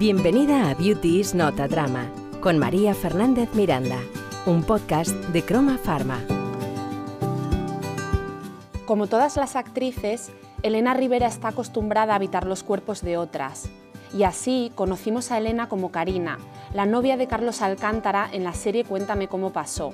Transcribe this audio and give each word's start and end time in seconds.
Bienvenida 0.00 0.70
a 0.70 0.74
Beauty 0.74 1.20
is 1.20 1.34
Not 1.34 1.60
a 1.60 1.68
Drama 1.68 2.06
con 2.40 2.56
María 2.56 2.94
Fernández 2.94 3.50
Miranda, 3.52 3.98
un 4.46 4.62
podcast 4.62 5.10
de 5.10 5.42
Croma 5.42 5.76
Pharma. 5.76 6.18
Como 8.86 9.08
todas 9.08 9.36
las 9.36 9.56
actrices, 9.56 10.32
Elena 10.62 10.94
Rivera 10.94 11.26
está 11.26 11.48
acostumbrada 11.48 12.14
a 12.14 12.16
habitar 12.16 12.46
los 12.46 12.62
cuerpos 12.62 13.02
de 13.02 13.18
otras. 13.18 13.68
Y 14.16 14.22
así 14.22 14.72
conocimos 14.74 15.30
a 15.32 15.36
Elena 15.36 15.68
como 15.68 15.92
Karina, 15.92 16.38
la 16.72 16.86
novia 16.86 17.18
de 17.18 17.26
Carlos 17.26 17.60
Alcántara 17.60 18.26
en 18.32 18.42
la 18.42 18.54
serie 18.54 18.84
Cuéntame 18.84 19.28
cómo 19.28 19.52
pasó. 19.52 19.92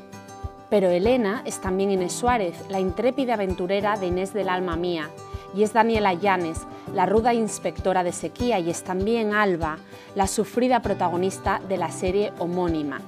Pero 0.71 0.89
Elena 0.89 1.43
es 1.47 1.61
también 1.61 1.91
Inés 1.91 2.13
Suárez, 2.13 2.55
la 2.69 2.79
intrépida 2.79 3.35
aventurera 3.35 3.97
de 3.97 4.07
Inés 4.07 4.33
del 4.33 4.51
alma 4.51 4.77
mía, 4.77 5.11
y 5.55 5.63
es 5.63 5.73
Daniela 5.73 6.15
Llanes, 6.15 6.67
la 6.95 7.07
ruda 7.07 7.35
inspectora 7.35 8.05
de 8.05 8.13
sequía, 8.13 8.59
y 8.59 8.71
es 8.71 8.83
también 8.85 9.35
Alba, 9.35 9.79
la 10.15 10.27
sufrida 10.27 10.81
protagonista 10.81 11.61
de 11.69 11.77
la 11.77 11.91
serie 11.91 12.33
homónima. 12.39 13.01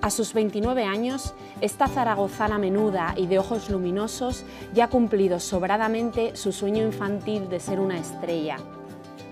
A 0.00 0.10
sus 0.10 0.32
29 0.32 0.84
años, 0.84 1.34
esta 1.60 1.88
zaragozana 1.88 2.56
menuda 2.58 3.14
y 3.16 3.26
de 3.26 3.40
ojos 3.40 3.68
luminosos 3.68 4.44
ya 4.72 4.84
ha 4.84 4.88
cumplido 4.88 5.40
sobradamente 5.40 6.36
su 6.36 6.52
sueño 6.52 6.84
infantil 6.84 7.48
de 7.48 7.58
ser 7.58 7.80
una 7.80 7.98
estrella. 7.98 8.58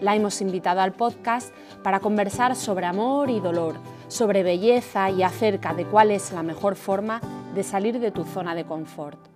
La 0.01 0.17
hemos 0.17 0.41
invitado 0.41 0.81
al 0.81 0.93
podcast 0.93 1.55
para 1.85 2.01
conversar 2.01 2.57
sobre 2.57 2.87
amor 2.87 3.31
y 3.31 3.39
dolor, 3.39 3.77
sobre 4.09 4.43
belleza 4.43 5.09
y 5.11 5.23
acerca 5.23 5.73
de 5.73 5.87
cuál 5.87 6.11
es 6.11 6.33
la 6.33 6.43
mejor 6.43 6.75
forma 6.75 7.21
de 7.55 7.63
salir 7.63 8.01
de 8.01 8.11
tu 8.11 8.25
zona 8.25 8.55
de 8.57 8.65
confort. 8.65 9.36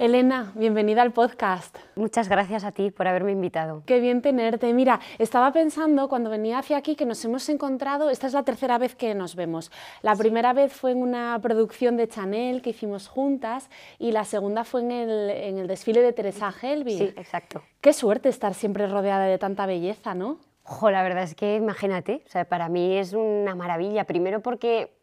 Elena, 0.00 0.50
bienvenida 0.54 1.02
al 1.02 1.12
podcast. 1.12 1.76
Muchas 1.94 2.30
gracias 2.30 2.64
a 2.64 2.72
ti 2.72 2.90
por 2.90 3.06
haberme 3.06 3.32
invitado. 3.32 3.82
Qué 3.84 4.00
bien 4.00 4.22
tenerte. 4.22 4.72
Mira, 4.72 4.98
estaba 5.18 5.52
pensando 5.52 6.08
cuando 6.08 6.30
venía 6.30 6.58
hacia 6.58 6.78
aquí 6.78 6.96
que 6.96 7.04
nos 7.04 7.22
hemos 7.26 7.46
encontrado, 7.50 8.08
esta 8.08 8.26
es 8.26 8.32
la 8.32 8.42
tercera 8.42 8.78
vez 8.78 8.94
que 8.94 9.14
nos 9.14 9.36
vemos. 9.36 9.70
La 10.00 10.16
primera 10.16 10.54
vez 10.54 10.72
fue 10.72 10.92
en 10.92 11.02
una 11.02 11.38
producción 11.42 11.98
de 11.98 12.08
Chanel 12.08 12.62
que 12.62 12.70
hicimos 12.70 13.08
juntas 13.08 13.68
y 13.98 14.12
la 14.12 14.24
segunda 14.24 14.64
fue 14.64 14.80
en 14.80 14.90
el, 14.90 15.66
desfile 15.66 16.00
de 16.00 16.14
Teresa 16.14 16.50
Helbig. 16.62 16.96
Sí, 16.96 17.14
exacto. 17.18 17.62
Qué 17.82 17.92
suerte 17.92 18.30
estar 18.30 18.54
siempre 18.54 18.86
rodeada 18.86 19.26
de 19.26 19.36
tanta 19.36 19.66
belleza, 19.66 20.14
¿no? 20.14 20.38
Ojo, 20.64 20.90
la 20.90 21.02
verdad 21.02 21.24
es 21.24 21.34
que 21.34 21.56
imagínate, 21.56 22.22
o 22.26 22.30
sea, 22.30 22.46
para 22.46 22.70
mí 22.70 22.96
es 22.96 23.12
una 23.12 23.54
maravilla. 23.54 24.04
Primero 24.04 24.40
porque 24.40 24.94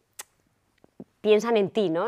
piensan 1.21 1.57
en 1.57 1.69
ti, 1.69 1.89
¿no? 1.89 2.07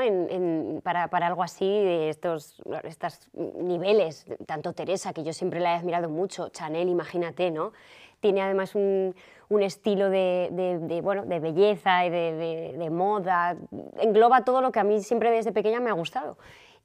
para, 0.83 1.09
algo 1.27 1.43
así, 1.43 1.65
de 1.65 2.09
estos, 2.09 2.61
estos 2.83 3.29
niveles, 3.33 4.25
tanto 4.45 4.73
Teresa, 4.73 5.13
que 5.13 5.23
yo 5.23 5.33
siempre 5.33 5.59
la 5.59 5.73
he 5.73 5.77
admirado 5.77 6.09
mucho, 6.09 6.49
Chanel, 6.49 6.89
imagínate, 6.89 7.51
¿no? 7.51 7.73
Tiene 8.19 8.41
además 8.41 8.75
un, 8.75 9.16
estilo 9.61 10.09
de, 10.09 10.99
bueno, 11.03 11.25
de 11.25 11.39
belleza 11.39 12.05
y 12.05 12.09
de, 12.09 12.89
moda, 12.91 13.57
engloba 13.99 14.43
todo 14.43 14.61
lo 14.61 14.71
que 14.71 14.79
a 14.79 14.83
mí 14.83 15.01
siempre 15.01 15.31
desde 15.31 15.51
pequeña 15.51 15.79
me 15.79 15.89
ha 15.89 15.94
gustado. 15.94 16.38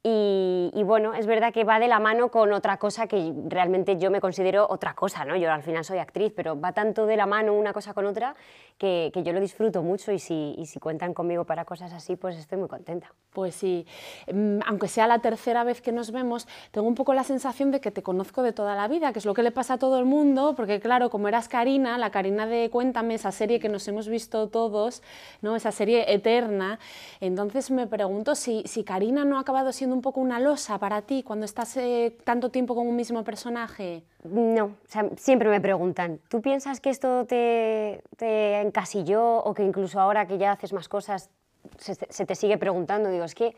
Y, 0.07 0.83
bueno, 0.83 1.15
es 1.15 1.25
verdad 1.25 1.51
que 1.51 1.63
va 1.63 1.79
de 1.79 1.87
la 1.87 1.99
mano 1.99 2.29
con 2.29 2.53
otra 2.53 2.77
cosa 2.77 3.07
que 3.07 3.33
realmente 3.47 3.97
yo 3.97 4.11
me 4.11 4.21
considero 4.21 4.67
otra 4.69 4.93
cosa, 4.93 5.25
¿no? 5.25 5.35
Yo 5.35 5.51
al 5.51 5.63
final 5.63 5.83
soy 5.83 5.97
actriz, 5.97 6.31
pero 6.35 6.61
va 6.61 6.73
tanto 6.73 7.07
de 7.07 7.17
la 7.17 7.25
mano 7.25 7.55
una 7.55 7.73
cosa 7.73 7.95
con 7.95 8.05
otra 8.05 8.35
que, 8.77 9.11
yo 9.15 9.33
lo 9.33 9.39
disfruto 9.39 9.81
mucho 9.81 10.11
y 10.11 10.19
si, 10.19 10.53
y 10.59 10.67
si, 10.67 10.79
cuentan 10.79 11.15
conmigo 11.15 11.45
para 11.45 11.65
cosas 11.65 11.91
así, 11.91 12.17
pues 12.17 12.37
estoy 12.37 12.59
muy 12.59 12.67
contenta. 12.67 13.11
Pues 13.33 13.55
sí, 13.55 13.87
mm, 14.31 14.59
aunque 14.67 14.87
sea 14.87 15.07
la 15.07 15.19
tercera 15.19 15.63
vez 15.63 15.81
que 15.81 15.91
nos 15.91 16.11
vemos, 16.11 16.47
tengo 16.69 16.87
un 16.87 16.93
poco 16.93 17.15
la 17.15 17.23
sensación 17.23 17.71
de 17.71 17.81
que 17.81 17.89
te 17.89 18.03
conozco 18.03 18.43
de 18.43 18.53
toda 18.53 18.75
la 18.75 18.87
vida, 18.87 19.11
que 19.11 19.17
es 19.17 19.25
lo 19.25 19.33
que 19.33 19.41
le 19.41 19.49
pasa 19.49 19.73
a 19.73 19.77
todo 19.79 19.97
el 19.97 20.05
mundo, 20.05 20.53
porque 20.55 20.79
claro, 20.79 21.09
como 21.09 21.29
eras 21.29 21.47
Karina, 21.47 21.97
la 21.97 22.11
Karina 22.11 22.45
de 22.45 22.69
Cuéntame, 22.69 23.15
esa 23.15 23.31
serie 23.31 23.59
que 23.59 23.69
nos 23.69 23.87
hemos 23.87 24.07
visto 24.07 24.49
todos, 24.49 25.01
¿no? 25.41 25.55
esa 25.55 25.71
serie 25.71 26.13
eterna, 26.13 26.77
entonces 27.21 27.71
me 27.71 27.87
pregunto 27.87 28.35
si, 28.35 28.61
si 28.67 28.83
Karina 28.83 29.25
no 29.25 29.37
ha 29.37 29.39
acabado 29.39 29.71
siendo 29.71 29.94
un 29.95 30.01
poco 30.01 30.19
una 30.19 30.39
losa 30.39 30.77
para 30.77 31.01
ti 31.01 31.23
cuando 31.23 31.45
estás 31.45 31.75
eh, 31.77 32.15
tanto 32.23 32.51
tiempo 32.51 32.75
con 32.75 32.87
un 32.87 32.95
mismo 32.95 33.23
personaje? 33.23 34.03
No, 34.23 34.75
siempre 35.15 35.49
me 35.49 35.61
preguntan, 35.61 36.19
¿tú 36.29 36.41
piensas 36.41 36.79
que 36.79 36.89
esto 36.89 37.25
te, 37.25 38.03
te, 38.17 38.61
encasilló 38.61 39.37
o 39.37 39.53
que 39.53 39.63
incluso 39.63 39.99
ahora 39.99 40.27
que 40.27 40.37
ya 40.37 40.51
haces 40.51 40.73
más 40.73 40.89
cosas 40.89 41.29
se, 41.77 42.25
te 42.25 42.35
sigue 42.35 42.57
preguntando? 42.57 43.09
Digo, 43.09 43.25
es 43.25 43.35
que 43.35 43.55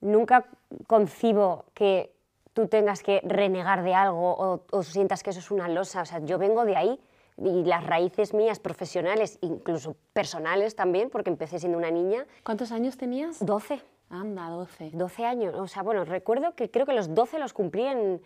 nunca 0.00 0.46
concibo 0.86 1.64
que 1.74 2.12
tú 2.52 2.68
tengas 2.68 3.02
que 3.02 3.20
renegar 3.24 3.82
de 3.82 3.94
algo 3.94 4.32
o, 4.32 4.64
o 4.70 4.82
sientas 4.82 5.22
que 5.22 5.30
eso 5.30 5.40
es 5.40 5.50
una 5.50 5.68
losa. 5.68 6.02
O 6.02 6.06
sea, 6.06 6.18
yo 6.20 6.38
vengo 6.38 6.64
de 6.64 6.76
ahí 6.76 7.00
y 7.38 7.64
las 7.64 7.84
raíces 7.84 8.34
mías 8.34 8.58
profesionales, 8.58 9.38
incluso 9.40 9.96
personales 10.12 10.76
también, 10.76 11.10
porque 11.10 11.30
empecé 11.30 11.58
siendo 11.58 11.78
una 11.78 11.90
niña. 11.90 12.26
¿Cuántos 12.44 12.72
años 12.72 12.96
tenías? 12.96 13.44
12. 13.44 13.80
Anda, 14.12 14.48
12. 14.48 14.90
12 14.92 15.24
años. 15.24 15.54
O 15.56 15.66
sea, 15.66 15.82
bueno, 15.82 16.04
recuerdo 16.04 16.54
que 16.54 16.70
creo 16.70 16.84
que 16.84 16.92
los 16.92 17.14
12 17.14 17.38
los 17.38 17.54
cumplí 17.54 17.86
en, 17.86 18.20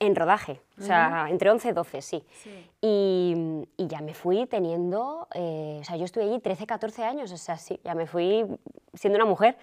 en 0.00 0.16
rodaje. 0.16 0.60
O 0.78 0.82
sea, 0.82 1.26
entre 1.28 1.50
11 1.50 1.68
y 1.68 1.72
12, 1.72 2.02
sí. 2.02 2.24
Y, 2.80 3.66
y, 3.76 3.86
ya 3.86 4.00
me 4.00 4.14
fui 4.14 4.46
teniendo, 4.46 5.28
eh, 5.34 5.78
o 5.80 5.84
sea, 5.84 5.96
yo 5.96 6.06
estuve 6.06 6.24
allí 6.24 6.40
13, 6.40 6.66
14 6.66 7.04
años, 7.04 7.32
o 7.32 7.36
sea, 7.36 7.58
sí, 7.58 7.78
ya 7.84 7.94
me 7.94 8.06
fui 8.06 8.46
siendo 8.94 9.18
una 9.18 9.26
mujer. 9.26 9.58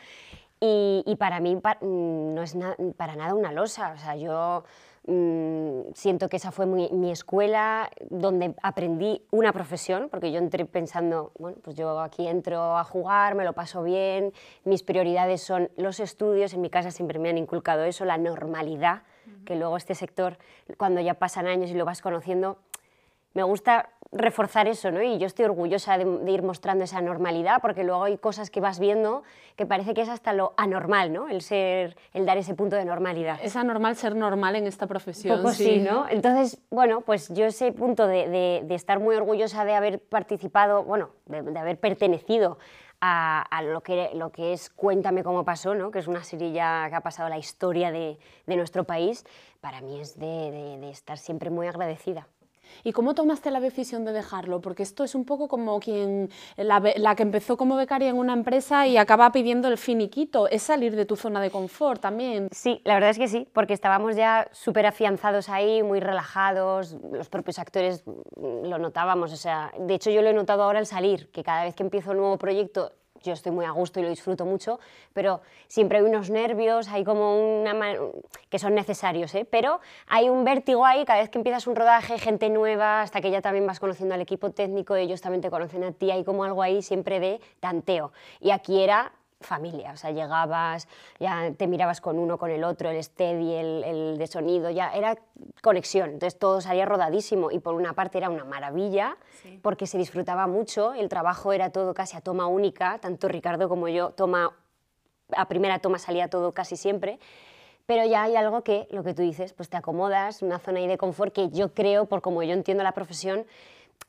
Y, 0.59 1.03
y 1.06 1.16
para 1.16 1.39
mí 1.39 1.56
mm, 1.56 2.33
no 2.33 2.41
es 2.44 2.56
para 2.95 3.16
nada 3.16 3.33
una 3.33 3.51
losa, 3.51 3.94
o 3.95 3.97
sea, 3.97 4.16
yo 4.16 4.63
siento 5.05 6.29
que 6.29 6.37
esa 6.37 6.51
fue 6.51 6.65
mi, 6.65 7.11
escuela 7.11 7.89
donde 8.09 8.55
aprendí 8.63 9.21
una 9.31 9.51
profesión, 9.51 10.07
porque 10.09 10.31
yo 10.31 10.39
entré 10.39 10.65
pensando, 10.65 11.31
bueno, 11.37 11.57
pues 11.61 11.75
yo 11.75 11.99
aquí 11.99 12.25
entro 12.27 12.77
a 12.77 12.83
jugar, 12.85 13.35
me 13.35 13.43
lo 13.43 13.53
paso 13.53 13.83
bien, 13.83 14.31
mis 14.63 14.81
prioridades 14.83 15.41
son 15.41 15.69
los 15.75 15.99
estudios, 15.99 16.53
en 16.53 16.61
mi 16.61 16.69
casa 16.69 16.89
siempre 16.91 17.19
me 17.19 17.29
han 17.29 17.37
inculcado 17.37 17.83
eso, 17.83 18.05
la 18.05 18.17
normalidad, 18.17 19.03
que 19.45 19.55
luego 19.55 19.75
este 19.75 19.93
sector, 19.93 20.37
cuando 20.77 21.01
ya 21.01 21.15
pasan 21.15 21.47
años 21.47 21.69
y 21.69 21.73
lo 21.73 21.83
vas 21.83 22.01
conociendo, 22.01 22.57
me 23.33 23.43
gusta 23.43 23.89
reforzar 24.13 24.68
eso, 24.68 24.91
¿no? 24.91 25.01
Y 25.01 25.18
yo 25.18 25.28
estoy 25.28 25.46
orgullosa 25.46 25.97
de, 25.97 26.31
ir 26.31 26.44
mostrando 26.44 26.84
esa 26.84 27.01
normalidad, 27.01 27.62
porque 27.62 27.84
luego 27.84 28.03
hay 28.03 28.18
cosas 28.18 28.50
que 28.50 28.62
vas 28.62 28.79
viendo 28.79 29.24
que 29.56 29.66
parece 29.66 29.94
que 29.94 30.01
es 30.01 30.09
hasta 30.09 30.34
lo 30.34 30.53
anormal, 30.57 31.12
¿no? 31.12 31.28
El 31.29 31.41
ser, 31.41 31.96
el 32.13 32.25
dar 32.25 32.38
ese 32.38 32.53
punto 32.53 32.75
de 32.75 32.85
normalidad. 32.85 33.40
Es 33.41 33.56
anormal 33.56 33.96
ser 33.96 34.16
normal 34.16 34.56
en 34.56 34.68
esta 34.68 34.88
profesión. 34.88 35.38
Poco 35.38 35.51
sí, 35.51 35.79
¿no? 35.79 36.07
Entonces, 36.09 36.59
bueno, 36.69 37.01
pues 37.01 37.29
yo 37.29 37.46
ese 37.46 37.72
punto 37.72 38.07
de, 38.07 38.66
estar 38.69 39.00
muy 39.00 39.16
orgullosa 39.16 39.66
de 39.66 39.75
haber 39.75 40.00
participado, 40.00 40.84
bueno, 40.84 41.09
de, 41.25 41.59
haber 41.59 41.80
pertenecido 41.80 42.57
a, 43.01 43.62
lo, 43.63 43.81
que, 43.81 44.12
lo 44.13 44.31
que 44.31 44.53
es 44.53 44.69
Cuéntame 44.69 45.24
cómo 45.24 45.44
pasó, 45.44 45.75
¿no? 45.75 45.91
que 45.91 46.00
es 46.00 46.07
una 46.07 46.24
serie 46.24 46.53
ya 46.53 46.88
que 46.90 46.95
ha 46.95 47.01
pasado 47.01 47.28
la 47.28 47.38
historia 47.38 47.91
de, 47.91 48.18
nuestro 48.47 48.85
país, 48.85 49.25
para 49.59 49.81
mí 49.81 50.00
es 50.00 50.18
de 50.18 50.90
estar 50.90 51.18
siempre 51.18 51.50
muy 51.50 51.68
agradecida. 51.68 52.28
¿Y 52.84 52.91
cómo 52.91 53.16
tomaste 53.16 53.51
la 53.51 53.59
decisión 53.59 54.06
de 54.06 54.11
dejarlo? 54.11 54.61
Porque 54.61 54.84
esto 54.84 55.03
es 55.03 55.16
un 55.16 55.25
poco 55.25 55.47
como 55.47 55.79
quien, 55.79 56.29
la, 56.57 57.16
que 57.16 57.23
empezó 57.23 57.57
como 57.57 57.75
becaria 57.75 58.09
en 58.09 58.17
una 58.17 58.34
empresa 58.34 58.88
y 58.88 58.97
acaba 58.97 59.31
pidiendo 59.31 59.67
el 59.67 59.78
finiquito, 59.78 60.47
es 60.47 60.63
salir 60.63 60.95
de 60.95 61.06
tu 61.06 61.16
zona 61.16 61.41
de 61.41 61.50
confort 61.50 62.01
también. 62.01 62.47
Sí, 62.51 62.81
la 62.83 62.95
verdad 62.95 63.12
es 63.12 63.17
que 63.17 63.28
sí, 63.28 63.47
porque 63.53 63.73
estábamos 63.73 64.16
ya 64.16 64.47
súper 64.51 64.85
afianzados 64.85 65.50
ahí, 65.50 65.83
muy 65.83 66.00
relajados, 66.00 66.97
los 67.12 67.29
propios 67.29 67.59
actores 67.59 68.03
lo 68.35 68.78
notábamos, 68.78 69.31
o 69.31 69.38
sea, 69.38 69.72
de 69.79 69.94
hecho 69.94 70.09
yo 70.09 70.22
lo 70.22 70.29
he 70.29 70.33
notado 70.33 70.63
ahora 70.63 70.79
al 70.79 70.85
salir, 70.85 71.29
que 71.31 71.44
cada 71.44 71.63
vez 71.63 71.75
que 71.75 71.83
empiezo 71.83 72.12
un 72.12 72.17
nuevo 72.17 72.38
proyecto 72.38 72.91
yo 73.23 73.34
estoy 73.34 73.51
muy 73.51 73.66
a 73.66 73.72
gusto 73.72 74.00
y 74.00 74.03
lo 74.03 74.09
disfruto 74.09 74.45
mucho, 74.45 74.79
pero 75.13 75.41
siempre 75.67 75.97
hay 75.97 76.03
unos 76.03 76.29
nervios, 76.29 76.88
hay 76.89 77.03
como 77.03 77.61
una 77.61 77.73
que 78.50 78.59
son 78.59 78.75
necesarios, 78.75 79.34
¿eh? 79.35 79.45
pero 79.50 79.79
hay 80.07 80.29
un 80.29 80.44
vértigo 80.44 80.85
ahí 80.85 81.06
cada 81.06 81.22
vez 81.22 81.29
que 81.29 81.38
empiezas 81.38 81.66
un 81.67 81.75
rodaje, 81.75 82.19
gente 82.19 82.50
nueva, 82.50 83.01
hasta 83.01 83.22
que 83.22 83.31
ya 83.31 83.42
también 83.42 83.65
vas 83.65 83.80
conociendo 83.80 84.13
al 84.13 84.21
equipo 84.21 84.51
técnico, 84.51 84.95
ellos 84.95 85.21
también 85.21 85.42
te 85.42 85.50
conocen 85.50 85.83
a 85.83 85.92
ti, 85.92 86.12
hay 86.12 86.24
como 86.24 86.44
algo 86.44 86.62
ahí 86.62 86.81
siempre 86.81 87.19
de 87.19 87.42
tanteo. 87.59 88.12
Y 88.39 88.51
aquí 88.51 88.81
era 88.81 89.13
familia, 89.44 89.92
o 89.92 89.98
sea, 89.98 90.12
llegabas, 90.12 90.88
ya 91.19 91.51
te 91.57 91.68
mirabas 91.68 92.01
con 92.01 92.18
uno, 92.19 92.38
con 92.38 92.50
el 92.51 92.63
otro, 92.63 92.90
el 92.90 93.04
steady, 93.04 93.54
el, 93.54 93.84
el, 93.84 94.18
de 94.18 94.28
sonido, 94.28 94.69
ya 94.69 94.92
era 94.94 95.18
conexión, 95.62 96.12
entonces 96.12 96.40
todo 96.40 96.62
salía 96.62 96.86
rodadísimo 96.86 97.51
y 97.51 97.60
por 97.60 97.75
una 97.75 97.94
parte 97.94 98.18
era 98.18 98.30
una 98.30 98.44
maravilla 98.44 99.18
porque 99.62 99.88
se 99.88 99.98
disfrutaba 99.98 100.48
mucho, 100.48 100.94
el 100.94 101.10
trabajo 101.10 101.54
era 101.54 101.69
todo 101.72 101.94
casi 101.94 102.18
a 102.18 102.22
toma 102.22 102.48
única, 102.48 103.00
tanto 103.00 103.28
Ricardo 103.28 103.69
como 103.69 103.88
yo, 103.88 104.12
toma, 104.12 104.51
a 105.36 105.48
primera 105.48 105.80
toma 105.80 106.00
salía 106.00 106.30
todo 106.30 106.54
casi 106.54 106.78
siempre, 106.78 107.19
pero 107.86 108.06
ya 108.06 108.24
hay 108.24 108.36
algo 108.36 108.63
que, 108.63 108.88
lo 108.92 109.04
que 109.04 109.13
tú 109.13 109.22
dices, 109.22 109.54
pues 109.54 109.69
te 109.69 109.78
acomodas, 109.78 110.42
una 110.42 110.60
zona 110.60 110.80
ahí 110.80 110.88
de 110.88 110.98
confort 110.98 111.34
que 111.34 111.50
yo 111.50 111.74
creo, 111.74 112.06
por 112.06 112.22
como 112.22 112.42
yo 112.44 112.54
entiendo 112.54 112.84
la 112.84 112.94
profesión, 112.94 113.45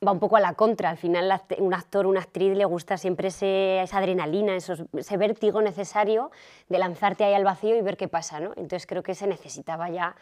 va 0.06 0.12
un 0.12 0.19
poco 0.19 0.37
a 0.37 0.41
la 0.41 0.55
contra. 0.55 0.91
Al 0.91 0.96
final, 0.96 1.41
un 1.58 1.75
actor, 1.75 2.06
una 2.06 2.20
actriz 2.20 2.56
le 2.56 2.64
gusta 2.64 2.96
siempre 2.96 3.29
esa 3.29 3.99
adrenalina, 3.99 4.56
ese 4.56 5.17
vértigo 5.17 5.62
necesario 5.62 6.31
de 6.69 6.79
lanzarte 6.79 7.25
ahí 7.25 7.35
al 7.35 7.44
vacío 7.44 7.76
y 7.76 7.82
ver 7.82 7.96
qué 7.96 8.08
pasa. 8.08 8.41
¿no? 8.41 8.50
Entonces 8.56 8.87
creo 8.87 9.02
que 9.02 9.14
se 9.14 9.26
necesitaba 9.26 9.91
ya 9.91 10.17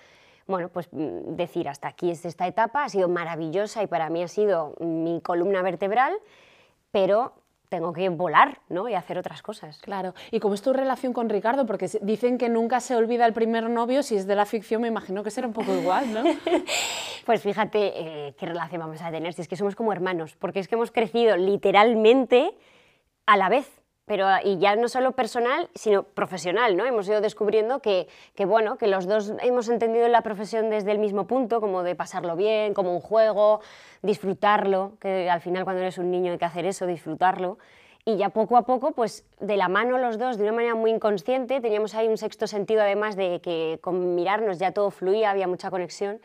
bueno, 0.46 0.68
pues 0.68 0.88
mm, 0.92 1.36
decir, 1.36 1.68
hasta 1.68 1.88
aquí 1.88 2.10
es 2.10 2.24
esta 2.24 2.46
etapa, 2.46 2.84
ha 2.84 2.88
sido 2.88 3.08
maravillosa 3.08 3.82
y 3.82 3.86
para 3.86 4.10
mí 4.10 4.22
ha 4.22 4.28
sido 4.28 4.74
mi 4.80 5.20
columna 5.20 5.62
vertebral, 5.62 6.14
pero 6.90 7.32
tengo 7.72 7.94
que 7.94 8.06
volar 8.10 8.58
¿no? 8.68 8.86
y 8.86 8.92
hacer 8.92 9.16
otras 9.16 9.40
cosas. 9.40 9.78
Claro. 9.78 10.12
¿Y 10.30 10.40
cómo 10.40 10.52
es 10.54 10.60
tu 10.60 10.74
relación 10.74 11.14
con 11.14 11.30
Ricardo? 11.30 11.64
Porque 11.64 11.88
dicen 12.02 12.36
que 12.36 12.50
nunca 12.50 12.80
se 12.80 12.94
olvida 12.94 13.24
el 13.24 13.32
primer 13.32 13.70
novio, 13.70 14.02
si 14.02 14.14
es 14.14 14.26
de 14.26 14.34
la 14.34 14.44
ficción 14.44 14.82
me 14.82 14.88
imagino 14.88 15.22
que 15.22 15.30
será 15.30 15.46
un 15.46 15.54
poco 15.54 15.72
igual, 15.72 16.12
¿no? 16.12 16.22
pues 17.24 17.40
fíjate 17.40 17.92
eh, 17.96 18.34
qué 18.38 18.44
relación 18.44 18.78
vamos 18.78 19.00
a 19.00 19.10
tener, 19.10 19.32
si 19.32 19.40
es 19.40 19.48
que 19.48 19.56
somos 19.56 19.74
como 19.74 19.90
hermanos, 19.90 20.36
porque 20.36 20.60
es 20.60 20.68
que 20.68 20.74
hemos 20.74 20.90
crecido 20.90 21.38
literalmente 21.38 22.54
a 23.24 23.38
la 23.38 23.48
vez 23.48 23.81
pero 24.06 24.26
y 24.44 24.58
ya 24.58 24.76
no 24.76 24.88
solo 24.88 25.12
personal, 25.12 25.68
sino 25.74 26.02
profesional, 26.02 26.76
¿no? 26.76 26.84
Hemos 26.84 27.08
ido 27.08 27.20
descubriendo 27.20 27.80
que, 27.80 28.08
que, 28.34 28.44
bueno, 28.44 28.76
que 28.76 28.88
los 28.88 29.06
dos 29.06 29.32
hemos 29.40 29.68
entendido 29.68 30.08
la 30.08 30.22
profesión 30.22 30.70
desde 30.70 30.92
el 30.92 30.98
mismo 30.98 31.26
punto, 31.26 31.60
como 31.60 31.82
de 31.82 31.94
pasarlo 31.94 32.36
bien, 32.36 32.74
como 32.74 32.92
un 32.92 33.00
juego, 33.00 33.60
disfrutarlo, 34.02 34.92
que 35.00 35.30
al 35.30 35.40
final 35.40 35.64
cuando 35.64 35.82
eres 35.82 35.98
un 35.98 36.10
niño 36.10 36.32
hay 36.32 36.38
que 36.38 36.44
hacer 36.44 36.66
eso, 36.66 36.86
disfrutarlo. 36.86 37.58
Y 38.04 38.16
ya 38.16 38.30
poco 38.30 38.56
a 38.56 38.62
poco, 38.62 38.90
pues 38.90 39.24
de 39.38 39.56
la 39.56 39.68
mano 39.68 39.96
los 39.96 40.18
dos, 40.18 40.36
de 40.36 40.42
una 40.42 40.52
manera 40.52 40.74
muy 40.74 40.90
inconsciente, 40.90 41.60
teníamos 41.60 41.94
ahí 41.94 42.08
un 42.08 42.18
sexto 42.18 42.48
sentido 42.48 42.82
además 42.82 43.14
de 43.14 43.40
que 43.40 43.78
con 43.80 44.16
mirarnos 44.16 44.58
ya 44.58 44.72
todo 44.72 44.90
fluía, 44.90 45.30
había 45.30 45.46
mucha 45.46 45.70
conexión 45.70 46.20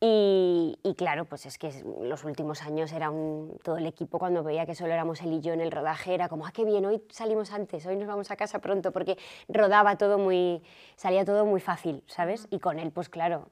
y, 0.00 0.94
claro, 0.96 1.24
pues 1.24 1.46
es 1.46 1.58
que 1.58 1.72
los 2.02 2.24
últimos 2.24 2.62
años 2.62 2.92
era 2.92 3.10
un, 3.10 3.58
todo 3.64 3.78
el 3.78 3.86
equipo 3.86 4.20
cuando 4.20 4.44
veía 4.44 4.64
que 4.64 4.76
solo 4.76 4.92
éramos 4.92 5.20
él 5.22 5.32
y 5.32 5.40
yo 5.40 5.52
en 5.52 5.60
el 5.60 5.72
rodaje, 5.72 6.14
era 6.14 6.28
como, 6.28 6.46
ah, 6.46 6.52
qué 6.52 6.64
bien, 6.64 6.86
hoy 6.86 7.02
salimos 7.10 7.52
antes, 7.52 7.84
hoy 7.84 7.96
nos 7.96 8.06
vamos 8.06 8.30
a 8.30 8.36
casa 8.36 8.60
pronto, 8.60 8.92
porque 8.92 9.18
rodaba 9.48 9.96
todo 9.96 10.18
muy, 10.18 10.62
salía 10.94 11.24
todo 11.24 11.44
muy 11.46 11.60
fácil, 11.60 12.04
¿sabes? 12.06 12.46
Y 12.50 12.60
con 12.60 12.78
él, 12.78 12.92
pues 12.92 13.08
claro, 13.08 13.48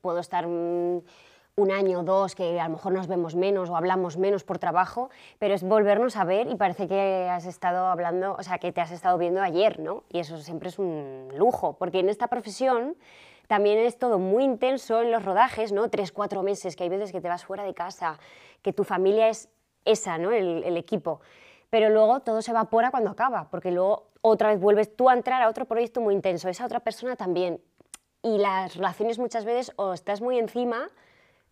puedo 0.00 0.20
estar 0.20 0.46
un 0.46 1.02
año 1.72 2.00
o 2.00 2.02
dos 2.04 2.36
que 2.36 2.60
a 2.60 2.68
lo 2.68 2.74
mejor 2.74 2.92
nos 2.92 3.08
vemos 3.08 3.34
menos 3.34 3.68
o 3.68 3.76
hablamos 3.76 4.18
menos 4.18 4.44
por 4.44 4.58
trabajo, 4.58 5.10
pero 5.40 5.52
es 5.54 5.64
volvernos 5.64 6.16
a 6.16 6.22
ver 6.22 6.48
y 6.48 6.54
parece 6.54 6.86
que 6.86 7.28
has 7.28 7.44
estado 7.44 7.86
hablando, 7.86 8.36
o 8.38 8.42
sea, 8.44 8.58
que 8.58 8.70
te 8.70 8.80
has 8.80 8.92
estado 8.92 9.18
viendo 9.18 9.42
ayer, 9.42 9.80
¿no? 9.80 10.04
Y 10.10 10.20
eso 10.20 10.38
siempre 10.38 10.68
es 10.68 10.78
un 10.78 11.28
lujo, 11.34 11.72
porque 11.76 11.98
en 11.98 12.08
esta 12.08 12.28
profesión 12.28 12.94
también 13.46 13.78
es 13.78 13.98
todo 13.98 14.18
muy 14.18 14.44
intenso 14.44 15.02
en 15.02 15.10
los 15.10 15.24
rodajes, 15.24 15.72
¿no? 15.72 15.88
Tres, 15.88 16.12
cuatro 16.12 16.42
meses, 16.42 16.76
que 16.76 16.84
hay 16.84 16.88
veces 16.88 17.12
que 17.12 17.20
te 17.20 17.28
vas 17.28 17.44
fuera 17.44 17.64
de 17.64 17.74
casa, 17.74 18.18
que 18.62 18.72
tu 18.72 18.84
familia 18.84 19.28
es 19.28 19.48
esa, 19.84 20.18
¿no? 20.18 20.32
El, 20.32 20.76
equipo. 20.76 21.20
Pero 21.70 21.88
luego 21.90 22.20
todo 22.20 22.42
se 22.42 22.50
evapora 22.50 22.90
cuando 22.90 23.10
acaba, 23.10 23.48
porque 23.50 23.70
luego 23.70 24.08
otra 24.20 24.50
vez 24.50 24.60
vuelves 24.60 24.96
tú 24.96 25.08
a 25.08 25.14
entrar 25.14 25.42
a 25.42 25.48
otro 25.48 25.64
proyecto 25.64 26.00
muy 26.00 26.14
intenso, 26.14 26.48
esa 26.48 26.66
otra 26.66 26.80
persona 26.80 27.16
también. 27.16 27.60
Y 28.22 28.38
las 28.38 28.74
relaciones 28.74 29.18
muchas 29.18 29.44
veces 29.44 29.72
o 29.76 29.92
estás 29.92 30.20
muy 30.20 30.38
encima 30.38 30.88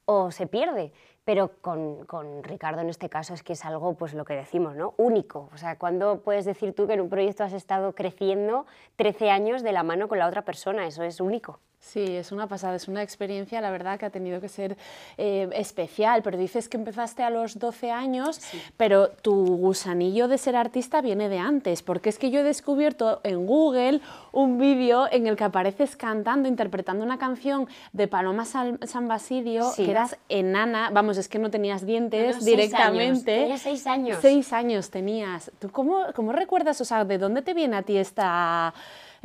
o 0.06 0.30
se 0.30 0.46
pierde. 0.46 0.92
Pero 1.24 1.52
con, 1.62 2.04
con, 2.04 2.42
Ricardo 2.42 2.82
en 2.82 2.90
este 2.90 3.08
caso 3.08 3.32
es 3.32 3.42
que 3.42 3.54
es 3.54 3.64
algo, 3.64 3.94
pues 3.94 4.12
lo 4.12 4.24
que 4.24 4.34
decimos, 4.34 4.76
¿no? 4.76 4.92
Único. 4.98 5.48
O 5.54 5.56
sea, 5.56 5.78
¿cuándo 5.78 6.20
puedes 6.22 6.44
decir 6.44 6.74
tú 6.74 6.86
que 6.86 6.94
en 6.94 7.00
un 7.00 7.08
proyecto 7.08 7.44
has 7.44 7.54
estado 7.54 7.94
creciendo 7.94 8.66
13 8.96 9.30
años 9.30 9.62
de 9.62 9.72
la 9.72 9.84
mano 9.84 10.08
con 10.08 10.18
la 10.18 10.26
otra 10.26 10.42
persona? 10.42 10.86
Eso 10.86 11.02
es 11.02 11.20
único. 11.20 11.60
Sí, 11.92 12.16
es 12.16 12.32
una 12.32 12.48
pasada, 12.48 12.74
es 12.74 12.88
una 12.88 13.02
experiencia, 13.02 13.60
la 13.60 13.70
verdad, 13.70 13.98
que 14.00 14.06
ha 14.06 14.10
tenido 14.10 14.40
que 14.40 14.48
ser 14.48 14.76
eh, 15.16 15.48
especial, 15.52 16.22
pero 16.22 16.36
dices 16.36 16.68
que 16.68 16.76
empezaste 16.76 17.22
a 17.22 17.30
los 17.30 17.58
12 17.58 17.90
años, 17.92 18.40
pero 18.76 19.10
tu 19.10 19.56
gusanillo 19.58 20.26
de 20.26 20.38
ser 20.38 20.56
artista 20.56 21.02
viene 21.02 21.28
de 21.28 21.38
antes, 21.38 21.82
porque 21.82 22.08
es 22.08 22.18
que 22.18 22.30
yo 22.30 22.40
he 22.40 22.42
descubierto 22.42 23.20
en 23.22 23.46
Google 23.46 24.00
un 24.32 24.58
vídeo 24.58 25.06
en 25.12 25.26
el 25.26 25.36
que 25.36 25.44
apareces 25.44 25.94
cantando, 25.94 26.48
interpretando 26.48 27.04
una 27.04 27.18
canción 27.18 27.68
de 27.92 28.08
Paloma 28.08 28.44
San, 28.44 28.78
Basilio, 29.06 29.70
que 29.76 29.88
eras 29.88 30.16
enana, 30.28 30.90
vamos, 30.90 31.16
es 31.16 31.28
que 31.28 31.38
no 31.38 31.50
tenías 31.50 31.86
dientes 31.86 32.44
directamente. 32.44 33.40
Tenía 33.40 33.58
seis 33.58 33.86
años. 33.86 34.18
Seis 34.20 34.52
años 34.52 34.90
tenías. 34.90 35.52
¿Tú 35.60 35.70
cómo, 35.70 36.06
cómo 36.14 36.32
recuerdas, 36.32 36.80
o 36.80 36.84
sea, 36.84 37.04
de 37.04 37.18
dónde 37.18 37.42
te 37.42 37.54
viene 37.54 37.76
a 37.76 37.82
ti 37.82 37.98
esta 37.98 38.74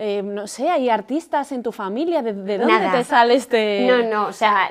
eh, 0.02 0.24
no 0.24 0.48
sé, 0.48 0.70
hay 0.70 0.90
artistas 0.90 1.52
en 1.52 1.62
tu 1.62 1.74
familia, 1.74 2.22
¿de, 2.22 2.34
dónde 2.34 2.90
te 2.92 3.04
sale 3.04 3.36
este...? 3.36 3.86
No, 3.86 4.02
no, 4.02 4.28
o 4.28 4.34
sea, 4.34 4.70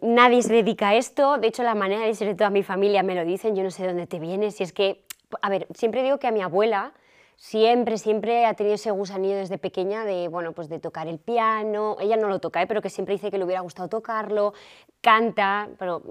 nadie 0.00 0.42
se 0.42 0.54
dedica 0.54 0.88
a 0.88 0.94
esto, 0.94 1.36
de 1.36 1.48
hecho 1.48 1.62
la 1.62 1.74
manera 1.74 2.06
de 2.06 2.14
ser 2.14 2.28
de 2.28 2.34
toda 2.34 2.48
mi 2.48 2.62
familia 2.62 3.02
me 3.02 3.14
lo 3.14 3.24
dicen, 3.24 3.54
yo 3.54 3.62
no 3.62 3.70
sé 3.70 3.82
de 3.82 3.88
dónde 3.88 4.06
te 4.06 4.18
viene, 4.18 4.50
si 4.50 4.62
es 4.62 4.72
que, 4.72 5.04
a 5.42 5.50
ver, 5.50 5.66
siempre 5.74 6.02
digo 6.02 6.18
que 6.18 6.28
a 6.28 6.32
mi 6.32 6.40
abuela 6.40 6.94
siempre, 7.40 7.96
siempre 7.96 8.44
ha 8.44 8.52
tenido 8.54 8.74
ese 8.74 8.90
gusanillo 8.90 9.36
desde 9.36 9.56
pequeña 9.56 10.04
de, 10.04 10.28
bueno, 10.28 10.52
pues 10.52 10.68
de 10.68 10.78
tocar 10.78 11.08
el 11.08 11.18
piano. 11.18 11.96
Ella 11.98 12.16
no 12.16 12.28
lo 12.28 12.38
toca, 12.38 12.60
¿eh? 12.60 12.66
pero 12.66 12.82
que 12.82 12.90
siempre 12.90 13.14
dice 13.14 13.30
que 13.30 13.38
le 13.38 13.44
hubiera 13.44 13.62
gustado 13.62 13.88
tocarlo. 13.88 14.52
Canta, 15.00 15.70
pero 15.78 16.02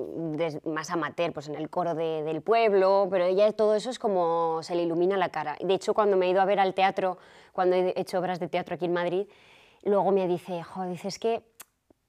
más 0.66 0.90
amateur, 0.90 1.32
pues 1.32 1.48
en 1.48 1.56
el 1.56 1.70
coro 1.70 1.94
del 1.94 2.42
pueblo. 2.42 3.08
Pero 3.12 3.26
ella 3.26 3.52
todo 3.52 3.76
eso 3.76 3.90
es 3.90 4.00
como 4.00 4.64
se 4.64 4.74
le 4.76 4.84
ilumina 4.84 5.16
la 5.16 5.30
cara. 5.30 5.58
De 5.60 5.74
hecho, 5.76 5.94
cuando 5.94 6.18
me 6.18 6.26
he 6.26 6.30
ido 6.30 6.42
a 6.42 6.46
ver 6.46 6.60
al 6.60 6.74
teatro, 6.74 7.18
cuando 7.54 7.76
he 7.76 7.94
hecho 7.96 8.18
obras 8.18 8.40
de 8.40 8.48
teatro 8.48 8.76
aquí 8.76 8.86
en 8.86 8.94
Madrid, 8.94 9.28
luego 9.84 10.12
me 10.12 10.28
dice, 10.28 10.64
joder, 10.64 10.90
dices 10.90 11.20
que 11.20 11.44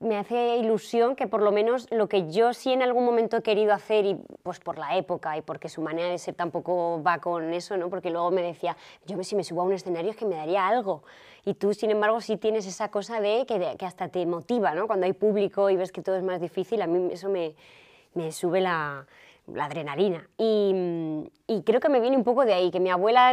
me 0.00 0.16
hace 0.16 0.56
ilusión 0.56 1.14
que 1.14 1.26
por 1.26 1.42
lo 1.42 1.52
menos 1.52 1.86
lo 1.90 2.08
que 2.08 2.30
yo 2.32 2.54
sí 2.54 2.72
en 2.72 2.82
algún 2.82 3.04
momento 3.04 3.36
he 3.36 3.42
querido 3.42 3.74
hacer 3.74 4.06
y 4.06 4.16
pues 4.42 4.58
por 4.58 4.78
la 4.78 4.96
época 4.96 5.36
y 5.36 5.42
porque 5.42 5.68
su 5.68 5.82
manera 5.82 6.08
de 6.08 6.16
ser 6.16 6.34
tampoco 6.34 7.02
va 7.02 7.18
con 7.18 7.52
eso, 7.52 7.76
¿no? 7.76 7.90
Porque 7.90 8.10
luego 8.10 8.30
me 8.30 8.40
decía, 8.40 8.78
yo 9.04 9.22
si 9.22 9.36
me 9.36 9.44
subo 9.44 9.60
a 9.60 9.64
un 9.64 9.74
escenario 9.74 10.10
es 10.10 10.16
que 10.16 10.24
me 10.24 10.36
daría 10.36 10.66
algo. 10.66 11.02
Y 11.44 11.52
tú, 11.52 11.74
sin 11.74 11.90
embargo, 11.90 12.20
sí 12.22 12.38
tienes 12.38 12.66
esa 12.66 12.90
cosa 12.90 13.20
de 13.20 13.44
que, 13.46 13.84
hasta 13.84 14.08
te 14.08 14.24
motiva, 14.24 14.74
¿no? 14.74 14.86
Cuando 14.86 15.04
hay 15.04 15.12
público 15.12 15.68
y 15.68 15.76
ves 15.76 15.92
que 15.92 16.00
todo 16.00 16.16
es 16.16 16.22
más 16.22 16.40
difícil, 16.40 16.80
a 16.80 16.86
mí 16.86 17.12
eso 17.12 17.28
me 17.28 18.32
sube 18.32 18.62
la, 18.62 19.06
la 19.54 19.66
adrenalina. 19.66 20.28
Y, 20.38 21.62
creo 21.64 21.80
que 21.80 21.88
me 21.88 22.00
viene 22.00 22.16
un 22.16 22.24
poco 22.24 22.44
de 22.44 22.54
ahí, 22.54 22.70
que 22.70 22.80
mi 22.80 22.90
abuela, 22.90 23.32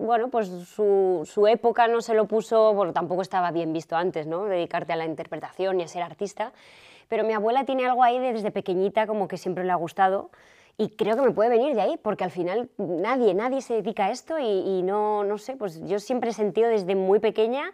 bueno, 0.00 0.28
pues 0.28 0.48
su, 0.48 1.22
su, 1.24 1.46
época 1.46 1.88
no 1.88 2.00
se 2.00 2.14
lo 2.14 2.26
puso, 2.26 2.74
bueno, 2.74 2.92
tampoco 2.92 3.22
estaba 3.22 3.50
bien 3.50 3.72
visto 3.72 3.96
antes, 3.96 4.26
¿no? 4.26 4.44
Dedicarte 4.44 4.92
a 4.92 4.96
la 4.96 5.04
interpretación 5.04 5.80
y 5.80 5.84
a 5.84 5.88
ser 5.88 6.02
artista, 6.02 6.52
pero 7.08 7.24
mi 7.24 7.32
abuela 7.32 7.64
tiene 7.64 7.86
algo 7.86 8.02
ahí 8.02 8.18
desde 8.18 8.50
pequeñita 8.50 9.06
como 9.06 9.28
que 9.28 9.36
siempre 9.36 9.64
le 9.64 9.72
ha 9.72 9.76
gustado 9.76 10.30
y 10.76 10.90
creo 10.90 11.16
que 11.16 11.22
me 11.22 11.32
puede 11.32 11.50
venir 11.50 11.74
de 11.74 11.82
ahí, 11.82 11.98
porque 12.02 12.24
al 12.24 12.30
final 12.30 12.70
nadie, 12.78 13.34
nadie 13.34 13.60
se 13.60 13.74
dedica 13.74 14.06
a 14.06 14.10
esto 14.10 14.38
y, 14.38 14.44
y 14.44 14.82
no, 14.82 15.24
no 15.24 15.38
sé, 15.38 15.56
pues 15.56 15.80
yo 15.86 15.98
siempre 15.98 16.30
he 16.30 16.32
sentido 16.32 16.68
desde 16.68 16.94
muy 16.94 17.18
pequeña 17.20 17.72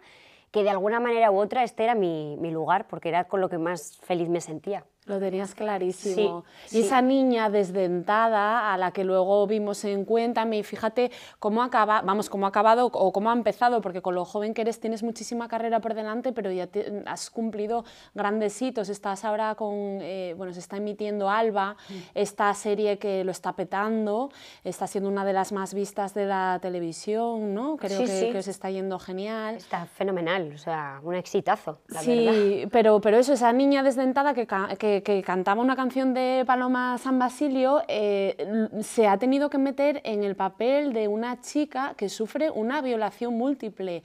que 0.51 0.63
de 0.63 0.69
alguna 0.69 0.99
manera 0.99 1.31
u 1.31 1.39
otra 1.39 1.63
este 1.63 1.83
era 1.83 1.95
mi, 1.95 2.37
mi 2.37 2.51
lugar, 2.51 2.87
porque 2.87 3.09
era 3.09 3.25
con 3.25 3.41
lo 3.41 3.49
que 3.49 3.57
más 3.57 3.97
feliz 4.01 4.29
me 4.29 4.41
sentía. 4.41 4.85
Lo 5.07 5.19
tenías 5.19 5.55
clarísimo. 5.55 6.43
y 6.71 6.81
esa 6.81 7.01
niña 7.01 7.49
desdentada 7.49 8.73
a 8.73 8.77
la 8.77 8.91
que 8.91 9.05
luego 9.05 9.47
vimos 9.47 9.83
en 9.85 10.03
Cuéntame, 10.03 10.57
y 10.59 10.63
fíjate 10.63 11.11
cómo 11.39 11.63
acaba, 11.63 12.01
vamos, 12.01 12.29
cómo 12.29 12.45
ha 12.45 12.49
acabado 12.49 12.87
o 12.87 13.11
cómo 13.13 13.29
ha 13.29 13.33
empezado, 13.33 13.79
porque 13.79 14.01
con 14.01 14.15
lo 14.15 14.25
joven 14.25 14.53
que 14.53 14.61
eres 14.61 14.81
tienes 14.81 15.03
muchísima 15.03 15.47
carrera 15.47 15.79
por 15.79 15.93
delante, 15.93 16.33
pero 16.33 16.51
ya 16.51 16.67
has 17.05 17.29
cumplido 17.29 17.85
grandes 18.13 18.61
hitos. 18.61 18.89
Estás 18.89 19.23
ahora 19.23 19.55
con, 19.55 19.73
eh, 20.01 20.33
bueno, 20.37 20.51
se 20.53 20.59
está 20.59 20.75
emitiendo 20.77 21.29
Alba, 21.29 21.77
mm. 21.89 21.93
esta 22.13 22.53
serie 22.53 22.99
que 22.99 23.23
lo 23.23 23.31
está 23.31 23.53
petando, 23.53 24.29
está 24.65 24.87
siendo 24.87 25.09
una 25.09 25.23
de 25.23 25.33
las 25.33 25.51
más 25.53 25.73
vistas 25.73 26.13
de 26.13 26.25
la 26.25 26.59
televisión, 26.61 27.53
¿no? 27.53 27.77
Creo 27.77 27.99
que, 27.99 28.29
que, 28.31 28.37
os 28.37 28.47
está 28.47 28.69
yendo 28.69 28.99
genial. 28.99 29.55
Está 29.55 29.85
fenomenal, 29.85 30.51
o 30.53 30.57
sea, 30.57 30.99
un 31.01 31.15
exitazo, 31.15 31.79
la 31.87 32.01
sí, 32.01 32.67
Pero, 32.71 32.99
pero 32.99 33.17
eso, 33.17 33.33
esa 33.33 33.53
niña 33.53 33.83
desdentada 33.83 34.33
que, 34.33 34.47
que 34.77 34.96
que, 35.03 35.23
cantaba 35.23 35.61
una 35.61 35.75
canción 35.75 36.13
de 36.13 36.43
Paloma 36.45 36.97
San 36.97 37.19
Basilio, 37.19 37.81
eh, 37.87 38.67
se 38.81 39.07
ha 39.07 39.17
tenido 39.17 39.49
que 39.49 39.57
meter 39.57 40.01
en 40.03 40.23
el 40.23 40.35
papel 40.35 40.93
de 40.93 41.07
una 41.07 41.41
chica 41.41 41.93
que 41.97 42.09
sufre 42.09 42.49
una 42.49 42.81
violación 42.81 43.37
múltiple. 43.37 44.03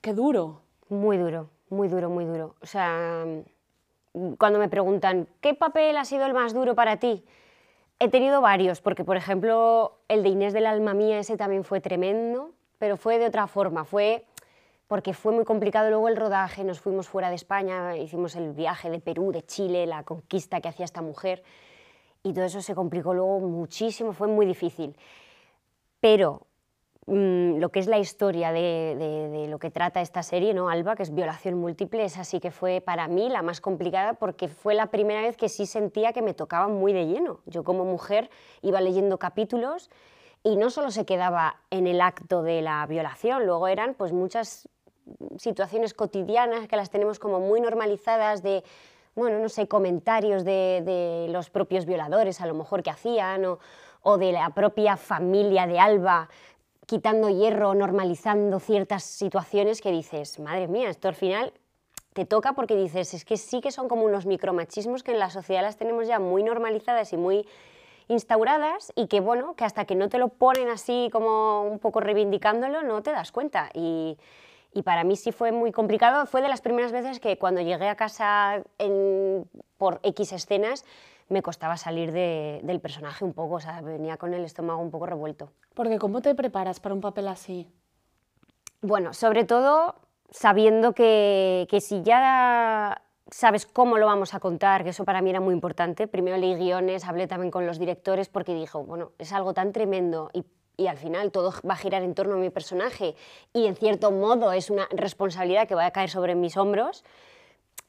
Qué 0.00 0.14
duro. 0.14 0.62
Muy 0.90 1.18
duro, 1.18 1.50
muy 1.68 1.86
duro, 1.86 2.10
muy 2.10 2.24
duro. 2.24 2.56
O 2.60 2.66
sea, 2.66 3.24
cuando 4.38 4.58
me 4.58 4.68
preguntan, 4.68 5.28
¿qué 5.40 5.54
papel 5.54 5.96
ha 5.96 6.04
sido 6.04 6.26
el 6.26 6.34
más 6.34 6.52
duro 6.52 6.74
para 6.74 6.96
ti? 6.96 7.24
He 8.00 8.08
tenido 8.08 8.40
varios, 8.40 8.80
porque 8.80 9.04
por 9.04 9.16
ejemplo 9.16 10.00
el 10.08 10.22
de 10.24 10.30
Inés 10.30 10.52
del 10.52 10.66
Alma 10.66 10.94
Mía, 10.94 11.20
ese 11.20 11.36
también 11.36 11.62
fue 11.62 11.80
tremendo, 11.80 12.52
pero 12.78 12.96
fue 12.96 13.18
de 13.18 13.26
otra 13.26 13.46
forma, 13.46 13.84
fue 13.84 14.24
porque 14.90 15.14
fue 15.14 15.30
muy 15.30 15.44
complicado 15.44 15.88
luego 15.88 16.08
el 16.08 16.16
rodaje, 16.16 16.64
nos 16.64 16.80
fuimos 16.80 17.06
fuera 17.06 17.28
de 17.28 17.36
España, 17.36 17.96
hicimos 17.96 18.34
el 18.34 18.50
viaje 18.50 18.90
de 18.90 18.98
Perú, 18.98 19.30
de 19.30 19.42
Chile, 19.46 19.86
la 19.86 20.02
conquista 20.02 20.60
que 20.60 20.66
hacía 20.66 20.84
esta 20.84 21.00
mujer, 21.00 21.44
y 22.24 22.32
todo 22.32 22.46
eso 22.46 22.60
se 22.60 22.74
complicó 22.74 23.14
luego 23.14 23.38
muchísimo, 23.38 24.12
fue 24.12 24.26
muy 24.26 24.46
difícil. 24.46 24.96
Pero 26.00 26.48
mm, 27.06 27.58
lo 27.58 27.68
que 27.68 27.78
es 27.78 27.86
la 27.86 28.00
historia 28.00 28.50
de, 28.50 29.46
lo 29.48 29.60
que 29.60 29.70
trata 29.70 30.00
esta 30.00 30.24
serie, 30.24 30.54
¿no? 30.54 30.68
Alba, 30.68 30.96
que 30.96 31.04
es 31.04 31.14
violación 31.14 31.54
múltiple, 31.54 32.04
esa 32.04 32.24
sí 32.24 32.40
que 32.40 32.50
fue 32.50 32.80
para 32.80 33.06
mí 33.06 33.28
la 33.28 33.42
más 33.42 33.60
complicada 33.60 34.14
porque 34.14 34.48
fue 34.48 34.74
la 34.74 34.86
primera 34.86 35.22
vez 35.22 35.36
que 35.36 35.48
sí 35.48 35.66
sentía 35.66 36.12
que 36.12 36.20
me 36.20 36.34
tocaba 36.34 36.66
muy 36.66 36.92
de 36.92 37.06
lleno. 37.06 37.42
Yo 37.46 37.62
como 37.62 37.84
mujer 37.84 38.28
iba 38.60 38.80
leyendo 38.80 39.18
capítulos 39.18 39.88
y 40.42 40.56
no 40.56 40.68
solo 40.70 40.90
se 40.90 41.04
quedaba 41.04 41.60
en 41.70 41.86
el 41.86 42.00
acto 42.00 42.42
de 42.42 42.60
la 42.60 42.84
violación, 42.86 43.46
luego 43.46 43.68
eran 43.68 43.94
pues 43.94 44.12
muchas 44.12 44.68
situaciones 45.38 45.94
cotidianas 45.94 46.68
que 46.68 46.76
las 46.76 46.90
tenemos 46.90 47.18
como 47.18 47.40
muy 47.40 47.60
normalizadas 47.60 48.42
de, 48.42 48.62
bueno, 49.14 49.38
no 49.38 49.48
sé, 49.48 49.68
comentarios 49.68 50.44
de, 50.44 50.82
de 50.84 51.28
los 51.30 51.50
propios 51.50 51.86
violadores 51.86 52.40
a 52.40 52.46
lo 52.46 52.54
mejor 52.54 52.82
que 52.82 52.90
hacían 52.90 53.44
o, 53.44 53.58
o 54.02 54.18
de 54.18 54.32
la 54.32 54.50
propia 54.50 54.96
familia 54.96 55.66
de 55.66 55.78
Alba 55.78 56.28
quitando 56.86 57.28
hierro, 57.28 57.74
normalizando 57.74 58.58
ciertas 58.58 59.04
situaciones 59.04 59.80
que 59.80 59.92
dices, 59.92 60.40
madre 60.40 60.66
mía, 60.66 60.90
esto 60.90 61.06
al 61.06 61.14
final 61.14 61.52
te 62.14 62.24
toca 62.24 62.54
porque 62.54 62.74
dices, 62.74 63.14
es 63.14 63.24
que 63.24 63.36
sí 63.36 63.60
que 63.60 63.70
son 63.70 63.88
como 63.88 64.04
unos 64.04 64.26
micromachismos 64.26 65.04
que 65.04 65.12
en 65.12 65.20
la 65.20 65.30
sociedad 65.30 65.62
las 65.62 65.76
tenemos 65.76 66.08
ya 66.08 66.18
muy 66.18 66.42
normalizadas 66.42 67.12
y 67.12 67.16
muy 67.16 67.46
instauradas 68.08 68.92
y 68.96 69.06
que 69.06 69.20
bueno, 69.20 69.54
que 69.54 69.64
hasta 69.64 69.84
que 69.84 69.94
no 69.94 70.08
te 70.08 70.18
lo 70.18 70.28
ponen 70.28 70.68
así 70.68 71.08
como 71.12 71.62
un 71.62 71.78
poco 71.78 72.00
reivindicándolo, 72.00 72.82
no 72.82 73.02
te 73.02 73.12
das 73.12 73.30
cuenta. 73.30 73.70
Y, 73.72 74.18
y 74.72 74.82
para 74.82 75.04
mí 75.04 75.16
sí 75.16 75.32
fue 75.32 75.52
muy 75.52 75.72
complicado. 75.72 76.26
Fue 76.26 76.42
de 76.42 76.48
las 76.48 76.60
primeras 76.60 76.92
veces 76.92 77.20
que 77.20 77.38
cuando 77.38 77.60
llegué 77.60 77.88
a 77.88 77.96
casa 77.96 78.62
en, 78.78 79.48
por 79.78 80.00
X 80.02 80.32
escenas 80.32 80.84
me 81.28 81.42
costaba 81.42 81.76
salir 81.76 82.12
de, 82.12 82.60
del 82.64 82.80
personaje 82.80 83.24
un 83.24 83.32
poco, 83.32 83.54
o 83.54 83.60
sea, 83.60 83.80
venía 83.82 84.16
con 84.16 84.34
el 84.34 84.44
estómago 84.44 84.82
un 84.82 84.90
poco 84.90 85.06
revuelto. 85.06 85.52
Porque 85.74 85.98
¿cómo 85.98 86.22
te 86.22 86.34
preparas 86.34 86.80
para 86.80 86.94
un 86.94 87.00
papel 87.00 87.28
así? 87.28 87.68
Bueno, 88.82 89.14
sobre 89.14 89.44
todo 89.44 89.94
sabiendo 90.30 90.92
que, 90.92 91.66
que 91.70 91.80
si 91.80 92.02
ya 92.02 93.00
sabes 93.30 93.66
cómo 93.66 93.96
lo 93.98 94.06
vamos 94.06 94.34
a 94.34 94.40
contar, 94.40 94.82
que 94.82 94.90
eso 94.90 95.04
para 95.04 95.22
mí 95.22 95.30
era 95.30 95.40
muy 95.40 95.54
importante. 95.54 96.08
Primero 96.08 96.36
leí 96.36 96.56
guiones, 96.56 97.04
hablé 97.04 97.26
también 97.26 97.50
con 97.50 97.66
los 97.66 97.78
directores 97.78 98.28
porque 98.28 98.54
dijo, 98.54 98.82
bueno, 98.84 99.12
es 99.18 99.32
algo 99.32 99.54
tan 99.54 99.72
tremendo 99.72 100.30
y, 100.32 100.44
y, 100.80 100.86
al 100.86 100.96
final 100.96 101.30
todo 101.30 101.52
va 101.68 101.74
a 101.74 101.76
girar 101.76 102.02
en 102.02 102.14
torno 102.14 102.34
a 102.34 102.38
mi 102.38 102.50
personaje 102.50 103.14
y 103.52 103.66
en 103.66 103.76
cierto 103.76 104.10
modo 104.10 104.52
es 104.52 104.70
una 104.70 104.88
responsabilidad 104.90 105.68
que 105.68 105.74
va 105.74 105.86
a 105.86 105.90
caer 105.90 106.10
sobre 106.10 106.34
mis 106.34 106.56
hombros. 106.56 107.04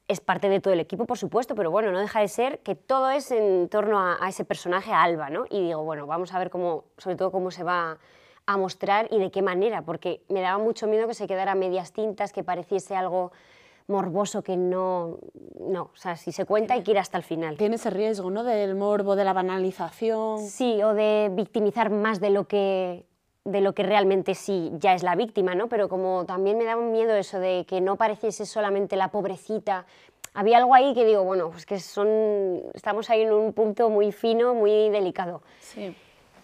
Es 0.07 0.19
parte 0.19 0.49
de 0.49 0.59
todo 0.59 0.73
el 0.73 0.81
equipo, 0.81 1.05
por 1.05 1.17
supuesto, 1.17 1.55
pero 1.55 1.71
bueno, 1.71 1.91
no 1.91 1.99
deja 1.99 2.19
de 2.19 2.27
ser 2.27 2.59
que 2.59 2.75
todo 2.75 3.09
es 3.09 3.31
en 3.31 3.69
torno 3.69 3.99
a, 3.99 4.17
a 4.19 4.29
ese 4.29 4.43
personaje, 4.43 4.91
a 4.91 5.03
Alba, 5.03 5.29
¿no? 5.29 5.45
Y 5.49 5.61
digo, 5.61 5.83
bueno, 5.83 6.05
vamos 6.05 6.33
a 6.33 6.39
ver 6.39 6.49
cómo, 6.49 6.85
sobre 6.97 7.15
todo 7.15 7.31
cómo 7.31 7.49
se 7.49 7.63
va 7.63 7.97
a 8.45 8.57
mostrar 8.57 9.07
y 9.11 9.19
de 9.19 9.31
qué 9.31 9.41
manera, 9.41 9.83
porque 9.83 10.21
me 10.27 10.41
daba 10.41 10.61
mucho 10.61 10.87
miedo 10.87 11.07
que 11.07 11.13
se 11.13 11.27
quedara 11.27 11.53
a 11.53 11.55
medias 11.55 11.93
tintas, 11.93 12.33
que 12.33 12.43
pareciese 12.43 12.95
algo 12.95 13.31
morboso 13.91 14.41
que 14.41 14.57
no, 14.57 15.19
no, 15.59 15.83
o 15.93 15.95
sea, 15.95 16.15
si 16.15 16.31
se 16.31 16.45
cuenta 16.45 16.73
hay 16.73 16.83
que 16.83 16.91
ir 16.91 16.99
hasta 16.99 17.17
el 17.17 17.23
final. 17.23 17.57
Tiene 17.57 17.75
ese 17.75 17.89
riesgo, 17.89 18.31
¿no? 18.31 18.43
Del 18.43 18.75
morbo, 18.75 19.15
de 19.15 19.23
la 19.23 19.33
banalización. 19.33 20.39
Sí, 20.39 20.81
o 20.81 20.93
de 20.93 21.29
victimizar 21.33 21.89
más 21.89 22.19
de 22.19 22.29
lo 22.29 22.47
que 22.47 23.05
de 23.43 23.59
lo 23.59 23.73
que 23.73 23.81
realmente 23.81 24.35
sí 24.35 24.71
ya 24.75 24.93
es 24.93 25.01
la 25.01 25.15
víctima, 25.15 25.55
¿no? 25.55 25.67
Pero 25.67 25.89
como 25.89 26.25
también 26.25 26.59
me 26.59 26.63
daba 26.63 26.79
un 26.79 26.91
miedo 26.91 27.15
eso 27.15 27.39
de 27.39 27.65
que 27.67 27.81
no 27.81 27.95
pareciese 27.95 28.45
solamente 28.45 28.95
la 28.95 29.09
pobrecita, 29.09 29.87
había 30.33 30.57
algo 30.59 30.75
ahí 30.75 30.93
que 30.93 31.05
digo, 31.05 31.23
bueno, 31.23 31.49
pues 31.49 31.65
que 31.65 31.79
son, 31.79 32.61
estamos 32.73 33.09
ahí 33.09 33.21
en 33.21 33.33
un 33.33 33.53
punto 33.53 33.89
muy 33.89 34.11
fino, 34.11 34.53
muy 34.53 34.89
delicado. 34.89 35.41
Sí. 35.59 35.95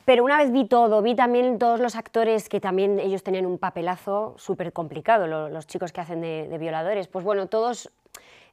Pero 0.08 0.24
una 0.24 0.38
vez 0.38 0.54
vi 0.54 0.64
todo, 0.64 1.02
vi 1.02 1.16
también 1.16 1.60
todos 1.60 1.82
los 1.82 1.98
actores 1.98 2.48
que 2.48 2.62
también 2.62 2.98
ellos 2.98 3.24
tenían 3.24 3.46
un 3.46 3.58
papelazo 3.58 4.36
súper 4.38 4.72
complicado, 4.72 5.28
los, 5.28 5.52
los, 5.52 5.68
chicos 5.68 5.92
que 5.92 6.00
hacen 6.00 6.22
de, 6.22 6.48
de, 6.48 6.58
violadores. 6.58 7.10
Pues 7.10 7.26
bueno, 7.26 7.48
todos 7.48 7.92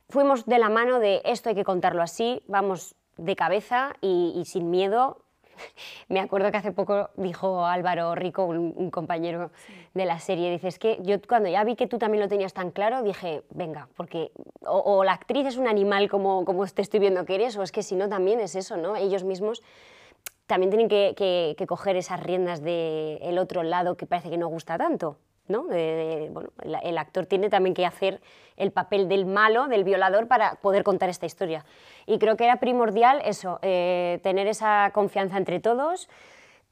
fuimos 0.08 0.46
de 0.46 0.58
la 0.58 0.68
mano 0.68 0.98
de 0.98 1.22
esto 1.24 1.50
hay 1.50 1.54
que 1.54 1.62
contarlo 1.62 2.02
así, 2.02 2.42
vamos 2.48 2.96
de 3.18 3.36
cabeza 3.36 3.94
y, 4.00 4.32
y 4.34 4.46
sin 4.46 4.68
miedo. 4.68 5.18
Me 6.08 6.18
acuerdo 6.18 6.50
que 6.50 6.56
hace 6.56 6.72
poco 6.72 7.10
dijo 7.14 7.64
Álvaro 7.64 8.16
Rico, 8.16 8.46
un, 8.46 8.74
un 8.74 8.90
compañero 8.90 9.52
sí. 9.64 9.74
de 9.94 10.06
la 10.06 10.18
serie, 10.18 10.50
dice, 10.50 10.66
es 10.66 10.80
que 10.80 10.98
yo 11.02 11.22
cuando 11.22 11.48
ya 11.48 11.62
vi 11.62 11.76
que 11.76 11.86
tú 11.86 11.98
también 11.98 12.20
lo 12.20 12.28
tenías 12.28 12.52
tan 12.52 12.72
claro, 12.72 13.04
dije, 13.04 13.44
venga, 13.50 13.86
porque 13.96 14.32
o, 14.66 14.78
o 14.78 15.04
la 15.04 15.12
actriz 15.12 15.46
es 15.46 15.56
un 15.56 15.68
animal 15.68 16.10
como, 16.10 16.44
como 16.44 16.66
te 16.66 16.82
estoy 16.82 16.98
viendo 16.98 17.24
que 17.24 17.36
eres, 17.36 17.56
o 17.56 17.62
es 17.62 17.70
que 17.70 17.84
si 17.84 17.94
no 17.94 18.08
también 18.08 18.40
es 18.40 18.56
eso, 18.56 18.76
¿no? 18.76 18.96
Ellos 18.96 19.22
mismos 19.22 19.62
también 20.46 20.70
tienen 20.70 20.88
que, 20.88 21.66
coger 21.66 21.96
esas 21.96 22.20
riendas 22.20 22.62
del 22.62 23.18
el 23.22 23.38
otro 23.38 23.62
lado 23.62 23.96
que 23.96 24.06
parece 24.06 24.30
que 24.30 24.36
no 24.36 24.48
gusta 24.48 24.76
tanto. 24.78 25.18
¿no? 25.46 25.64
De, 25.64 25.76
de, 25.76 26.30
bueno, 26.30 26.50
el, 26.62 26.74
el, 26.82 26.96
actor 26.96 27.26
tiene 27.26 27.50
también 27.50 27.74
que 27.74 27.84
hacer 27.84 28.22
el 28.56 28.72
papel 28.72 29.08
del 29.08 29.26
malo, 29.26 29.68
del 29.68 29.84
violador, 29.84 30.26
para 30.26 30.54
poder 30.56 30.84
contar 30.84 31.10
esta 31.10 31.26
historia. 31.26 31.64
Y 32.06 32.18
creo 32.18 32.36
que 32.36 32.44
era 32.44 32.56
primordial 32.56 33.20
eso, 33.24 33.58
eh, 33.62 34.20
tener 34.22 34.46
esa 34.46 34.90
confianza 34.94 35.36
entre 35.36 35.60
todos, 35.60 36.08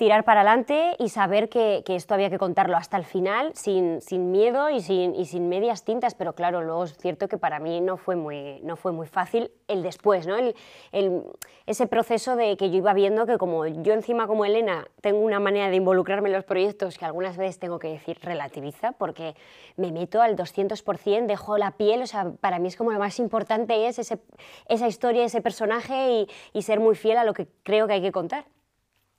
tirar 0.03 0.25
para 0.25 0.41
adelante 0.41 0.97
y 0.99 1.11
saber 1.11 1.49
que, 1.49 1.85
que, 1.87 1.95
esto 1.95 2.15
había 2.15 2.29
que 2.29 2.37
contarlo 2.37 2.77
hasta 2.77 2.97
el 2.97 3.05
final, 3.05 3.53
sin, 3.55 4.01
sin 4.01 4.33
miedo 4.33 4.69
y 4.69 4.81
sin, 4.81 5.15
y 5.15 5.27
sin, 5.27 5.49
medias 5.49 5.85
tintas, 5.85 6.17
pero 6.17 6.35
claro, 6.35 6.61
luego 6.61 6.83
es 6.83 6.99
cierto 6.99 7.29
que 7.29 7.39
para 7.39 7.61
mí 7.61 7.81
no 7.81 7.97
fue 7.97 8.17
muy, 8.17 8.59
no 8.65 8.75
fue 8.75 8.91
muy 8.91 9.07
fácil 9.07 9.53
el 9.69 9.85
después, 9.85 10.27
¿no? 10.27 10.37
El, 10.37 10.57
el, 10.91 11.23
ese 11.67 11.87
proceso 11.87 12.35
de 12.35 12.57
que 12.57 12.69
yo 12.71 12.79
iba 12.79 12.93
viendo 12.95 13.27
que 13.27 13.39
como 13.39 13.65
yo 13.65 13.93
encima 13.93 14.27
como 14.27 14.45
Elena 14.45 14.89
tengo 15.03 15.21
una 15.21 15.39
manera 15.39 15.71
de 15.71 15.77
involucrarme 15.77 16.31
en 16.31 16.35
los 16.35 16.43
proyectos 16.43 16.99
que 16.99 17.05
algunas 17.05 17.37
veces 17.37 17.61
tengo 17.61 17.79
que 17.79 17.87
decir 17.87 18.19
relativiza, 18.23 18.91
porque 18.91 19.37
me 19.77 19.93
meto 19.93 20.21
al 20.21 20.35
200%, 20.35 21.27
dejo 21.27 21.59
la 21.59 21.77
piel, 21.77 22.03
o 22.03 22.09
sea, 22.09 22.33
para 22.41 22.59
mí 22.59 22.67
es 22.67 22.75
como 22.75 22.91
lo 22.91 22.99
más 22.99 23.21
importante 23.21 23.87
es 23.87 24.01
ese, 24.01 24.19
esa 24.67 24.89
historia, 24.89 25.23
ese 25.23 25.41
personaje 25.41 26.11
y, 26.11 26.29
y 26.59 26.63
ser 26.63 26.81
muy 26.81 26.97
fiel 26.97 27.19
a 27.19 27.25
lo 27.25 27.35
que 27.35 27.47
creo 27.63 27.87
que 27.87 27.93
hay 27.93 28.03
que 28.03 28.11
contar. 28.11 28.47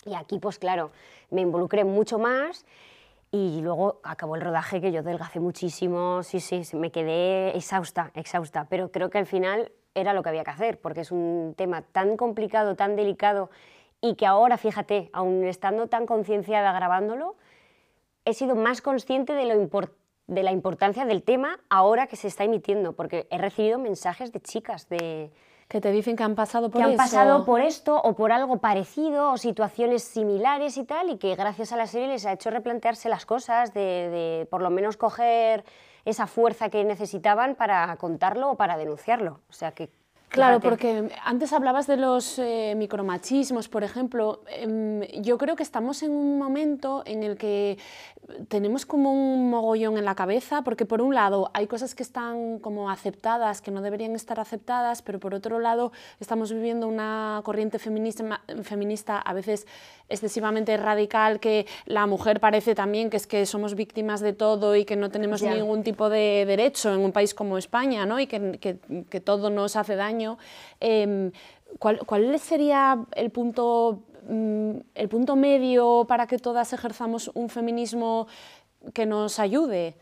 Y 0.06 0.16
aquí, 0.16 0.40
pues 0.40 0.60
claro, 0.60 0.92
me 1.30 1.42
involucré 1.42 1.84
mucho 1.84 2.20
más 2.20 2.66
y 3.32 3.62
luego 3.62 4.00
acabó 4.04 4.36
el 4.36 4.42
rodaje 4.42 4.80
que 4.80 4.92
yo 4.92 5.02
delgacé 5.02 5.40
muchísimo, 5.40 6.22
sí, 6.24 6.40
sí, 6.40 6.64
me 6.76 6.92
quedé 6.92 7.56
exhausta, 7.58 8.12
exhausta, 8.14 8.68
pero 8.70 8.92
creo 8.92 9.10
que 9.10 9.18
al 9.18 9.26
final 9.26 9.72
era 9.96 10.14
lo 10.14 10.22
que 10.22 10.30
había 10.30 10.44
que 10.44 10.52
hacer, 10.52 10.80
porque 10.80 11.02
es 11.02 11.12
un 11.12 11.54
tema 11.58 11.82
tan 11.82 12.18
complicado, 12.18 12.76
tan 12.76 12.96
delicado 12.96 13.50
y 14.02 14.16
que 14.16 14.26
ahora, 14.26 14.58
fíjate, 14.58 15.10
aún 15.14 15.44
estando 15.46 15.88
tan 15.88 16.06
concienciada 16.06 16.74
grabándolo, 16.74 17.36
he 18.26 18.34
sido 18.34 18.56
más 18.56 18.82
consciente 18.82 19.34
de, 19.34 19.46
lo 19.46 19.70
de 20.28 20.44
la 20.44 20.52
importancia 20.52 21.06
del 21.06 21.24
tema 21.24 21.60
ahora 21.70 22.08
que 22.08 22.16
se 22.16 22.28
está 22.28 22.44
emitiendo, 22.44 22.94
porque 22.94 23.28
he 23.32 23.38
recibido 23.38 23.80
mensajes 23.80 24.32
de 24.32 24.42
chicas, 24.42 24.90
de, 24.90 25.32
que 25.68 25.82
te 25.82 25.92
dicen 25.92 26.16
que 26.16 26.24
han 26.24 26.36
pasado 26.36 26.70
por 26.70 26.82
que 26.82 26.84
eso. 26.84 26.92
han 26.92 26.98
pasado 26.98 27.46
por 27.46 27.62
esto 27.62 28.00
o 28.02 28.14
por 28.16 28.32
algo 28.32 28.58
parecido 28.58 29.32
o 29.32 29.38
situaciones 29.38 30.04
similares 30.04 30.78
y 30.78 30.84
tal 30.84 31.10
y 31.10 31.18
que 31.18 31.36
gracias 31.36 31.72
a 31.72 31.78
la 31.78 31.88
serie 31.88 32.08
les 32.08 32.26
ha 32.26 32.34
hecho 32.34 32.50
replantearse 32.50 33.10
las 33.10 33.26
cosas 33.26 33.74
de, 33.74 33.82
de 33.82 34.48
por 34.50 34.62
lo 34.62 34.70
menos 34.70 34.98
coger 34.98 35.64
esa 36.06 36.28
fuerza 36.28 36.70
que 36.70 36.84
necesitaban 36.84 37.56
para 37.56 37.96
contarlo 37.98 38.52
o 38.52 38.56
para 38.56 38.78
denunciarlo 38.78 39.40
o 39.50 39.54
sea 39.54 39.72
que 39.72 39.90
Claro, 40.34 40.60
porque 40.60 41.12
antes 41.24 41.54
hablabas 41.54 41.86
de 41.86 41.96
los 41.96 42.40
eh, 42.40 42.74
micromachismos, 42.76 43.70
por 43.70 43.84
ejemplo. 43.84 44.42
Eh, 44.50 45.20
yo 45.22 45.38
creo 45.38 45.56
que 45.56 45.62
estamos 45.62 46.02
en 46.02 46.10
un 46.10 46.40
momento 46.40 47.04
en 47.06 47.22
el 47.22 47.38
que 47.38 47.78
tenemos 48.48 48.88
como 48.88 49.12
un 49.12 49.52
mogollón 49.52 49.98
en 49.98 50.06
la 50.06 50.16
cabeza, 50.16 50.64
porque 50.64 50.86
por 50.86 51.04
un 51.04 51.14
lado 51.14 51.52
hay 51.54 51.68
cosas 51.68 51.94
que 51.94 52.02
están 52.02 52.58
como 52.60 52.90
aceptadas, 52.90 53.62
que 53.62 53.70
no 53.70 53.82
deberían 53.82 54.16
estar 54.16 54.40
aceptadas, 54.40 55.04
pero 55.04 55.20
por 55.20 55.36
otro 55.36 55.60
lado 55.60 55.92
estamos 56.20 56.52
viviendo 56.52 56.88
una 56.88 57.42
corriente 57.44 57.78
feminista, 57.78 58.42
feminista 58.64 59.20
a 59.20 59.34
veces 59.34 59.68
excesivamente 60.10 60.76
radical, 60.78 61.40
que 61.40 61.68
la 61.86 62.08
mujer 62.08 62.40
parece 62.40 62.74
también 62.74 63.10
que 63.10 63.18
es 63.18 63.28
que 63.28 63.46
somos 63.46 63.76
víctimas 63.76 64.22
de 64.22 64.34
todo 64.34 64.76
y 64.76 64.86
que 64.86 64.96
no 64.96 65.12
tenemos 65.12 65.42
yeah. 65.42 65.54
ningún 65.54 65.84
tipo 65.84 66.10
de 66.10 66.46
derecho 66.48 66.92
en 66.94 67.02
un 67.02 67.12
país 67.12 67.36
como 67.36 67.58
España, 67.58 68.06
¿no? 68.06 68.20
y 68.20 68.26
que, 68.26 68.58
que, 68.58 68.80
que 69.10 69.20
todo 69.20 69.50
nos 69.50 69.76
hace 69.76 69.96
daño 69.96 70.23
eh, 70.80 71.32
¿cuál, 71.80 72.00
¿cuál, 72.06 72.40
sería 72.40 73.06
el 73.16 73.32
punto, 73.32 74.04
mm, 74.28 74.72
el 74.96 75.10
punto 75.10 75.36
medio 75.36 76.06
para 76.08 76.28
que 76.28 76.38
todas 76.38 76.74
ejerzamos 76.74 77.32
un 77.34 77.50
feminismo 77.50 78.28
que 78.94 79.06
nos 79.06 79.40
ayude? 79.40 79.96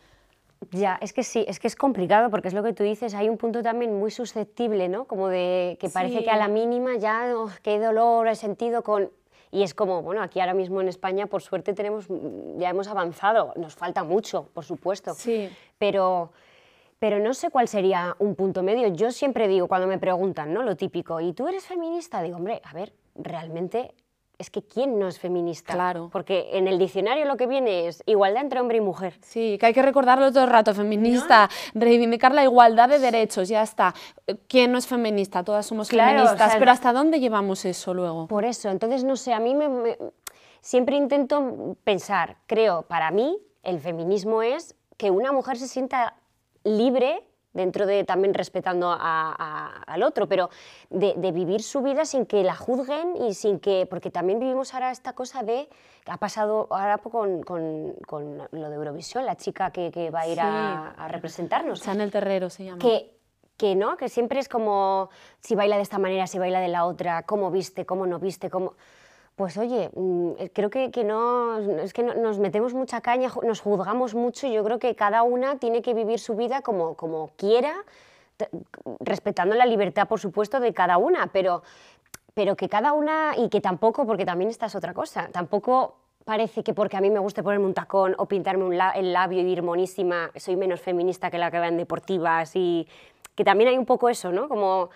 Ya, 0.70 0.98
es 1.00 1.12
que 1.12 1.24
sí, 1.24 1.44
es 1.48 1.58
que 1.58 1.66
es 1.66 1.76
complicado 1.76 2.30
porque 2.30 2.48
es 2.48 2.54
lo 2.54 2.62
que 2.62 2.72
tú 2.72 2.84
dices, 2.84 3.14
hay 3.14 3.28
un 3.28 3.36
punto 3.36 3.62
también 3.62 3.98
muy 3.98 4.10
susceptible, 4.10 4.88
¿no? 4.88 5.06
Como 5.06 5.28
de 5.28 5.76
que 5.80 5.88
parece 5.88 6.18
sí. 6.18 6.24
que 6.24 6.30
a 6.30 6.36
la 6.36 6.48
mínima 6.48 6.96
ya, 6.96 7.34
oh, 7.36 7.50
qué 7.62 7.78
dolor 7.78 8.28
he 8.28 8.36
sentido 8.36 8.82
con... 8.82 9.10
Y 9.50 9.64
es 9.64 9.74
como, 9.74 10.00
bueno, 10.02 10.22
aquí 10.22 10.40
ahora 10.40 10.54
mismo 10.54 10.80
en 10.80 10.88
España, 10.88 11.26
por 11.26 11.42
suerte, 11.42 11.74
tenemos, 11.74 12.06
ya 12.56 12.70
hemos 12.70 12.88
avanzado, 12.88 13.52
nos 13.56 13.74
falta 13.74 14.02
mucho, 14.02 14.48
por 14.54 14.64
supuesto, 14.64 15.12
sí. 15.12 15.50
pero 15.78 16.32
pero 17.02 17.18
no 17.18 17.34
sé 17.34 17.50
cuál 17.50 17.66
sería 17.66 18.14
un 18.20 18.36
punto 18.36 18.62
medio. 18.62 18.86
Yo 18.86 19.10
siempre 19.10 19.48
digo, 19.48 19.66
cuando 19.66 19.88
me 19.88 19.98
preguntan, 19.98 20.54
¿no? 20.54 20.62
Lo 20.62 20.76
típico, 20.76 21.20
¿y 21.20 21.32
tú 21.32 21.48
eres 21.48 21.66
feminista? 21.66 22.22
Digo, 22.22 22.36
hombre, 22.36 22.62
a 22.62 22.72
ver, 22.72 22.92
realmente 23.16 23.92
es 24.38 24.50
que 24.50 24.62
¿quién 24.62 25.00
no 25.00 25.08
es 25.08 25.18
feminista? 25.18 25.72
Claro. 25.72 26.10
Porque 26.12 26.50
en 26.52 26.68
el 26.68 26.78
diccionario 26.78 27.24
lo 27.24 27.36
que 27.36 27.48
viene 27.48 27.88
es 27.88 28.04
igualdad 28.06 28.44
entre 28.44 28.60
hombre 28.60 28.78
y 28.78 28.82
mujer. 28.82 29.18
Sí, 29.20 29.58
que 29.58 29.66
hay 29.66 29.72
que 29.72 29.82
recordarlo 29.82 30.30
todo 30.30 30.44
el 30.44 30.50
rato, 30.50 30.72
feminista, 30.74 31.50
¿No? 31.74 31.80
reivindicar 31.80 32.32
la 32.32 32.44
igualdad 32.44 32.88
de 32.88 33.00
derechos, 33.00 33.48
ya 33.48 33.64
está. 33.64 33.92
¿Quién 34.46 34.70
no 34.70 34.78
es 34.78 34.86
feminista? 34.86 35.42
Todas 35.42 35.66
somos 35.66 35.88
claro, 35.88 36.20
feministas, 36.20 36.46
o 36.46 36.50
sea, 36.50 36.58
pero 36.60 36.70
¿hasta 36.70 36.92
dónde 36.92 37.18
llevamos 37.18 37.64
eso 37.64 37.94
luego? 37.94 38.28
Por 38.28 38.44
eso, 38.44 38.70
entonces, 38.70 39.02
no 39.02 39.16
sé, 39.16 39.32
a 39.32 39.40
mí 39.40 39.56
me, 39.56 39.68
me, 39.68 39.98
siempre 40.60 40.94
intento 40.94 41.76
pensar, 41.82 42.36
creo, 42.46 42.82
para 42.82 43.10
mí, 43.10 43.40
el 43.64 43.80
feminismo 43.80 44.40
es 44.40 44.76
que 44.96 45.10
una 45.10 45.32
mujer 45.32 45.58
se 45.58 45.66
sienta 45.66 46.14
libre 46.64 47.24
dentro 47.52 47.86
de 47.86 48.04
también 48.04 48.34
respetando 48.34 48.96
al 48.98 50.02
otro, 50.02 50.28
pero 50.28 50.50
de, 50.90 51.14
vivir 51.32 51.62
su 51.62 51.82
vida 51.82 52.04
sin 52.04 52.26
que 52.26 52.42
la 52.42 52.54
juzguen 52.54 53.16
y 53.16 53.34
sin 53.34 53.60
que, 53.60 53.86
porque 53.86 54.10
también 54.10 54.38
vivimos 54.38 54.74
ahora 54.74 54.90
esta 54.90 55.12
cosa 55.12 55.42
de, 55.42 55.68
ha 56.06 56.16
pasado 56.16 56.66
ahora 56.70 56.98
con, 56.98 57.42
con, 57.42 57.94
con 58.06 58.38
lo 58.50 58.70
de 58.70 58.74
Eurovisión, 58.74 59.26
la 59.26 59.36
chica 59.36 59.70
que, 59.70 59.90
que 59.90 60.10
va 60.10 60.20
a 60.20 60.28
ir 60.28 60.40
a, 60.40 61.08
representarnos. 61.08 61.86
el 61.86 62.10
Terrero 62.10 62.48
se 62.50 62.64
llama. 62.64 62.78
Que, 62.78 63.12
que 63.56 63.74
no, 63.74 63.96
que 63.96 64.08
siempre 64.08 64.40
es 64.40 64.48
como 64.48 65.10
si 65.40 65.54
baila 65.54 65.76
de 65.76 65.82
esta 65.82 65.98
manera, 65.98 66.26
si 66.26 66.38
baila 66.38 66.60
de 66.60 66.68
la 66.68 66.86
otra, 66.86 67.24
cómo 67.24 67.50
viste, 67.50 67.84
cómo 67.86 68.06
no 68.06 68.18
viste, 68.18 68.50
cómo... 68.50 68.74
Pues 69.36 69.56
oye, 69.56 69.90
mm, 69.94 70.32
creo 70.52 70.70
que, 70.70 70.90
que 70.90 71.04
no, 71.04 71.58
es 71.80 71.92
que 71.92 72.02
nos 72.02 72.38
metemos 72.38 72.74
mucha 72.74 73.00
caña, 73.00 73.30
nos 73.42 73.60
juzgamos 73.60 74.14
mucho 74.14 74.46
y 74.46 74.52
yo 74.52 74.62
creo 74.62 74.78
que 74.78 74.94
cada 74.94 75.22
una 75.22 75.58
tiene 75.58 75.80
que 75.82 75.94
vivir 75.94 76.18
su 76.18 76.36
vida 76.36 76.60
como, 76.60 76.94
como 76.94 77.30
quiera, 77.36 77.74
respetando 79.00 79.54
la 79.54 79.66
libertad, 79.66 80.08
por 80.08 80.20
supuesto, 80.20 80.60
de 80.60 80.72
cada 80.74 80.98
una, 80.98 81.28
pero, 81.28 81.62
pero 82.34 82.56
que 82.56 82.68
cada 82.68 82.92
una, 82.92 83.34
y 83.36 83.48
que 83.48 83.60
tampoco, 83.60 84.06
porque 84.06 84.24
también 84.24 84.50
esta 84.50 84.66
es 84.66 84.74
otra 84.74 84.92
cosa, 84.92 85.28
tampoco 85.32 85.96
parece 86.24 86.62
que 86.62 86.72
porque 86.74 86.96
a 86.96 87.00
mí 87.00 87.10
me 87.10 87.18
guste 87.18 87.42
ponerme 87.42 87.66
un 87.66 87.74
tacón 87.74 88.14
o 88.18 88.26
pintarme 88.26 88.64
un 88.64 88.72
el 88.72 89.12
labio 89.12 89.40
y 89.40 89.50
ir 89.50 89.62
monísima, 89.62 90.30
soy 90.36 90.56
menos 90.56 90.80
feminista 90.80 91.30
que 91.30 91.38
la 91.38 91.50
que 91.50 91.58
va 91.58 91.68
en 91.68 91.76
deportivas 91.76 92.54
y 92.54 92.86
que 93.34 93.44
también 93.44 93.70
hay 93.70 93.78
un 93.78 93.86
poco 93.86 94.08
eso, 94.08 94.30
¿no? 94.30 94.48
Como 94.48 94.90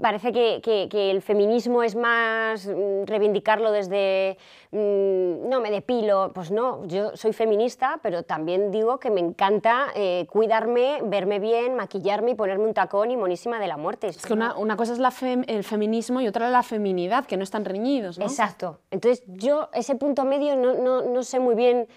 parece 0.00 0.32
que, 0.32 0.60
que, 0.62 1.10
el 1.10 1.22
feminismo 1.22 1.82
es 1.82 1.94
más 1.94 2.66
mm, 2.66 3.04
reivindicarlo 3.04 3.70
desde 3.72 4.36
mm, 4.72 5.48
no 5.48 5.60
me 5.60 5.70
depilo, 5.70 6.32
pues 6.34 6.50
no, 6.50 6.84
yo 6.86 7.16
soy 7.16 7.32
feminista, 7.32 8.00
pero 8.02 8.22
también 8.22 8.70
digo 8.70 8.98
que 8.98 9.10
me 9.10 9.20
encanta 9.20 9.88
eh, 9.94 10.26
cuidarme, 10.30 11.00
verme 11.04 11.38
bien, 11.38 11.74
maquillarme 11.74 12.32
y 12.32 12.34
ponerme 12.34 12.64
un 12.64 12.74
tacón 12.74 13.10
y 13.10 13.16
monísima 13.16 13.58
de 13.58 13.66
la 13.68 13.76
muerte. 13.76 14.08
Es 14.08 14.24
que 14.24 14.32
una, 14.32 14.56
una 14.56 14.76
cosa 14.76 14.92
es 14.92 14.98
la 14.98 15.12
el 15.46 15.64
feminismo 15.64 16.20
y 16.20 16.28
otra 16.28 16.50
la 16.50 16.62
feminidad, 16.62 17.26
que 17.26 17.36
no 17.36 17.42
están 17.42 17.64
reñidos, 17.64 18.18
¿no? 18.18 18.24
Exacto. 18.24 18.80
Entonces 18.90 19.24
yo 19.26 19.70
ese 19.72 19.96
punto 19.96 20.24
medio 20.24 20.56
no, 20.56 20.74
no, 20.74 21.02
no 21.02 21.22
sé 21.22 21.40
muy 21.40 21.54
bien 21.54 21.88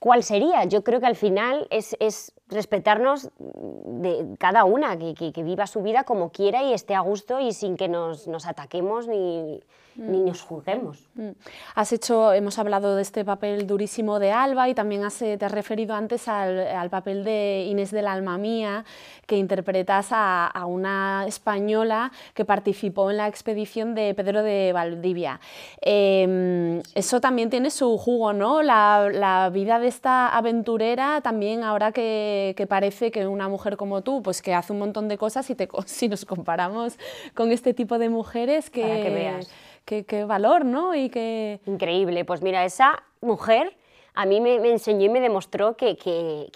cuál 0.00 0.24
sería. 0.24 0.64
Yo 0.64 0.82
creo 0.82 0.98
que 0.98 1.06
al 1.06 1.14
final 1.14 1.68
es, 1.70 1.96
es 2.00 2.32
respetarnos 2.48 3.30
de 3.38 4.34
cada 4.38 4.64
una, 4.64 4.98
que, 4.98 5.14
que, 5.32 5.42
viva 5.44 5.68
su 5.68 5.82
vida 5.82 6.02
como 6.02 6.32
quiera 6.32 6.64
y 6.64 6.72
esté 6.72 6.96
a 6.96 7.00
gusto 7.00 7.38
y 7.38 7.52
sin 7.52 7.76
que 7.76 7.88
nos, 7.88 8.26
nos 8.26 8.46
ataquemos 8.46 9.06
ni, 9.06 9.60
ni 10.00 10.18
nos 10.22 10.40
juzguemos. 10.40 10.98
Mm. 11.14 11.30
Has 11.74 11.92
hecho, 11.92 12.32
hemos 12.32 12.58
hablado 12.58 12.96
de 12.96 13.02
este 13.02 13.24
papel 13.24 13.66
durísimo 13.66 14.18
de 14.18 14.32
Alba 14.32 14.68
y 14.68 14.74
también 14.74 15.04
has, 15.04 15.20
eh, 15.20 15.36
te 15.36 15.44
has 15.44 15.52
referido 15.52 15.94
antes 15.94 16.26
al, 16.26 16.88
papel 16.90 17.22
de 17.22 17.66
Inés 17.68 17.90
del 17.90 18.06
Alma 18.06 18.38
Mía, 18.38 18.84
que 19.26 19.36
interpretas 19.36 20.08
a, 20.10 20.50
una 20.66 21.24
española 21.26 22.12
que 22.34 22.44
participó 22.44 23.10
en 23.10 23.18
la 23.18 23.28
expedición 23.28 23.94
de 23.94 24.14
Pedro 24.14 24.42
de 24.42 24.72
Valdivia. 24.72 25.40
Em, 25.80 26.80
eso 26.94 27.20
también 27.20 27.50
tiene 27.50 27.70
su 27.70 27.96
jugo, 27.98 28.32
¿no? 28.32 28.62
La, 28.62 29.50
vida 29.52 29.78
de 29.78 29.88
esta 29.88 30.28
aventurera 30.28 31.20
también 31.22 31.62
ahora 31.62 31.92
que, 31.92 32.66
parece 32.68 33.10
que 33.10 33.26
una 33.26 33.48
mujer 33.48 33.76
como 33.76 34.02
tú, 34.02 34.22
pues 34.22 34.42
que 34.42 34.54
hace 34.54 34.72
un 34.72 34.78
montón 34.78 35.08
de 35.08 35.18
cosas 35.18 35.48
y 35.50 35.54
te, 35.54 35.68
si 35.86 36.08
nos 36.08 36.24
comparamos 36.24 36.98
con 37.34 37.52
este 37.52 37.74
tipo 37.74 37.98
de 37.98 38.08
mujeres 38.08 38.70
que... 38.70 38.82
Para 38.82 39.02
que 39.02 39.10
veas 39.10 39.50
qué, 39.84 40.24
valor, 40.24 40.64
¿no? 40.64 40.94
Y 40.94 41.10
qué... 41.10 41.60
Increíble. 41.66 42.24
Pues 42.24 42.42
mira, 42.42 42.64
esa 42.64 43.02
mujer 43.20 43.76
a 44.14 44.26
mí 44.26 44.40
me, 44.40 44.56
enseñó 44.70 45.06
y 45.06 45.08
me 45.08 45.20
demostró 45.20 45.76
que, 45.76 45.96
que, 45.96 46.50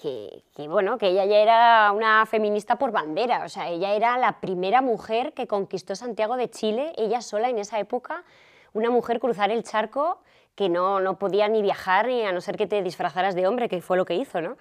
que, 0.54 0.68
bueno, 0.68 0.98
que 0.98 1.08
ella 1.08 1.24
ya 1.24 1.38
era 1.38 1.92
una 1.92 2.26
feminista 2.26 2.76
por 2.76 2.90
bandera. 2.90 3.44
O 3.44 3.48
sea, 3.48 3.68
ella 3.68 3.94
era 3.94 4.18
la 4.18 4.40
primera 4.40 4.82
mujer 4.82 5.32
que 5.32 5.46
conquistó 5.46 5.94
Santiago 5.94 6.36
de 6.36 6.50
Chile, 6.50 6.92
ella 6.96 7.20
sola 7.20 7.48
en 7.48 7.58
esa 7.58 7.78
época, 7.78 8.24
una 8.72 8.90
mujer 8.90 9.20
cruzar 9.20 9.50
el 9.50 9.62
charco 9.62 10.18
que 10.54 10.68
no, 10.68 11.00
no 11.00 11.18
podía 11.18 11.48
ni 11.48 11.62
viajar 11.62 12.06
ni 12.06 12.22
a 12.22 12.32
no 12.32 12.40
ser 12.40 12.56
que 12.56 12.66
te 12.66 12.82
disfrazaras 12.82 13.34
de 13.34 13.46
hombre, 13.46 13.68
que 13.68 13.80
fue 13.80 13.96
lo 13.96 14.04
que 14.04 14.14
hizo, 14.14 14.40
¿no? 14.40 14.56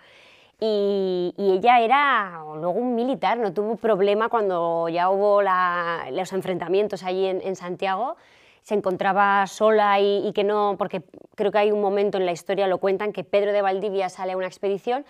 Y, 0.60 1.34
ella 1.38 1.82
era 1.82 2.44
luego 2.56 2.80
un 2.80 2.96
militar, 2.96 3.38
no 3.38 3.54
tuvo 3.54 3.76
problema 3.76 4.30
cuando 4.30 4.88
ya 4.88 5.10
hubo 5.10 5.42
los 5.42 6.34
enfrentamientos 6.34 7.04
allí 7.04 7.26
en, 7.26 7.42
en 7.42 7.56
Santiago 7.56 8.16
se 8.63 8.73
encontraba 8.76 9.45
sola 9.47 9.99
y, 9.99 10.32
que 10.34 10.43
no, 10.43 10.76
porque 10.78 11.04
creo 11.36 11.52
que 11.52 11.58
hay 11.58 11.71
un 11.71 11.82
momento 11.82 12.17
en 12.17 12.26
la 12.26 12.32
historia, 12.32 12.67
lo 12.67 12.78
cuentan, 12.78 13.12
que 13.12 13.23
Pedro 13.23 13.52
de 13.52 13.62
Valdivia 13.62 14.10
sale 14.10 14.34
a 14.34 14.38
una 14.38 14.47
expedición 14.47 15.06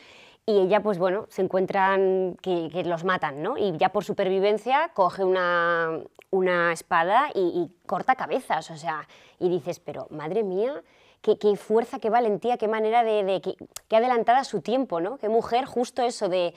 y 0.45 0.59
ella, 0.59 0.81
pues 0.81 0.97
bueno, 0.97 1.25
se 1.29 1.43
encuentran 1.43 2.35
que, 2.41 2.83
los 2.85 3.03
matan, 3.03 3.41
¿no? 3.41 3.57
Y 3.57 3.77
ya 3.77 3.89
por 3.89 4.03
supervivencia 4.03 4.91
coge 4.93 5.23
una, 5.23 5.99
una 6.31 6.73
espada 6.73 7.29
y, 7.33 7.69
corta 7.85 8.15
cabezas, 8.15 8.71
o 8.71 8.75
sea, 8.75 9.07
y 9.39 9.49
dices, 9.49 9.79
pero 9.79 10.07
madre 10.09 10.43
mía, 10.43 10.83
qué, 11.21 11.55
fuerza, 11.55 11.99
qué 11.99 12.09
valentía, 12.09 12.57
qué 12.57 12.67
manera 12.67 13.03
de, 13.03 13.23
de 13.23 13.41
qué, 13.41 13.95
adelantada 13.95 14.43
su 14.43 14.61
tiempo, 14.61 14.99
¿no? 14.99 15.17
Qué 15.17 15.29
mujer, 15.29 15.65
justo 15.65 16.01
eso 16.01 16.27
de, 16.27 16.55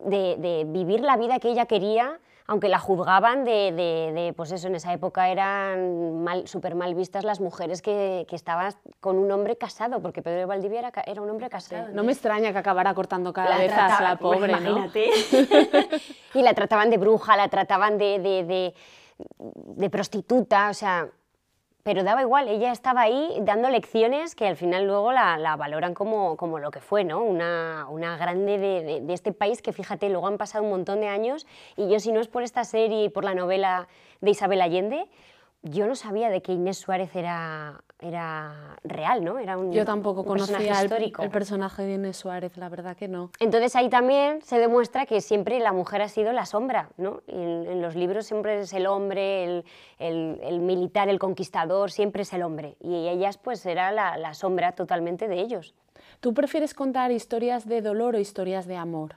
de 0.00 0.64
vivir 0.66 1.00
la 1.00 1.16
vida 1.16 1.38
que 1.38 1.50
ella 1.50 1.66
quería 1.66 2.18
aunque 2.46 2.68
la 2.68 2.78
juzgaban 2.78 3.44
de, 3.44 3.72
de, 3.72 4.32
pues 4.36 4.52
eso, 4.52 4.68
en 4.68 4.74
esa 4.74 4.92
época 4.92 5.28
eran 5.28 6.22
mal, 6.22 6.48
súper 6.48 6.74
mal 6.74 6.94
vistas 6.94 7.24
las 7.24 7.40
mujeres 7.40 7.82
que, 7.82 8.26
que, 8.28 8.36
estaban 8.36 8.72
con 9.00 9.16
un 9.16 9.30
hombre 9.30 9.56
casado, 9.56 10.00
porque 10.00 10.22
Pedro 10.22 10.40
de 10.40 10.46
Valdivia 10.46 10.80
era, 10.80 10.92
era 11.06 11.22
un 11.22 11.30
hombre 11.30 11.48
casado. 11.48 11.88
No 11.92 12.02
me 12.02 12.12
extraña 12.12 12.52
que 12.52 12.58
acabara 12.58 12.94
cortando 12.94 13.32
cabezas 13.32 14.00
la, 14.00 14.10
la 14.10 14.16
pobre, 14.16 14.52
imagínate. 14.52 15.10
y 16.34 16.42
la 16.42 16.54
trataban 16.54 16.90
de 16.90 16.98
bruja, 16.98 17.36
la 17.36 17.48
trataban 17.48 17.98
de 17.98 18.38
prostituta, 19.90 20.70
o 20.70 20.74
sea, 20.74 21.08
pero 21.82 22.04
daba 22.04 22.22
igual, 22.22 22.46
ella 22.48 22.70
estaba 22.70 23.02
ahí 23.02 23.36
dando 23.40 23.68
lecciones 23.68 24.36
que 24.36 24.46
al 24.46 24.56
final 24.56 24.86
luego 24.86 25.12
la, 25.12 25.56
valoran 25.56 25.94
como, 25.94 26.36
como, 26.36 26.60
lo 26.60 26.70
que 26.70 26.80
fue, 26.80 27.02
¿no? 27.02 27.22
Una, 27.22 27.86
una 27.88 28.16
grande 28.16 28.58
de, 28.58 29.00
de, 29.00 29.12
este 29.12 29.32
país 29.32 29.62
que 29.62 29.72
fíjate, 29.72 30.08
luego 30.08 30.28
han 30.28 30.38
pasado 30.38 30.62
un 30.62 30.70
montón 30.70 31.00
de 31.00 31.08
años 31.08 31.46
y 31.76 31.88
yo 31.88 31.98
si 31.98 32.12
no 32.12 32.20
es 32.20 32.28
por 32.28 32.44
esta 32.44 32.62
serie 32.64 33.04
y 33.04 33.08
por 33.08 33.24
la 33.24 33.34
novela 33.34 33.88
de 34.20 34.30
Isabel 34.30 34.60
Allende, 34.60 35.08
yo 35.62 35.86
no 35.86 35.94
sabía 35.94 36.28
de 36.28 36.42
que 36.42 36.52
Inés 36.52 36.78
Suárez 36.78 37.14
era, 37.14 37.84
era 38.00 38.76
real, 38.82 39.24
¿no? 39.24 39.38
Era 39.38 39.56
un, 39.56 39.72
Yo 39.72 39.84
tampoco 39.84 40.24
conocía 40.24 40.80
el, 40.82 40.92
el, 40.92 41.30
personaje 41.30 41.82
de 41.84 41.94
Inés 41.94 42.16
Suárez, 42.16 42.56
la 42.56 42.68
verdad 42.68 42.96
que 42.96 43.06
no. 43.06 43.30
Entonces 43.38 43.76
ahí 43.76 43.88
también 43.88 44.42
se 44.42 44.58
demuestra 44.58 45.06
que 45.06 45.20
siempre 45.20 45.60
la 45.60 45.72
mujer 45.72 46.02
ha 46.02 46.08
sido 46.08 46.32
la 46.32 46.46
sombra, 46.46 46.88
¿no? 46.96 47.22
En, 47.28 47.80
los 47.80 47.94
libros 47.94 48.26
siempre 48.26 48.60
es 48.60 48.72
el 48.72 48.86
hombre, 48.86 49.44
el, 49.44 49.64
el, 49.98 50.60
militar, 50.60 51.08
el 51.08 51.20
conquistador, 51.20 51.92
siempre 51.92 52.22
es 52.22 52.32
el 52.32 52.42
hombre. 52.42 52.76
Y 52.80 53.06
ellas 53.08 53.38
pues 53.38 53.64
era 53.64 53.92
la, 53.92 54.16
la 54.16 54.34
sombra 54.34 54.72
totalmente 54.72 55.28
de 55.28 55.40
ellos. 55.40 55.74
¿Tú 56.18 56.34
prefieres 56.34 56.74
contar 56.74 57.12
historias 57.12 57.68
de 57.68 57.82
dolor 57.82 58.16
o 58.16 58.18
historias 58.18 58.66
de 58.66 58.76
amor? 58.76 59.16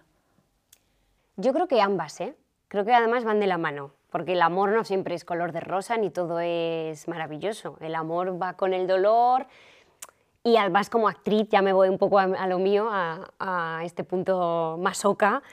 Yo 1.37 1.53
creo 1.53 1.67
que 1.67 1.81
ambas, 1.81 2.21
¿eh? 2.21 2.35
Creo 2.67 2.85
que 2.85 2.93
además 2.93 3.23
van 3.23 3.39
de 3.39 3.47
la 3.47 3.57
mano 3.57 3.94
porque 4.15 4.31
el 4.31 4.41
amor 4.41 4.71
no 4.71 4.85
siempre 4.85 5.13
es 5.13 5.25
color 5.25 5.51
de 5.51 5.59
rosa 5.59 5.97
ni 5.97 6.09
todo 6.09 6.39
es 6.39 7.05
maravilloso. 7.09 7.75
El 7.81 7.95
amor 7.95 8.41
va 8.41 8.53
con 8.53 8.73
el 8.73 8.87
dolor 8.87 9.45
y 10.41 10.55
además 10.55 10.89
como 10.89 11.09
actriz, 11.09 11.49
ya 11.49 11.61
me 11.61 11.73
voy 11.73 11.89
un 11.89 11.97
poco 11.97 12.17
a, 12.19 12.47
lo 12.47 12.57
mío, 12.57 12.87
a, 12.89 13.81
este 13.83 14.05
punto 14.05 14.77
masoca, 14.79 15.43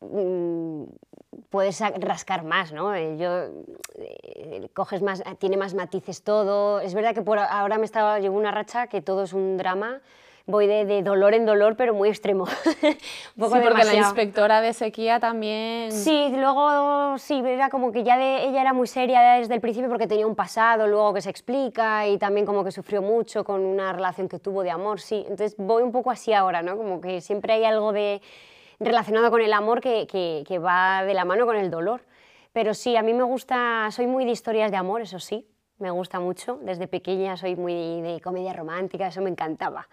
mm, 0.00 0.84
puedes 1.50 1.78
rascar 2.00 2.44
más, 2.44 2.72
¿no? 2.72 2.94
Eh, 2.94 3.18
yo, 3.18 3.30
eh, 3.98 4.70
coges 4.72 5.02
más, 5.02 5.22
tiene 5.38 5.58
más 5.58 5.74
matices 5.74 6.22
todo. 6.22 6.80
Es 6.80 6.94
verdad 6.94 7.14
que 7.14 7.20
por 7.20 7.38
ahora 7.38 7.76
me 7.76 7.84
estaba, 7.84 8.20
llevo 8.20 8.38
una 8.38 8.52
racha 8.52 8.86
que 8.86 9.02
todo 9.02 9.24
es 9.24 9.34
un 9.34 9.58
drama, 9.58 10.00
voy 10.50 10.66
de, 10.66 11.02
dolor 11.02 11.34
en 11.34 11.46
dolor, 11.46 11.76
pero 11.76 11.94
muy 11.94 12.08
extremo. 12.08 12.44
un 12.82 13.40
poco 13.40 13.56
sí, 13.56 13.62
porque 13.62 13.84
la 13.84 13.94
inspectora 13.94 14.60
de 14.60 14.72
sequía 14.72 15.20
también... 15.20 15.92
Sí, 15.92 16.32
luego 16.36 17.16
sí, 17.18 17.42
era 17.44 17.70
como 17.70 17.92
que 17.92 18.04
ya 18.04 18.18
de, 18.18 18.44
ella 18.44 18.60
era 18.60 18.72
muy 18.72 18.86
seria 18.86 19.20
desde 19.38 19.54
el 19.54 19.60
principio 19.60 19.88
porque 19.88 20.06
tenía 20.06 20.26
un 20.26 20.36
pasado 20.36 20.86
luego 20.86 21.14
que 21.14 21.22
se 21.22 21.30
explica 21.30 22.06
y 22.06 22.18
también 22.18 22.44
como 22.44 22.64
que 22.64 22.72
sufrió 22.72 23.02
mucho 23.02 23.44
con 23.44 23.64
una 23.64 23.92
relación 23.92 24.28
que 24.28 24.38
tuvo 24.38 24.62
de 24.62 24.70
amor, 24.70 25.00
sí. 25.00 25.24
Entonces 25.28 25.54
voy 25.56 25.82
un 25.82 25.92
poco 25.92 26.10
así 26.10 26.32
ahora, 26.32 26.62
¿no? 26.62 26.76
Como 26.76 27.00
que 27.00 27.20
siempre 27.20 27.54
hay 27.54 27.64
algo 27.64 27.92
de 27.92 28.20
relacionado 28.80 29.30
con 29.30 29.40
el 29.42 29.52
amor 29.52 29.80
que, 29.80 30.06
que, 30.06 30.42
que 30.46 30.58
va 30.58 31.04
de 31.04 31.14
la 31.14 31.24
mano 31.24 31.46
con 31.46 31.56
el 31.56 31.70
dolor. 31.70 32.02
Pero 32.52 32.74
sí, 32.74 32.96
a 32.96 33.02
mí 33.02 33.14
me 33.14 33.22
gusta, 33.22 33.88
soy 33.92 34.06
muy 34.06 34.24
de 34.24 34.32
historias 34.32 34.70
de 34.70 34.76
amor, 34.76 35.02
eso 35.02 35.20
sí, 35.20 35.46
me 35.78 35.90
gusta 35.90 36.18
mucho. 36.18 36.58
Desde 36.62 36.88
pequeña 36.88 37.36
soy 37.36 37.54
muy 37.56 38.00
de 38.00 38.20
comedia 38.22 38.52
romántica, 38.52 39.06
eso 39.06 39.20
me 39.22 39.30
encantaba. 39.30 39.88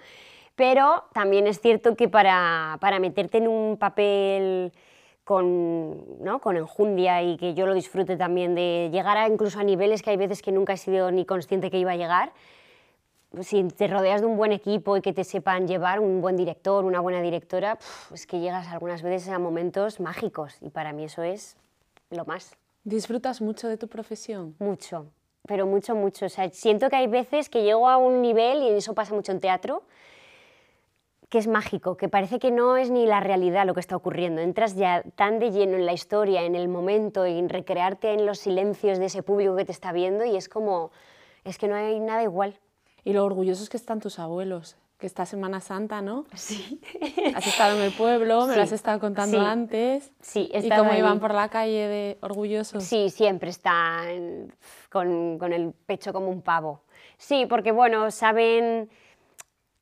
Pero 0.58 1.04
también 1.14 1.46
es 1.46 1.62
cierto 1.62 1.96
que 1.96 2.10
para, 2.10 2.80
para 2.82 3.00
meterte 3.00 3.38
en 3.38 3.48
un 3.48 3.78
papel 3.78 4.74
con, 5.24 6.24
¿no? 6.24 6.42
con 6.42 6.58
enjundia 6.58 7.22
y 7.22 7.38
que 7.38 7.54
yo 7.54 7.68
lo 7.68 7.76
disfrute 7.76 8.18
también 8.18 8.56
de 8.56 8.90
llegar 8.92 9.18
a, 9.18 9.28
incluso 9.28 9.60
a 9.60 9.64
niveles 9.64 10.02
que 10.02 10.10
hay 10.10 10.18
veces 10.18 10.42
que 10.42 10.52
nunca 10.52 10.74
he 10.74 10.78
sido 10.78 11.12
ni 11.12 11.26
consciente 11.26 11.70
que 11.70 11.78
iba 11.78 11.92
a 11.92 11.96
llegar, 11.96 12.34
si 13.42 13.64
te 13.66 13.88
rodeas 13.88 14.22
de 14.22 14.28
un 14.28 14.36
buen 14.36 14.52
equipo 14.52 14.98
y 14.98 15.02
que 15.02 15.14
te 15.14 15.24
sepan 15.24 15.68
llevar, 15.68 16.00
un 16.00 16.22
buen 16.22 16.36
director, 16.36 16.86
una 16.86 17.02
buena 17.02 17.22
directora, 17.22 17.78
es 18.12 18.26
que 18.26 18.40
llegas 18.40 18.68
algunas 18.70 19.04
veces 19.04 19.30
a 19.30 19.38
momentos 19.38 20.00
mágicos 20.00 20.58
y 20.62 20.70
para 20.70 20.92
mí 20.92 21.04
eso 21.04 21.22
es 21.22 21.56
lo 22.10 22.26
más. 22.26 22.58
¿Disfrutas 22.84 23.42
mucho 23.42 23.68
de 23.68 23.78
tu 23.78 23.88
profesión? 23.88 24.56
Mucho, 24.58 25.12
pero 25.46 25.68
mucho, 25.68 25.94
mucho. 25.94 26.26
O 26.26 26.30
sea, 26.30 26.50
siento 26.50 26.90
que 26.90 26.96
hay 26.96 27.08
veces 27.08 27.48
que 27.48 27.62
llego 27.62 27.88
a 27.88 27.98
un 27.98 28.24
nivel, 28.24 28.64
y 28.64 28.70
eso 28.70 28.96
pasa 28.96 29.14
mucho 29.14 29.32
en 29.34 29.40
teatro, 29.40 29.84
que 31.30 31.40
es 31.40 31.48
mágico, 31.48 31.98
que 31.98 32.08
parece 32.08 32.40
que 32.40 32.52
no 32.52 32.78
es 32.78 32.90
ni 32.90 33.06
la 33.06 33.20
realidad 33.20 33.66
lo 33.66 33.74
que 33.74 33.82
está 33.82 33.96
ocurriendo. 33.96 34.42
Entras 34.42 34.76
ya 34.76 35.04
tan 35.16 35.40
de 35.40 35.52
lleno 35.52 35.76
en 35.76 35.86
la 35.86 35.94
historia, 35.94 36.44
en 36.44 36.56
el 36.56 36.70
momento, 36.70 37.26
en 37.26 37.50
recrearte 37.50 38.14
en 38.14 38.26
los 38.26 38.40
silencios 38.40 38.98
de 38.98 39.06
ese 39.06 39.24
público 39.24 39.56
que 39.56 39.66
te 39.66 39.74
está 39.74 39.92
viendo 39.92 40.24
y 40.24 40.38
es 40.38 40.48
como, 40.48 40.92
es 41.44 41.58
que 41.58 41.68
no 41.68 41.76
hay 41.76 42.00
nada 42.00 42.24
igual. 42.24 42.60
Y 43.04 43.14
lo 43.14 43.26
orgullosos 43.26 43.70
que 43.70 43.78
están 43.78 44.00
tus 44.00 44.20
abuelos, 44.20 44.78
que 44.98 45.06
está 45.06 45.26
Semana 45.26 45.60
Santa, 45.60 46.02
¿no? 46.02 46.26
Sí. 46.34 46.82
Has 47.36 47.46
estado 47.46 47.78
en 47.78 47.84
el 47.84 47.92
pueblo, 47.92 48.48
me 48.48 48.56
lo 48.56 48.62
has 48.62 48.72
estado 48.72 49.00
contando 49.00 49.38
sí. 49.38 49.46
antes. 49.46 50.12
Sí, 50.22 50.50
¿Y 50.54 50.70
cómo 50.70 50.92
ahí. 50.92 51.00
iban 51.00 51.20
por 51.20 51.34
la 51.34 51.50
calle 51.50 51.88
de 51.88 52.18
orgullosos? 52.22 52.84
Sí, 52.84 53.10
siempre 53.10 53.50
están 53.50 54.54
con, 54.90 55.38
con 55.38 55.52
el 55.52 55.74
pecho 55.86 56.14
como 56.14 56.30
un 56.30 56.42
pavo. 56.42 56.82
Sí, 57.18 57.46
porque 57.48 57.72
bueno, 57.72 58.12
saben, 58.12 58.90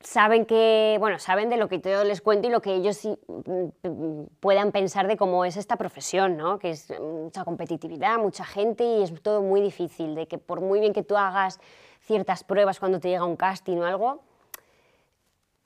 saben 0.05 0.45
que, 0.45 0.97
bueno, 0.99 1.19
saben 1.19 1.49
de 1.49 1.57
lo 1.57 1.67
que 1.67 1.81
yo 1.81 2.03
les 2.03 2.21
cuento 2.21 2.47
y 2.47 2.51
lo 2.51 2.61
que 2.61 2.75
ellos 2.75 3.05
mm, 3.05 3.87
mm, 3.87 4.25
puedan 4.39 4.71
pensar 4.71 5.07
de 5.07 5.17
cómo 5.17 5.45
es 5.45 5.57
esta 5.57 5.75
profesión, 5.77 6.37
¿no? 6.37 6.59
Que 6.59 6.71
es 6.71 6.93
mucha 6.99 7.43
competitividad, 7.43 8.17
mucha 8.17 8.45
gente 8.45 8.83
y 8.83 9.03
es 9.03 9.21
todo 9.21 9.41
muy 9.41 9.61
difícil, 9.61 10.15
de 10.15 10.27
que 10.27 10.37
por 10.37 10.61
muy 10.61 10.79
bien 10.79 10.93
que 10.93 11.03
tú 11.03 11.17
hagas 11.17 11.59
ciertas 12.01 12.43
pruebas 12.43 12.79
cuando 12.79 12.99
te 12.99 13.09
llega 13.09 13.25
un 13.25 13.35
casting 13.35 13.77
o 13.77 13.85
algo, 13.85 14.21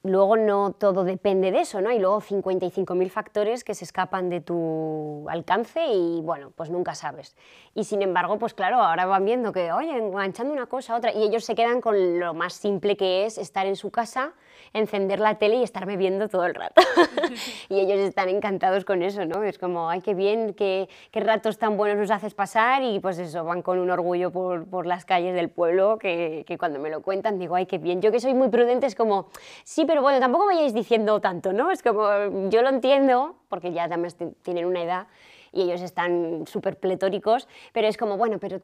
luego 0.03 0.37
no 0.37 0.71
todo 0.71 1.03
depende 1.03 1.51
de 1.51 1.61
eso, 1.61 1.81
¿no? 1.81 1.91
Y 1.91 1.99
luego 1.99 2.21
55.000 2.21 3.09
factores 3.09 3.63
que 3.63 3.75
se 3.75 3.83
escapan 3.85 4.29
de 4.29 4.41
tu 4.41 5.27
alcance 5.29 5.85
y, 5.87 6.21
bueno, 6.21 6.51
pues 6.55 6.69
nunca 6.69 6.95
sabes. 6.95 7.35
Y 7.75 7.83
sin 7.83 8.01
embargo, 8.01 8.39
pues 8.39 8.53
claro, 8.53 8.77
ahora 8.77 9.05
van 9.05 9.25
viendo 9.25 9.51
que, 9.51 9.71
oye, 9.71 9.97
enganchando 9.97 10.53
una 10.53 10.67
cosa 10.67 10.93
a 10.93 10.97
otra, 10.97 11.13
y 11.13 11.23
ellos 11.23 11.43
se 11.43 11.55
quedan 11.55 11.81
con 11.81 12.19
lo 12.19 12.33
más 12.33 12.53
simple 12.53 12.95
que 12.95 13.25
es 13.25 13.37
estar 13.37 13.65
en 13.65 13.75
su 13.75 13.91
casa, 13.91 14.33
encender 14.73 15.19
la 15.19 15.35
tele 15.35 15.57
y 15.57 15.63
estarme 15.63 15.97
viendo 15.97 16.29
todo 16.29 16.45
el 16.45 16.55
rato. 16.55 16.81
y 17.69 17.79
ellos 17.79 17.99
están 17.99 18.29
encantados 18.29 18.85
con 18.85 19.03
eso, 19.03 19.25
¿no? 19.25 19.43
Es 19.43 19.57
como, 19.57 19.89
ay, 19.89 20.01
qué 20.01 20.13
bien, 20.13 20.53
qué, 20.53 20.89
qué 21.11 21.19
ratos 21.19 21.57
tan 21.57 21.77
buenos 21.77 21.97
nos 21.97 22.11
haces 22.11 22.33
pasar 22.33 22.83
y 22.83 22.99
pues 22.99 23.19
eso, 23.19 23.43
van 23.43 23.61
con 23.61 23.79
un 23.79 23.89
orgullo 23.89 24.31
por, 24.31 24.65
por 24.65 24.85
las 24.85 25.05
calles 25.05 25.35
del 25.35 25.49
pueblo 25.49 25.97
que, 25.97 26.43
que 26.47 26.57
cuando 26.57 26.79
me 26.79 26.89
lo 26.89 27.01
cuentan 27.01 27.39
digo, 27.39 27.55
ay, 27.55 27.65
qué 27.65 27.77
bien. 27.77 28.01
Yo 28.01 28.11
que 28.11 28.19
soy 28.19 28.33
muy 28.33 28.49
prudente 28.49 28.85
es 28.85 28.95
como, 28.95 29.27
sí, 29.63 29.85
pero 29.85 30.01
bueno, 30.01 30.19
tampoco 30.19 30.45
vayáis 30.45 30.73
diciendo 30.73 31.19
tanto, 31.19 31.53
¿no? 31.53 31.71
Es 31.71 31.83
como, 31.83 32.49
yo 32.49 32.61
lo 32.61 32.69
entiendo, 32.69 33.35
porque 33.47 33.71
ya 33.71 33.87
también 33.87 34.13
tienen 34.43 34.65
una 34.65 34.81
edad 34.81 35.07
y 35.51 35.61
ellos 35.63 35.81
están 35.81 36.45
súper 36.47 36.77
pletóricos, 36.77 37.47
pero 37.73 37.87
es 37.87 37.97
como, 37.97 38.17
bueno, 38.17 38.39
pero 38.39 38.61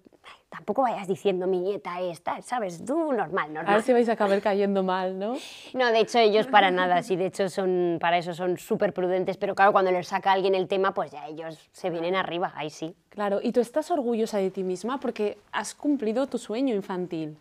tampoco 0.49 0.83
vayas 0.83 1.07
diciendo 1.07 1.47
mi 1.47 1.59
nieta 1.59 1.99
esta, 2.01 2.41
¿sabes? 2.41 2.83
Tú 2.85 3.11
normal, 3.11 3.49
A 3.49 3.53
normal. 3.53 3.73
ver 3.75 3.83
si 3.83 3.93
vais 3.93 4.07
a 4.09 4.13
acabar 4.13 4.41
cayendo 4.41 4.83
mal, 4.83 5.17
¿no? 5.19 5.35
No, 5.73 5.91
de 5.91 5.99
hecho 5.99 6.19
ellos 6.19 6.47
para 6.47 6.71
nada, 6.71 7.01
sí, 7.03 7.15
de 7.15 7.25
hecho 7.27 7.49
son, 7.49 7.97
para 7.99 8.17
eso 8.17 8.33
son 8.33 8.57
súper 8.57 8.93
prudentes, 8.93 9.37
pero 9.37 9.55
claro, 9.55 9.71
cuando 9.71 9.91
les 9.91 10.07
saca 10.07 10.31
alguien 10.31 10.55
el 10.55 10.67
tema, 10.67 10.93
pues 10.93 11.11
ya 11.11 11.27
ellos 11.27 11.59
se 11.71 11.89
vienen 11.89 12.15
arriba, 12.15 12.53
ahí 12.55 12.69
sí. 12.69 12.95
Claro, 13.09 13.39
y 13.41 13.51
tú 13.51 13.59
estás 13.59 13.91
orgullosa 13.91 14.37
de 14.37 14.51
ti 14.51 14.63
misma 14.63 14.99
porque 14.99 15.37
has 15.51 15.73
cumplido 15.75 16.27
tu 16.27 16.37
sueño 16.37 16.73
infantil. 16.75 17.37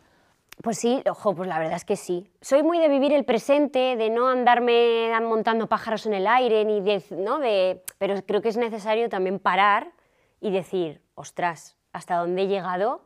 Pues 0.63 0.79
sí, 0.79 1.03
ojo, 1.11 1.35
pues 1.35 1.49
la 1.49 1.59
verdad 1.59 1.77
es 1.77 1.85
que 1.85 1.97
sí. 1.97 2.31
Soy 2.41 2.63
muy 2.63 2.79
de 2.79 2.89
vivir 2.89 3.13
el 3.13 3.25
presente, 3.25 3.97
de 3.97 4.09
no 4.09 4.29
andarme 4.29 5.11
montando 5.21 5.67
pájaros 5.67 6.07
en 6.07 6.15
el 6.15 6.27
aire, 6.27 6.65
ni 6.65 6.81
de, 6.81 7.03
¿no? 7.11 7.39
de, 7.39 7.83
pero 7.99 8.15
creo 8.27 8.41
que 8.41 8.49
es 8.49 8.57
necesario 8.57 9.09
también 9.09 9.39
parar 9.39 9.93
y 10.41 10.51
decir, 10.51 11.03
ostras, 11.15 11.77
¿hasta 11.93 12.17
dónde 12.17 12.43
he 12.43 12.47
llegado? 12.47 13.03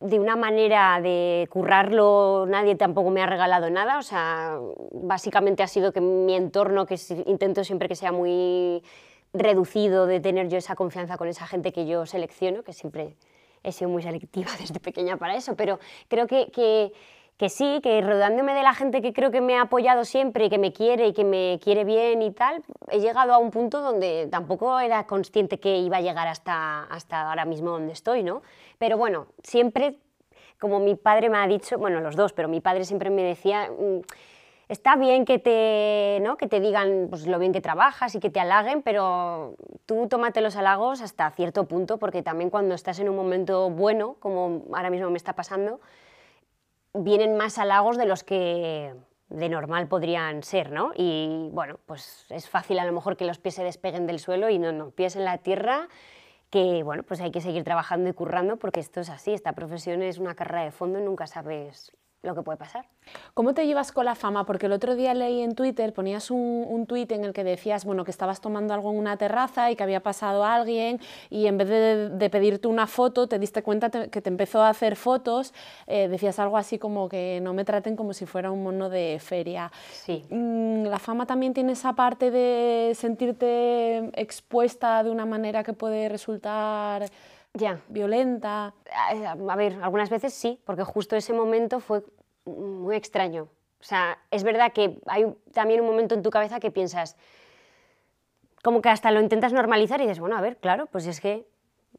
De 0.00 0.20
una 0.20 0.36
manera 0.36 1.00
de 1.00 1.48
currarlo, 1.50 2.44
nadie 2.46 2.74
tampoco 2.76 3.10
me 3.10 3.22
ha 3.22 3.26
regalado 3.26 3.70
nada, 3.70 3.98
o 3.98 4.02
sea, 4.02 4.58
básicamente 4.92 5.62
ha 5.62 5.68
sido 5.68 5.92
que 5.92 6.00
mi 6.00 6.34
entorno, 6.34 6.84
que 6.86 6.98
intento 7.26 7.64
siempre 7.64 7.88
que 7.88 7.94
sea 7.94 8.12
muy 8.12 8.82
reducido, 9.32 10.06
de 10.06 10.20
tener 10.20 10.48
yo 10.48 10.58
esa 10.58 10.76
confianza 10.76 11.16
con 11.16 11.28
esa 11.28 11.46
gente 11.46 11.72
que 11.72 11.86
yo 11.86 12.06
selecciono, 12.06 12.62
que 12.62 12.72
siempre 12.72 13.16
he 13.64 13.72
sido 13.72 13.90
muy 13.90 14.02
selectiva 14.02 14.50
desde 14.60 14.78
pequeña 14.78 15.16
para 15.16 15.34
eso, 15.34 15.56
pero 15.56 15.80
creo 16.08 16.26
que, 16.26 16.50
que, 17.36 17.48
sí, 17.48 17.80
que 17.82 18.00
rodeándome 18.00 18.54
de 18.54 18.62
la 18.62 18.74
gente 18.74 19.02
que 19.02 19.12
creo 19.12 19.30
que 19.30 19.40
me 19.40 19.56
ha 19.56 19.62
apoyado 19.62 20.04
siempre 20.04 20.44
y 20.44 20.50
que 20.50 20.58
me 20.58 20.72
quiere 20.72 21.08
y 21.08 21.12
que 21.12 21.24
me 21.24 21.58
quiere 21.62 21.84
bien 21.84 22.22
y 22.22 22.30
tal, 22.30 22.62
he 22.90 23.00
llegado 23.00 23.32
a 23.32 23.38
un 23.38 23.50
punto 23.50 23.80
donde 23.80 24.28
tampoco 24.30 24.78
era 24.78 25.06
consciente 25.06 25.58
que 25.58 25.78
iba 25.78 25.96
a 25.96 26.00
llegar 26.00 26.28
hasta, 26.28 26.84
hasta 26.84 27.30
ahora 27.30 27.44
mismo 27.44 27.70
donde 27.70 27.92
estoy, 27.92 28.22
¿no? 28.22 28.42
Pero 28.78 28.96
bueno, 28.96 29.26
siempre, 29.42 29.98
como 30.60 30.78
mi 30.78 30.94
padre 30.94 31.28
me 31.28 31.38
ha 31.38 31.46
dicho, 31.48 31.78
bueno, 31.78 32.00
los 32.00 32.14
dos, 32.14 32.32
pero 32.32 32.48
mi 32.48 32.60
padre 32.60 32.84
siempre 32.84 33.10
me 33.10 33.22
decía... 33.22 33.70
Está 34.74 34.96
bien 34.96 35.24
que 35.24 35.38
te, 35.38 36.18
¿no? 36.22 36.36
que 36.36 36.48
te 36.48 36.58
digan 36.58 37.06
pues, 37.08 37.28
lo 37.28 37.38
bien 37.38 37.52
que 37.52 37.60
trabajas 37.60 38.16
y 38.16 38.18
que 38.18 38.28
te 38.28 38.40
halaguen, 38.40 38.82
pero 38.82 39.54
tú 39.86 40.08
tómate 40.08 40.40
los 40.40 40.56
halagos 40.56 41.00
hasta 41.00 41.30
cierto 41.30 41.68
punto, 41.68 41.98
porque 42.00 42.24
también 42.24 42.50
cuando 42.50 42.74
estás 42.74 42.98
en 42.98 43.08
un 43.08 43.14
momento 43.14 43.70
bueno, 43.70 44.16
como 44.18 44.64
ahora 44.74 44.90
mismo 44.90 45.10
me 45.10 45.16
está 45.16 45.34
pasando, 45.34 45.80
vienen 46.92 47.36
más 47.36 47.56
halagos 47.58 47.96
de 47.96 48.06
los 48.06 48.24
que 48.24 48.92
de 49.28 49.48
normal 49.48 49.86
podrían 49.86 50.42
ser, 50.42 50.72
¿no? 50.72 50.90
Y 50.96 51.50
bueno, 51.52 51.78
pues 51.86 52.26
es 52.30 52.48
fácil 52.48 52.80
a 52.80 52.84
lo 52.84 52.92
mejor 52.92 53.16
que 53.16 53.26
los 53.26 53.38
pies 53.38 53.54
se 53.54 53.62
despeguen 53.62 54.08
del 54.08 54.18
suelo 54.18 54.50
y 54.50 54.58
no, 54.58 54.72
no, 54.72 54.90
pies 54.90 55.14
en 55.14 55.24
la 55.24 55.38
tierra, 55.38 55.86
que 56.50 56.82
bueno, 56.82 57.04
pues 57.04 57.20
hay 57.20 57.30
que 57.30 57.40
seguir 57.40 57.62
trabajando 57.62 58.10
y 58.10 58.12
currando 58.12 58.56
porque 58.56 58.80
esto 58.80 59.02
es 59.02 59.08
así, 59.08 59.34
esta 59.34 59.52
profesión 59.52 60.02
es 60.02 60.18
una 60.18 60.34
carrera 60.34 60.64
de 60.64 60.72
fondo 60.72 60.98
y 60.98 61.02
nunca 61.02 61.28
sabes 61.28 61.92
lo 62.24 62.34
que 62.34 62.42
puede 62.42 62.58
pasar. 62.58 62.86
¿Cómo 63.34 63.52
te 63.54 63.66
llevas 63.66 63.92
con 63.92 64.06
la 64.06 64.14
fama? 64.14 64.46
Porque 64.46 64.66
el 64.66 64.72
otro 64.72 64.94
día 64.96 65.12
leí 65.14 65.42
en 65.42 65.54
Twitter, 65.54 65.92
ponías 65.92 66.30
un, 66.30 66.64
un 66.68 66.86
tuit 66.86 67.12
en 67.12 67.24
el 67.24 67.32
que 67.32 67.44
decías 67.44 67.84
bueno, 67.84 68.04
que 68.04 68.10
estabas 68.10 68.40
tomando 68.40 68.72
algo 68.74 68.90
en 68.90 68.98
una 68.98 69.16
terraza 69.16 69.70
y 69.70 69.76
que 69.76 69.82
había 69.82 70.00
pasado 70.02 70.44
alguien 70.44 71.00
y 71.30 71.46
en 71.46 71.58
vez 71.58 71.68
de, 71.68 72.08
de 72.08 72.30
pedirte 72.30 72.66
una 72.68 72.86
foto, 72.86 73.28
te 73.28 73.38
diste 73.38 73.62
cuenta 73.62 73.90
te- 73.90 74.08
que 74.08 74.20
te 74.22 74.30
empezó 74.30 74.62
a 74.62 74.70
hacer 74.70 74.96
fotos, 74.96 75.52
eh, 75.86 76.08
decías 76.08 76.38
algo 76.38 76.56
así 76.56 76.78
como 76.78 77.08
que 77.08 77.40
no 77.42 77.52
me 77.52 77.64
traten 77.64 77.94
como 77.94 78.12
si 78.14 78.24
fuera 78.26 78.50
un 78.50 78.62
mono 78.62 78.88
de 78.88 79.18
feria. 79.20 79.70
Sí. 79.92 80.24
Mm, 80.30 80.84
La 80.86 80.98
fama 80.98 81.26
también 81.26 81.52
tiene 81.54 81.72
esa 81.72 81.92
parte 81.94 82.30
de 82.30 82.92
sentirte 82.94 84.10
expuesta 84.20 85.02
de 85.02 85.10
una 85.10 85.26
manera 85.26 85.62
que 85.62 85.72
puede 85.72 86.08
resultar 86.08 87.04
Ya. 87.54 87.80
violenta. 87.88 88.74
A 88.92 89.32
a 89.32 89.56
ver, 89.56 89.78
algunas 89.82 90.10
veces 90.10 90.34
sí, 90.34 90.60
porque 90.64 90.82
justo 90.82 91.14
ese 91.16 91.32
momento 91.32 91.78
fue 91.80 92.02
muy 92.44 92.96
extraño. 92.96 93.44
O 93.80 93.84
sea, 93.84 94.18
es 94.30 94.42
verdad 94.42 94.72
que 94.72 94.98
hay 95.06 95.26
también 95.52 95.80
un 95.80 95.86
momento 95.86 96.14
en 96.14 96.22
tu 96.22 96.30
cabeza 96.30 96.58
que 96.58 96.70
piensas, 96.70 97.16
como 98.62 98.80
que 98.80 98.88
hasta 98.88 99.10
lo 99.10 99.20
intentas 99.20 99.52
normalizar 99.52 100.00
y 100.00 100.04
dices, 100.04 100.18
bueno, 100.20 100.36
a 100.36 100.40
ver, 100.40 100.56
claro, 100.56 100.86
pues 100.86 101.06
es 101.06 101.20
que 101.20 101.46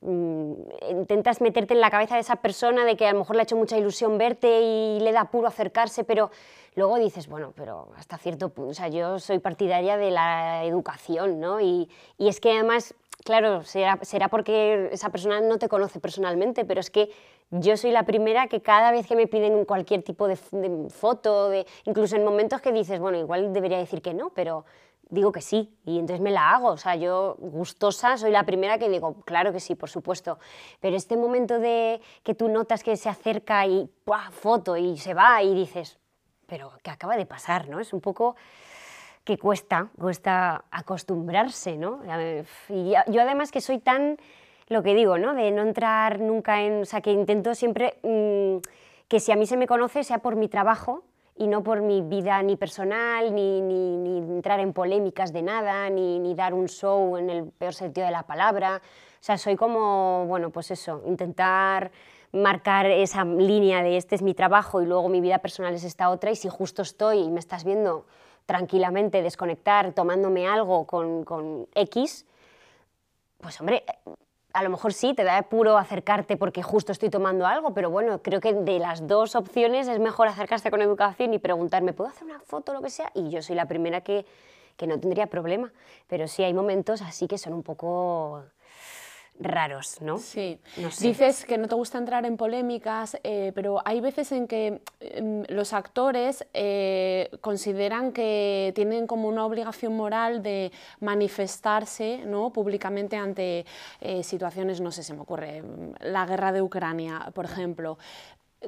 intentas 0.01 1.41
meterte 1.41 1.73
en 1.73 1.81
la 1.81 1.89
cabeza 1.89 2.15
de 2.15 2.21
esa 2.21 2.37
persona 2.37 2.85
de 2.85 2.95
que 2.95 3.07
a 3.07 3.13
lo 3.13 3.19
mejor 3.19 3.35
le 3.35 3.41
ha 3.41 3.43
hecho 3.43 3.55
mucha 3.55 3.77
ilusión 3.77 4.17
verte 4.17 4.61
y 4.61 4.99
le 4.99 5.11
da 5.11 5.21
apuro 5.21 5.47
acercarse, 5.47 6.03
pero 6.03 6.31
luego 6.75 6.97
dices, 6.97 7.27
bueno, 7.27 7.53
pero 7.55 7.89
hasta 7.97 8.17
cierto 8.17 8.49
punto, 8.49 8.71
o 8.71 8.73
sea, 8.73 8.87
yo 8.87 9.19
soy 9.19 9.39
partidaria 9.39 9.97
de 9.97 10.11
la 10.11 10.63
educación, 10.65 11.39
¿no? 11.39 11.61
Y, 11.61 11.89
y 12.17 12.27
es 12.27 12.39
que 12.39 12.51
además, 12.51 12.93
claro, 13.23 13.63
será, 13.63 13.99
será 14.01 14.27
porque 14.27 14.89
esa 14.91 15.09
persona 15.09 15.41
no 15.41 15.57
te 15.57 15.69
conoce 15.69 15.99
personalmente, 15.99 16.65
pero 16.65 16.81
es 16.81 16.91
que 16.91 17.09
yo 17.51 17.77
soy 17.77 17.91
la 17.91 18.03
primera 18.03 18.47
que 18.47 18.61
cada 18.61 18.91
vez 18.91 19.07
que 19.07 19.15
me 19.15 19.27
piden 19.27 19.65
cualquier 19.65 20.03
tipo 20.03 20.27
de, 20.27 20.37
de 20.51 20.89
foto, 20.89 21.49
de, 21.49 21.65
incluso 21.85 22.15
en 22.15 22.23
momentos 22.25 22.61
que 22.61 22.71
dices, 22.71 22.99
bueno, 22.99 23.17
igual 23.17 23.53
debería 23.53 23.77
decir 23.77 24.01
que 24.01 24.13
no, 24.13 24.31
pero 24.31 24.65
digo 25.09 25.31
que 25.31 25.41
sí 25.41 25.77
y 25.85 25.99
entonces 25.99 26.21
me 26.21 26.31
la 26.31 26.51
hago. 26.51 26.69
O 26.69 26.77
sea, 26.77 26.95
yo 26.95 27.35
gustosa 27.39 28.17
soy 28.17 28.31
la 28.31 28.43
primera 28.43 28.77
que 28.77 28.89
digo, 28.89 29.21
claro 29.25 29.51
que 29.51 29.59
sí, 29.59 29.75
por 29.75 29.89
supuesto. 29.89 30.39
Pero 30.79 30.95
este 30.95 31.17
momento 31.17 31.59
de 31.59 32.01
que 32.23 32.35
tú 32.35 32.49
notas 32.49 32.83
que 32.83 32.95
se 32.97 33.09
acerca 33.09 33.65
y 33.65 33.89
foto 34.31 34.77
y 34.77 34.97
se 34.97 35.13
va 35.13 35.41
y 35.43 35.53
dices, 35.53 35.97
pero 36.47 36.71
¿qué 36.83 36.91
acaba 36.91 37.17
de 37.17 37.25
pasar? 37.25 37.69
¿no? 37.69 37.79
Es 37.79 37.93
un 37.93 38.01
poco 38.01 38.35
que 39.23 39.37
cuesta, 39.37 39.89
cuesta 39.99 40.65
acostumbrarse, 40.69 41.77
¿no? 41.77 42.01
Y 42.69 42.93
yo 43.07 43.21
además 43.21 43.51
que 43.51 43.59
soy 43.59 43.79
tan, 43.79 44.17
lo 44.67 44.83
que 44.83 44.93
digo, 44.93 45.17
¿no? 45.17 45.33
De 45.33 45.51
no 45.51 45.63
entrar 45.63 46.19
nunca 46.19 46.61
en, 46.61 46.83
o 46.83 46.85
sea, 46.85 47.01
que 47.01 47.11
intento 47.11 47.55
siempre 47.55 47.97
mm, 48.03 48.57
que 49.07 49.19
si 49.19 49.31
a 49.31 49.35
mí 49.35 49.47
se 49.47 49.57
me 49.57 49.67
conoce 49.67 50.03
sea 50.03 50.19
por 50.19 50.35
mi 50.35 50.47
trabajo 50.47 51.03
y 51.37 51.47
no 51.47 51.63
por 51.63 51.81
mi 51.81 52.01
vida 52.01 52.41
ni 52.43 52.55
personal, 52.55 53.33
ni, 53.35 53.61
ni- 53.61 54.17
entrar 54.17 54.59
en 54.59 54.73
polémicas 54.73 55.33
de 55.33 55.41
nada, 55.41 55.89
ni, 55.89 56.19
ni 56.19 56.33
dar 56.35 56.53
un 56.53 56.67
show 56.67 57.17
en 57.17 57.29
el 57.29 57.45
peor 57.45 57.73
sentido 57.73 58.05
de 58.05 58.11
la 58.11 58.23
palabra. 58.23 58.81
O 59.19 59.23
sea, 59.23 59.37
soy 59.37 59.55
como, 59.55 60.25
bueno, 60.27 60.49
pues 60.49 60.71
eso, 60.71 61.01
intentar 61.05 61.91
marcar 62.31 62.85
esa 62.85 63.23
línea 63.23 63.81
de 63.81 63.97
este 63.97 64.15
es 64.15 64.21
mi 64.21 64.33
trabajo 64.33 64.81
y 64.81 64.85
luego 64.85 65.09
mi 65.09 65.21
vida 65.21 65.39
personal 65.39 65.73
es 65.73 65.83
esta 65.83 66.09
otra 66.09 66.31
y 66.31 66.35
si 66.35 66.49
justo 66.49 66.81
estoy 66.81 67.19
y 67.19 67.29
me 67.29 67.39
estás 67.39 67.63
viendo 67.63 68.05
tranquilamente 68.45 69.21
desconectar, 69.21 69.93
tomándome 69.93 70.47
algo 70.47 70.85
con, 70.85 71.23
con 71.23 71.67
X, 71.73 72.25
pues 73.39 73.59
hombre, 73.59 73.83
a 74.55 74.63
lo 74.63 74.69
mejor 74.69 74.93
sí, 74.93 75.13
te 75.13 75.25
da 75.25 75.41
puro 75.43 75.77
acercarte 75.77 76.37
porque 76.37 76.63
justo 76.63 76.93
estoy 76.93 77.09
tomando 77.09 77.45
algo, 77.45 77.73
pero 77.73 77.89
bueno, 77.89 78.21
creo 78.21 78.39
que 78.39 78.53
de 78.53 78.79
las 78.79 79.05
dos 79.05 79.35
opciones 79.35 79.89
es 79.89 79.99
mejor 79.99 80.29
acercarse 80.29 80.71
con 80.71 80.81
educación 80.81 81.33
y 81.33 81.39
preguntarme, 81.39 81.91
¿puedo 81.91 82.09
hacer 82.09 82.23
una 82.23 82.39
foto 82.39 82.71
o 82.71 82.75
lo 82.75 82.81
que 82.81 82.89
sea? 82.89 83.11
Y 83.13 83.29
yo 83.29 83.41
soy 83.41 83.57
la 83.57 83.67
primera 83.67 83.99
que, 83.99 84.25
que 84.77 84.87
no 84.87 84.97
tendría 84.97 85.27
problema, 85.27 85.73
pero 86.07 86.29
sí 86.29 86.41
hay 86.43 86.53
momentos 86.53 87.01
así 87.01 87.27
que 87.27 87.37
son 87.37 87.53
un 87.53 87.63
poco 87.63 88.45
raros, 89.39 90.01
¿no? 90.01 90.17
Sí. 90.17 90.59
Dices 91.01 91.45
que 91.45 91.57
no 91.57 91.67
te 91.67 91.75
gusta 91.75 91.97
entrar 91.97 92.25
en 92.25 92.37
polémicas, 92.37 93.17
eh, 93.23 93.51
pero 93.53 93.81
hay 93.83 93.99
veces 93.99 94.31
en 94.31 94.47
que 94.47 94.81
em, 94.99 95.43
los 95.49 95.73
actores 95.73 96.45
eh, 96.53 97.29
consideran 97.41 98.11
que 98.11 98.71
tienen 98.75 99.07
como 99.07 99.27
una 99.27 99.45
obligación 99.45 99.95
moral 99.95 100.41
de 100.41 100.71
manifestarse 101.01 102.23
¿no? 102.25 102.51
públicamente 102.51 103.17
ante 103.17 103.65
eh, 103.99 104.23
situaciones, 104.23 104.79
no 104.79 104.91
sé, 104.91 105.03
se 105.03 105.13
me 105.13 105.21
ocurre, 105.21 105.63
la 105.99 106.25
guerra 106.25 106.51
de 106.51 106.61
Ucrania, 106.61 107.31
por 107.33 107.45
ejemplo. 107.45 107.97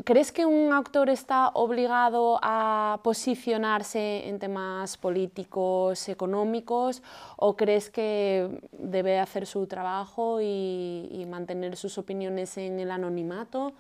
¿Crees 0.04 0.32
que 0.32 0.46
un 0.46 0.74
actor 0.74 1.10
está 1.10 1.50
obligado 1.50 2.40
a 2.42 3.00
posicionarse 3.04 4.28
en 4.28 4.38
temas 4.38 4.98
políticos, 4.98 6.10
económicos, 6.10 7.02
o 7.38 7.56
crees 7.56 7.90
que 7.90 8.60
debe 8.72 9.20
hacer 9.20 9.46
su 9.46 9.66
trabajo 9.68 10.40
y, 10.42 11.26
mantener 11.28 11.76
sus 11.76 11.98
opiniones 11.98 12.58
en 12.58 12.80
el 12.80 12.92
anonimato? 12.92 13.74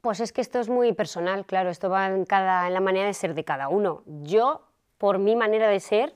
Pues 0.00 0.20
es 0.20 0.32
que 0.32 0.40
esto 0.40 0.60
es 0.60 0.68
muy 0.68 0.92
personal, 0.92 1.46
claro, 1.46 1.70
esto 1.70 1.88
va 1.88 2.08
en, 2.08 2.24
cada, 2.24 2.66
en 2.66 2.74
la 2.74 2.80
manera 2.80 3.06
de 3.06 3.14
ser 3.14 3.34
de 3.34 3.44
cada 3.44 3.68
uno. 3.68 4.02
Yo, 4.22 4.62
por 4.98 5.18
mi 5.18 5.36
manera 5.36 5.68
de 5.68 5.80
ser, 5.80 6.14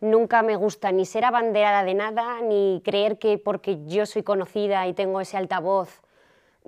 nunca 0.00 0.42
me 0.42 0.56
gusta 0.56 0.92
ni 0.92 1.06
ser 1.06 1.24
abanderada 1.24 1.84
de 1.84 1.94
nada, 1.94 2.40
ni 2.42 2.82
creer 2.84 3.18
que 3.18 3.38
porque 3.38 3.84
yo 3.86 4.06
soy 4.06 4.22
conocida 4.22 4.86
y 4.86 4.94
tengo 4.94 5.20
ese 5.20 5.36
altavoz, 5.36 6.02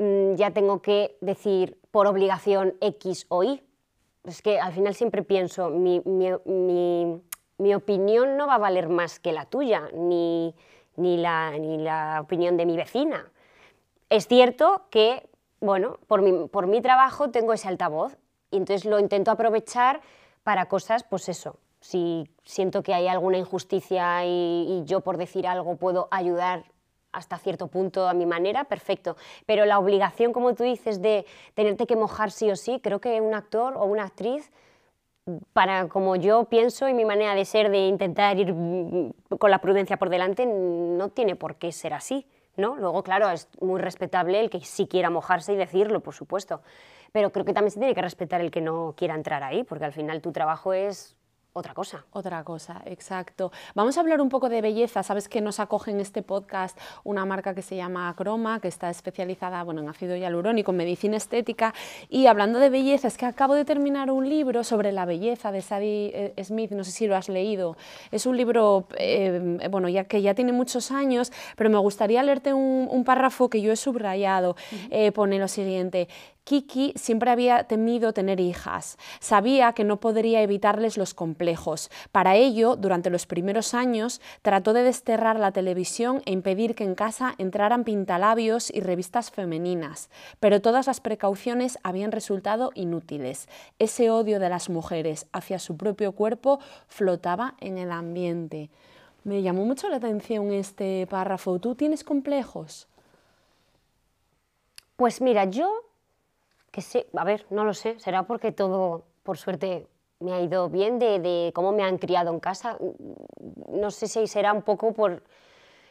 mm, 0.00 0.34
ya 0.34 0.50
tengo 0.50 0.82
que 0.82 1.16
decir 1.20 1.78
por 1.90 2.06
obligación 2.06 2.74
X 2.80 3.26
o 3.28 3.44
Y. 3.44 3.62
Es 4.24 4.42
que 4.42 4.58
al 4.58 4.72
final 4.72 4.94
siempre 4.94 5.22
pienso, 5.22 5.70
mi, 5.70 5.98
opinión 7.74 8.36
no 8.36 8.46
va 8.46 8.54
a 8.54 8.58
valer 8.58 8.88
más 8.88 9.20
que 9.20 9.32
la 9.32 9.46
tuya, 9.46 9.88
ni, 9.94 10.54
la, 10.96 11.52
ni 11.58 11.78
la 11.78 12.20
opinión 12.20 12.56
de 12.56 12.66
mi 12.66 12.76
vecina. 12.76 13.30
Es 14.08 14.26
cierto 14.26 14.86
que, 14.90 15.28
bueno, 15.60 15.98
por 16.06 16.22
mi, 16.22 16.48
por 16.48 16.66
mi 16.66 16.80
trabajo 16.80 17.30
tengo 17.30 17.52
ese 17.52 17.68
altavoz 17.68 18.16
y 18.50 18.56
entonces 18.56 18.84
lo 18.84 18.98
intento 18.98 19.30
aprovechar 19.30 20.00
para 20.42 20.66
cosas, 20.66 21.04
pues 21.04 21.28
eso, 21.28 21.58
si 21.80 22.28
siento 22.44 22.82
que 22.82 22.94
hay 22.94 23.08
alguna 23.08 23.38
injusticia 23.38 24.24
y, 24.24 24.82
yo 24.84 25.00
por 25.00 25.16
decir 25.16 25.46
algo 25.46 25.76
puedo 25.76 26.08
ayudar 26.10 26.64
hasta 27.12 27.38
cierto 27.38 27.68
punto 27.68 28.09
a 28.09 28.14
mi 28.14 28.27
manera, 28.27 28.64
perfecto. 28.64 29.16
Pero 29.46 29.64
la 29.64 29.79
obligación, 29.79 30.33
como 30.33 30.55
tú 30.55 30.64
dices, 30.64 31.03
de 31.03 31.27
tenerte 31.55 31.87
que 31.87 31.96
mojar 31.96 32.31
sí 32.31 32.51
o 32.51 32.57
sí, 32.57 32.81
creo 32.83 33.01
que 33.01 33.20
un 33.20 33.35
actor 33.35 33.75
o 33.77 33.85
una 33.85 34.05
actriz, 34.05 34.51
para 35.53 35.88
como 35.88 36.16
yo 36.16 36.44
pienso 36.44 36.88
y 36.88 36.94
mi 36.94 37.05
manera 37.05 37.35
de 37.35 37.44
ser, 37.44 37.70
de 37.70 37.87
intentar 37.87 38.38
ir 38.38 38.55
con 39.38 39.51
la 39.51 39.61
prudencia 39.61 39.96
por 39.96 40.09
delante, 40.09 40.46
no 40.46 41.09
tiene 41.11 41.37
por 41.37 41.57
qué 41.57 41.73
ser 41.73 41.94
así. 41.94 42.27
¿no? 42.57 42.77
Luego, 42.77 43.03
claro, 43.03 43.31
es 43.31 43.49
muy 43.61 43.81
respetable 43.81 44.40
el 44.40 44.51
que 44.51 44.61
sí 44.61 44.87
quiera 44.87 45.11
mojarse 45.11 45.53
y 45.53 45.57
decirlo, 45.57 46.01
por 46.01 46.14
supuesto. 46.14 46.62
Pero 47.12 47.33
creo 47.33 47.44
que 47.44 47.55
también 47.55 47.73
se 47.73 47.79
tiene 47.79 47.94
que 47.94 48.03
respetar 48.03 48.40
el 48.40 48.51
que 48.51 48.61
no 48.61 48.94
quiera 48.96 49.14
entrar 49.14 49.42
ahí, 49.42 49.64
porque 49.64 49.85
al 49.85 49.92
final 49.92 50.20
tu 50.20 50.33
trabajo 50.33 50.73
es 50.73 51.16
otra 51.52 51.74
cosa. 51.74 52.04
Otra 52.12 52.44
cosa, 52.44 52.82
exacto. 52.84 53.50
Vamos 53.74 53.96
a 53.96 54.00
hablar 54.00 54.20
un 54.20 54.28
poco 54.28 54.48
de 54.48 54.60
belleza. 54.60 55.02
Sabes 55.02 55.28
que 55.28 55.40
nos 55.40 55.58
acoge 55.58 55.90
en 55.90 56.00
este 56.00 56.22
podcast 56.22 56.78
una 57.02 57.24
marca 57.24 57.54
que 57.54 57.62
se 57.62 57.76
llama 57.76 58.14
Croma, 58.16 58.60
que 58.60 58.68
está 58.68 58.88
especializada 58.88 59.62
bueno, 59.64 59.80
en 59.80 59.88
ácido 59.88 60.16
hialurónico, 60.16 60.70
en 60.70 60.76
medicina 60.76 61.16
estética. 61.16 61.74
Y 62.08 62.26
hablando 62.26 62.58
de 62.60 62.70
belleza, 62.70 63.08
es 63.08 63.16
que 63.16 63.26
acabo 63.26 63.54
de 63.54 63.64
terminar 63.64 64.10
un 64.10 64.28
libro 64.28 64.62
sobre 64.62 64.92
la 64.92 65.06
belleza 65.06 65.50
de 65.50 65.60
Sadie 65.60 66.34
eh, 66.36 66.44
Smith, 66.44 66.70
no 66.70 66.84
sé 66.84 66.92
si 66.92 67.06
lo 67.06 67.16
has 67.16 67.28
leído. 67.28 67.76
Es 68.12 68.26
un 68.26 68.36
libro 68.36 68.86
eh, 68.96 69.58
bueno, 69.70 69.88
ya 69.88 70.04
que 70.04 70.22
ya 70.22 70.34
tiene 70.34 70.52
muchos 70.52 70.90
años, 70.90 71.32
pero 71.56 71.68
me 71.68 71.78
gustaría 71.78 72.22
leerte 72.22 72.54
un, 72.54 73.04
párrafo 73.04 73.48
que 73.48 73.62
yo 73.62 73.72
he 73.72 73.76
subrayado. 73.76 74.56
Eh, 74.90 75.10
pone 75.10 75.38
lo 75.38 75.48
siguiente, 75.48 76.08
Kiki 76.44 76.92
siempre 76.96 77.31
había 77.31 77.64
temido 77.64 78.12
tener 78.12 78.40
hijas. 78.40 78.96
Sabía 79.20 79.72
que 79.72 79.85
no 79.85 80.00
podría 80.00 80.42
evitarles 80.42 80.96
los 80.96 81.14
complejos. 81.14 81.90
Para 82.12 82.37
ello, 82.37 82.76
durante 82.76 83.11
los 83.11 83.26
primeros 83.26 83.74
años, 83.74 84.20
trató 84.42 84.72
de 84.72 84.83
desterrar 84.83 85.38
la 85.38 85.53
televisión 85.53 86.22
e 86.24 86.33
impedir 86.33 86.74
que 86.74 86.85
en 86.85 86.94
casa 86.94 87.35
entraran 87.38 87.85
pintalabios 87.85 88.70
y 88.70 88.81
revistas 88.81 89.31
femeninas. 89.31 90.11
Pero 90.40 90.61
todas 90.61 90.87
las 90.87 91.00
precauciones 91.00 91.79
habían 91.83 92.12
resultado 92.12 92.70
inútiles. 92.74 93.48
Ese 93.79 94.11
odio 94.11 94.40
de 94.40 94.48
las 94.48 94.68
mujeres 94.70 95.26
hacia 95.33 95.59
su 95.59 95.76
propio 95.76 96.12
cuerpo 96.12 96.61
flotaba 96.88 97.55
en 97.61 97.79
el 97.79 97.92
ambiente. 97.92 98.70
Me 99.22 99.42
llamó 99.42 99.64
mucho 99.64 99.88
la 99.88 99.96
atención 99.96 100.53
este 100.53 101.07
párrafo. 101.07 101.59
¿Tú 101.59 101.74
tienes 101.74 102.05
complejos? 102.05 102.88
Pues 104.96 105.20
mira, 105.20 105.44
yo 105.44 105.89
que 106.70 106.83
sí, 106.83 107.04
a 107.16 107.24
ver, 107.24 107.46
no 107.50 107.64
lo 107.64 107.74
sé, 107.74 107.98
será 107.98 108.24
porque 108.24 108.52
todo, 108.52 109.04
por 109.22 109.38
suerte, 109.38 109.87
me 110.20 110.33
ha 110.33 110.40
ido 110.40 110.68
bien 110.68 110.98
de, 110.98 111.50
cómo 111.54 111.72
me 111.72 111.83
han 111.83 111.98
criado 111.98 112.30
en 112.30 112.40
casa. 112.40 112.78
No 113.68 113.90
sé 113.90 114.06
si 114.06 114.26
será 114.26 114.52
un 114.52 114.62
poco 114.62 114.92
por 114.92 115.22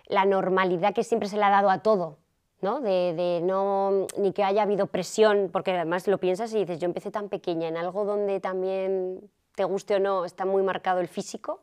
la 0.05 0.25
normalidad 0.25 0.93
que 0.93 1.03
siempre 1.03 1.27
se 1.27 1.37
le 1.37 1.43
ha 1.43 1.49
dado 1.49 1.69
a 1.69 1.79
todo, 1.79 2.17
¿no? 2.61 2.79
De, 2.79 3.41
no, 3.43 4.07
ni 4.17 4.31
que 4.31 4.43
haya 4.43 4.63
habido 4.63 4.87
presión, 4.87 5.49
porque 5.51 5.71
además 5.71 6.07
lo 6.07 6.19
piensas 6.19 6.53
y 6.53 6.59
dices, 6.59 6.79
yo 6.79 6.85
empecé 6.85 7.11
tan 7.11 7.29
pequeña 7.29 7.67
en 7.67 7.77
algo 7.77 8.05
donde 8.05 8.39
también, 8.39 9.29
te 9.55 9.63
guste 9.63 9.95
o 9.95 9.99
no, 9.99 10.25
está 10.25 10.45
muy 10.45 10.63
marcado 10.63 10.99
el 10.99 11.07
físico, 11.07 11.61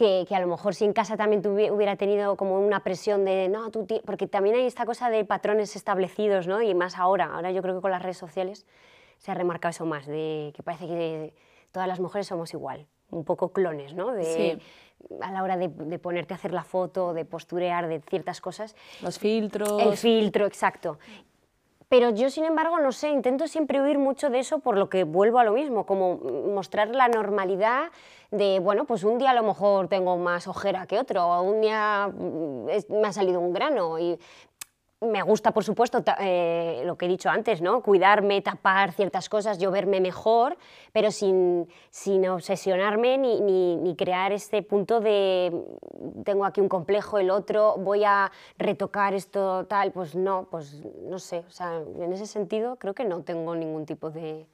que, 0.00 0.34
a 0.34 0.40
lo 0.40 0.46
mejor 0.46 0.74
si 0.74 0.86
en 0.86 0.94
casa 0.94 1.18
también 1.18 1.42
hubiera 1.46 1.94
tenido 1.96 2.34
como 2.36 2.58
una 2.58 2.82
presión 2.82 3.26
de, 3.26 3.50
no, 3.50 3.70
tú 3.70 3.86
porque 4.06 4.26
también 4.26 4.56
hay 4.56 4.64
esta 4.64 4.86
cosa 4.86 5.10
de 5.10 5.26
patrones 5.26 5.76
establecidos, 5.76 6.46
¿no? 6.46 6.62
Y 6.62 6.74
más 6.74 6.96
ahora, 6.96 7.34
ahora 7.34 7.50
yo 7.50 7.60
creo 7.60 7.74
que 7.74 7.82
con 7.82 7.90
las 7.90 8.00
redes 8.00 8.16
sociales 8.16 8.66
se 9.18 9.30
ha 9.30 9.34
remarcado 9.34 9.70
eso 9.70 9.84
más, 9.84 10.06
de 10.06 10.52
que 10.56 10.62
parece 10.62 10.86
que 10.86 11.34
todas 11.70 11.86
las 11.86 12.00
mujeres 12.00 12.26
somos 12.26 12.54
igual, 12.54 12.86
un 13.10 13.24
poco 13.24 13.52
clones, 13.52 13.92
¿no? 13.92 14.12
De, 14.12 14.58
A 15.20 15.32
la 15.32 15.42
hora 15.42 15.58
de, 15.58 15.98
ponerte 15.98 16.32
a 16.32 16.36
hacer 16.36 16.52
la 16.52 16.64
foto, 16.64 17.12
de 17.12 17.26
posturear, 17.26 17.86
de 17.86 18.00
ciertas 18.00 18.40
cosas. 18.40 18.74
Los 19.02 19.18
filtros. 19.18 19.82
El 19.82 19.98
filtro, 19.98 20.46
exacto. 20.46 20.98
Pero 21.90 22.10
yo, 22.10 22.30
sin 22.30 22.44
embargo, 22.44 22.78
no 22.78 22.92
sé, 22.92 23.08
intento 23.08 23.48
siempre 23.48 23.82
huir 23.82 23.98
mucho 23.98 24.30
de 24.30 24.38
eso 24.38 24.60
por 24.60 24.78
lo 24.78 24.88
que 24.88 25.02
vuelvo 25.02 25.40
a 25.40 25.44
lo 25.44 25.50
mismo, 25.50 25.86
como 25.86 26.18
mostrar 26.18 26.90
la 26.90 27.08
normalidad 27.08 27.90
de, 28.30 28.60
bueno, 28.60 28.84
pues 28.84 29.02
un 29.02 29.18
día 29.18 29.30
a 29.30 29.34
lo 29.34 29.42
mejor 29.42 29.88
tengo 29.88 30.16
más 30.16 30.46
ojera 30.46 30.86
que 30.86 31.00
otro, 31.00 31.26
o 31.26 31.42
un 31.42 31.60
día 31.60 32.06
mm, 32.06 32.92
me 33.00 33.08
ha 33.08 33.12
salido 33.12 33.40
un 33.40 33.52
grano 33.52 33.98
y 33.98 34.16
me 35.00 35.22
gusta, 35.22 35.52
por 35.52 35.64
supuesto, 35.64 36.04
eh, 36.20 36.82
lo 36.84 36.96
que 36.96 37.06
he 37.06 37.08
dicho 37.08 37.30
antes, 37.30 37.62
¿no? 37.62 37.82
Cuidarme, 37.82 38.42
tapar 38.42 38.92
ciertas 38.92 39.30
cosas, 39.30 39.58
yo 39.58 39.70
verme 39.70 39.98
mejor, 40.00 40.58
pero 40.92 41.10
sin, 41.10 41.68
sin 41.88 42.28
obsesionarme 42.28 43.16
ni, 43.16 43.40
ni, 43.40 43.76
ni, 43.76 43.96
crear 43.96 44.32
este 44.32 44.62
punto 44.62 45.00
de 45.00 45.52
tengo 46.24 46.44
aquí 46.44 46.60
un 46.60 46.68
complejo, 46.68 47.18
el 47.18 47.30
otro, 47.30 47.76
voy 47.78 48.04
a 48.04 48.30
retocar 48.58 49.14
esto, 49.14 49.64
tal. 49.66 49.90
Pues 49.92 50.14
no, 50.14 50.46
pues 50.50 50.82
no 51.02 51.18
sé. 51.18 51.44
O 51.48 51.50
sea, 51.50 51.78
en 51.78 52.12
ese 52.12 52.26
sentido 52.26 52.76
creo 52.76 52.94
que 52.94 53.04
no 53.04 53.22
tengo 53.22 53.54
ningún 53.54 53.86
tipo 53.86 54.10
de 54.10 54.46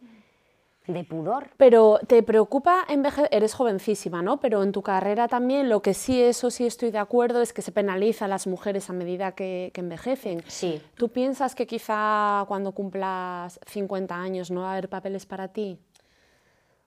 de 0.87 1.05
pudor. 1.05 1.51
Pero 1.57 1.99
te 2.07 2.23
preocupa 2.23 2.85
envejecer, 2.89 3.29
eres 3.33 3.55
jovencísima, 3.55 4.23
¿no? 4.23 4.41
Pero 4.41 4.63
en 4.63 4.73
tu 4.73 4.83
carrera 4.83 5.29
también 5.29 5.69
lo 5.69 5.83
que 5.83 5.95
sí, 5.95 6.23
eso 6.23 6.51
sí 6.51 6.67
estoy 6.67 6.91
de 6.91 6.99
acuerdo, 6.99 7.43
es 7.43 7.53
que 7.53 7.63
se 7.63 7.73
penaliza 7.73 8.27
a 8.27 8.29
las 8.29 8.47
mujeres 8.47 8.91
a 8.91 8.93
medida 8.93 9.33
que, 9.33 9.73
envejecen. 9.77 10.43
Sí. 10.49 10.81
¿Tú 10.97 11.11
piensas 11.11 11.55
que 11.55 11.67
quizá 11.67 12.45
cuando 12.49 12.73
cumplas 12.73 13.61
50 13.67 14.17
años 14.17 14.51
no 14.51 14.63
va 14.63 14.71
a 14.71 14.73
haber 14.73 14.89
papeles 14.89 15.27
para 15.27 15.49
ti? 15.49 15.79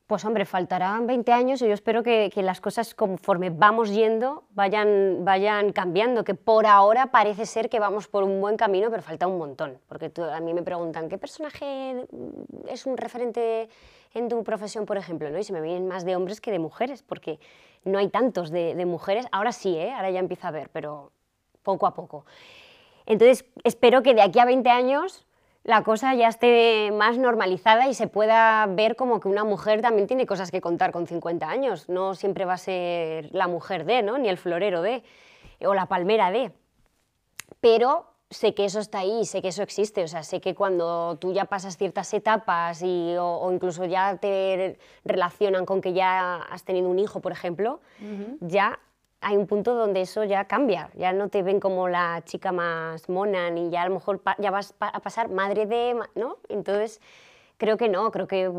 Pues 0.10 0.26
hombre, 0.26 0.44
faltarán 0.46 1.06
20 1.06 1.32
años 1.32 1.62
y 1.62 1.68
yo 1.68 1.74
espero 1.76 2.02
que, 2.02 2.32
las 2.38 2.60
cosas 2.62 2.96
conforme 2.96 3.52
vamos 3.52 3.94
yendo 3.94 4.44
vayan, 4.56 5.24
vayan 5.24 5.72
cambiando, 5.72 6.24
que 6.24 6.34
por 6.34 6.66
ahora 6.66 7.12
parece 7.12 7.46
ser 7.46 7.70
que 7.70 7.80
vamos 7.80 8.08
por 8.08 8.24
un 8.24 8.42
buen 8.42 8.58
camino, 8.58 8.90
pero 8.90 9.04
falta 9.04 9.28
un 9.28 9.38
montón. 9.38 9.78
Porque 9.88 10.12
a 10.20 10.40
mí 10.40 10.56
me 10.56 10.64
preguntan, 10.64 11.10
¿qué 11.10 11.20
personaje 11.20 12.08
es 12.68 12.88
un 12.88 12.98
referente 12.98 13.70
en 14.16 14.30
tu 14.30 14.44
profesión, 14.44 14.88
por 14.88 14.98
ejemplo? 14.98 15.30
¿no? 15.30 15.38
Y 15.38 15.44
se 15.44 15.54
me 15.54 15.62
vienen 15.62 15.88
más 15.88 16.04
de 16.06 16.16
hombres 16.16 16.42
que 16.42 16.50
de 16.50 16.58
mujeres, 16.58 17.04
porque 17.04 17.40
no 17.84 18.00
hay 18.00 18.10
tantos 18.10 18.50
de, 18.50 18.84
mujeres. 18.88 19.28
Ahora 19.32 19.52
sí, 19.52 19.78
¿eh? 19.78 19.92
ahora 19.92 20.10
ya 20.10 20.22
empieza 20.22 20.48
a 20.48 20.52
ver, 20.52 20.72
pero 20.74 21.12
poco 21.62 21.86
a 21.86 21.94
poco. 21.94 22.26
Entonces, 23.06 23.46
espero 23.64 24.02
que 24.02 24.16
de 24.16 24.24
aquí 24.24 24.40
a 24.40 24.46
20 24.46 24.72
años 24.72 25.28
la 25.64 25.84
cosa 25.84 26.16
ya 26.16 26.28
esté 26.28 26.92
más 26.92 27.18
normalizada 27.18 27.88
y 27.88 27.94
se 27.94 28.08
pueda 28.08 28.66
ver 28.68 28.96
como 28.96 29.20
que 29.20 29.28
una 29.28 29.44
mujer 29.44 29.82
también 29.82 30.08
tiene 30.08 30.26
cosas 30.26 30.52
que 30.52 30.62
contar 30.62 30.92
con 30.92 31.06
50 31.06 31.48
años. 31.48 31.90
No 31.90 32.16
siempre 32.16 32.46
va 32.46 32.54
a 32.54 32.58
ser 32.58 33.30
la 33.34 33.48
mujer 33.48 33.86
de, 33.86 34.02
¿no? 34.02 34.18
Ni 34.18 34.30
el 34.30 34.38
florero 34.38 34.82
de, 34.82 35.04
o 35.66 35.74
la 35.74 35.86
palmera 35.88 36.32
de. 36.32 36.52
Pero 37.60 38.10
sé 38.30 38.54
que 38.54 38.66
eso 38.66 38.80
está 38.80 39.00
ahí, 39.00 39.26
sé 39.26 39.42
que 39.42 39.48
eso 39.48 39.64
existe, 39.64 40.04
o 40.04 40.08
sea, 40.08 40.24
sé 40.24 40.40
que 40.40 40.54
cuando 40.54 41.18
tú 41.18 41.34
ya 41.34 41.46
pasas 41.46 41.78
ciertas 41.78 42.14
etapas 42.14 42.82
y, 42.84 43.16
o, 43.20 43.52
incluso 43.52 43.86
ya 43.86 44.18
te 44.18 44.78
relacionan 45.04 45.66
con 45.66 45.82
que 45.82 45.94
ya 45.94 46.38
has 46.38 46.64
tenido 46.64 46.90
un 46.90 47.00
hijo, 47.00 47.22
por 47.22 47.32
ejemplo, 47.32 47.82
ya 48.40 48.80
hay 49.22 49.36
un 49.38 49.48
punto 49.48 49.76
donde 49.76 50.02
eso 50.02 50.24
ya 50.24 50.46
cambia, 50.46 50.90
ya 50.96 51.12
no 51.12 51.30
te 51.30 51.44
ven 51.44 51.60
como 51.60 51.90
la 51.90 52.22
chica 52.26 52.52
más 52.52 53.10
mona 53.10 53.50
ni 53.50 53.70
ya 53.70 53.82
a 53.82 53.88
lo 53.88 53.96
mejor 53.96 54.22
ya 54.38 54.52
vas 54.52 54.74
a 54.80 55.00
pasar 55.02 55.30
madre 55.30 55.66
de, 55.66 56.00
¿no? 56.16 56.38
Entonces, 56.48 57.02
creo 57.58 57.76
que 57.78 57.90
no, 57.90 58.10
creo 58.12 58.28
que 58.28 58.52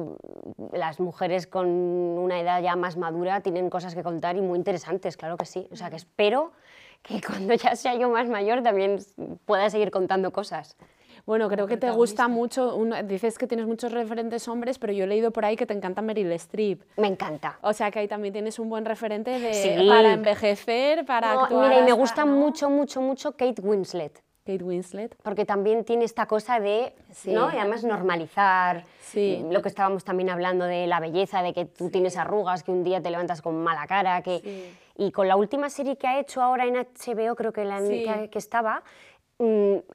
las 0.72 1.00
mujeres 1.00 1.46
con 1.46 1.66
una 1.68 2.38
edad 2.38 2.62
ya 2.62 2.76
más 2.76 2.96
madura 2.96 3.40
tienen 3.40 3.70
cosas 3.70 3.94
que 3.94 4.02
contar 4.02 4.36
y 4.36 4.42
muy 4.42 4.58
interesantes, 4.58 5.16
claro 5.16 5.36
que 5.36 5.46
sí. 5.46 5.66
O 5.72 5.76
sea, 5.76 5.88
que 5.88 5.96
espero 5.96 6.52
que 7.02 7.20
cuando 7.26 7.54
ya 7.54 7.74
sea 7.74 7.94
yo 7.94 8.10
más 8.10 8.28
mayor 8.28 8.62
también 8.62 8.98
pueda 9.46 9.70
seguir 9.70 9.90
contando 9.90 10.30
cosas. 10.32 10.76
Bueno, 11.30 11.48
creo 11.48 11.68
que 11.68 11.76
te 11.76 11.88
gusta 11.92 12.26
mucho, 12.26 12.76
dices 13.04 13.38
que 13.38 13.46
tienes 13.46 13.64
muchos 13.64 13.92
referentes 13.92 14.48
hombres, 14.48 14.80
pero 14.80 14.92
yo 14.92 15.04
he 15.04 15.06
leído 15.06 15.30
por 15.30 15.44
ahí 15.44 15.54
que 15.54 15.64
te 15.64 15.72
encanta 15.72 16.02
Meryl 16.02 16.32
Streep. 16.32 16.82
Me 16.96 17.06
encanta. 17.06 17.56
O 17.62 17.72
sea 17.72 17.92
que 17.92 18.00
ahí 18.00 18.08
también 18.08 18.32
tienes 18.32 18.58
un 18.58 18.68
buen 18.68 18.84
referente 18.84 19.38
de, 19.38 19.86
para 19.88 20.14
envejecer, 20.14 21.06
para 21.06 21.34
no, 21.34 21.44
actuar. 21.44 21.68
Mira, 21.68 21.82
y 21.82 21.84
me 21.84 21.92
gusta 21.92 22.26
mucho, 22.26 22.68
mucho, 22.68 23.00
mucho 23.00 23.36
Kate 23.36 23.62
Winslet. 23.62 24.20
Kate 24.44 24.64
Winslet. 24.64 25.14
Porque 25.22 25.44
también 25.44 25.84
tiene 25.84 26.04
esta 26.04 26.26
cosa 26.26 26.58
de, 26.58 26.94
¿no? 27.26 27.54
Y 27.54 27.58
además 27.58 27.84
normalizar 27.84 28.84
sí. 29.00 29.46
lo 29.48 29.62
que 29.62 29.68
estábamos 29.68 30.02
también 30.02 30.30
hablando 30.30 30.64
de 30.64 30.88
la 30.88 30.98
belleza, 30.98 31.44
de 31.44 31.52
que 31.52 31.64
tú 31.64 31.90
tienes 31.90 32.16
arrugas, 32.16 32.64
que 32.64 32.72
un 32.72 32.82
día 32.82 33.00
te 33.00 33.08
levantas 33.08 33.40
con 33.40 33.62
mala 33.62 33.86
cara, 33.86 34.20
que... 34.22 34.74
Y 34.96 35.12
con 35.12 35.28
la 35.28 35.36
última 35.36 35.70
serie 35.70 35.96
que 35.96 36.06
ha 36.06 36.20
hecho 36.20 36.42
ahora 36.42 36.66
en 36.66 36.74
HBO, 36.74 37.34
creo 37.34 37.54
que 37.54 37.64
la 37.64 37.78
que, 37.78 38.28
que 38.30 38.38
estaba, 38.38 38.82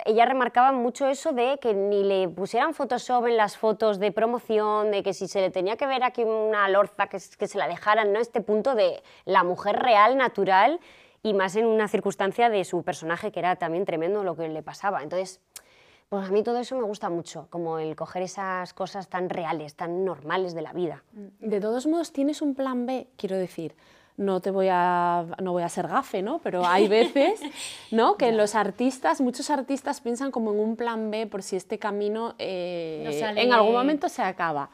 ella 0.06 0.26
remarcaba 0.26 0.72
mucho 0.72 1.08
eso 1.08 1.32
de 1.32 1.60
que 1.62 1.74
ni 1.74 2.04
le 2.04 2.28
pusieran 2.30 2.74
Photoshop 2.74 3.28
en 3.28 3.38
las 3.38 3.58
fotos 3.58 4.00
de 4.00 4.12
promoción, 4.12 4.90
de 4.92 5.04
que 5.04 5.14
si 5.14 5.28
se 5.28 5.40
le 5.40 5.52
tenía 5.52 5.78
que 5.78 5.86
ver 5.86 6.04
aquí 6.04 6.24
una 6.24 6.68
lorza, 6.68 7.08
que, 7.08 7.20
que 7.38 7.48
se 7.48 7.58
la 7.58 7.68
dejaran, 7.68 8.12
¿no? 8.12 8.20
Este 8.20 8.42
punto 8.42 8.74
de 8.74 9.04
la 9.26 9.44
mujer 9.44 9.78
real, 9.78 10.18
natural, 10.18 10.80
y 11.22 11.34
más 11.34 11.56
en 11.56 11.66
una 11.66 11.88
circunstancia 11.88 12.50
de 12.50 12.64
su 12.66 12.84
personaje 12.84 13.32
que 13.32 13.40
era 13.40 13.56
también 13.56 13.86
tremendo 13.86 14.24
lo 14.24 14.36
que 14.36 14.48
le 14.48 14.64
pasaba. 14.64 15.04
Entonces, 15.04 15.42
pues 16.10 16.28
a 16.28 16.32
mí 16.32 16.44
todo 16.44 16.60
eso 16.60 16.76
me 16.76 16.84
gusta 16.84 17.10
mucho, 17.10 17.48
como 17.50 17.80
el 17.80 17.96
coger 17.96 18.24
esas 18.24 18.74
cosas 18.74 19.10
tan 19.10 19.30
reales, 19.30 19.76
tan 19.76 20.06
normales 20.06 20.54
de 20.54 20.62
la 20.62 20.74
vida. 20.74 21.04
De 21.12 21.60
todos 21.60 21.88
modos, 21.88 22.14
tienes 22.14 22.42
un 22.42 22.56
plan 22.56 22.86
B, 22.86 23.08
quiero 23.18 23.38
decir 23.38 23.76
no 24.18 24.42
te 24.42 24.50
voy 24.52 24.68
a, 24.72 25.26
no 25.42 25.52
voy 25.52 25.64
a 25.64 25.70
ser 25.70 25.88
gafe, 25.88 26.22
¿no? 26.22 26.40
Pero 26.40 26.66
hay 26.66 26.88
veces, 26.88 27.42
¿no? 27.92 28.16
Que 28.18 28.32
los 28.32 28.56
artistas, 28.56 29.20
muchos 29.22 29.50
artistas 29.50 30.02
piensan 30.02 30.32
como 30.32 30.54
en 30.54 30.60
un 30.60 30.76
plan 30.76 31.12
B 31.12 31.28
por 31.28 31.44
si 31.44 31.56
este 31.56 31.78
camino 31.80 32.36
eh, 32.40 33.22
en 33.36 33.54
algún 33.54 33.74
momento 33.74 34.08
se 34.10 34.22
acaba. 34.22 34.70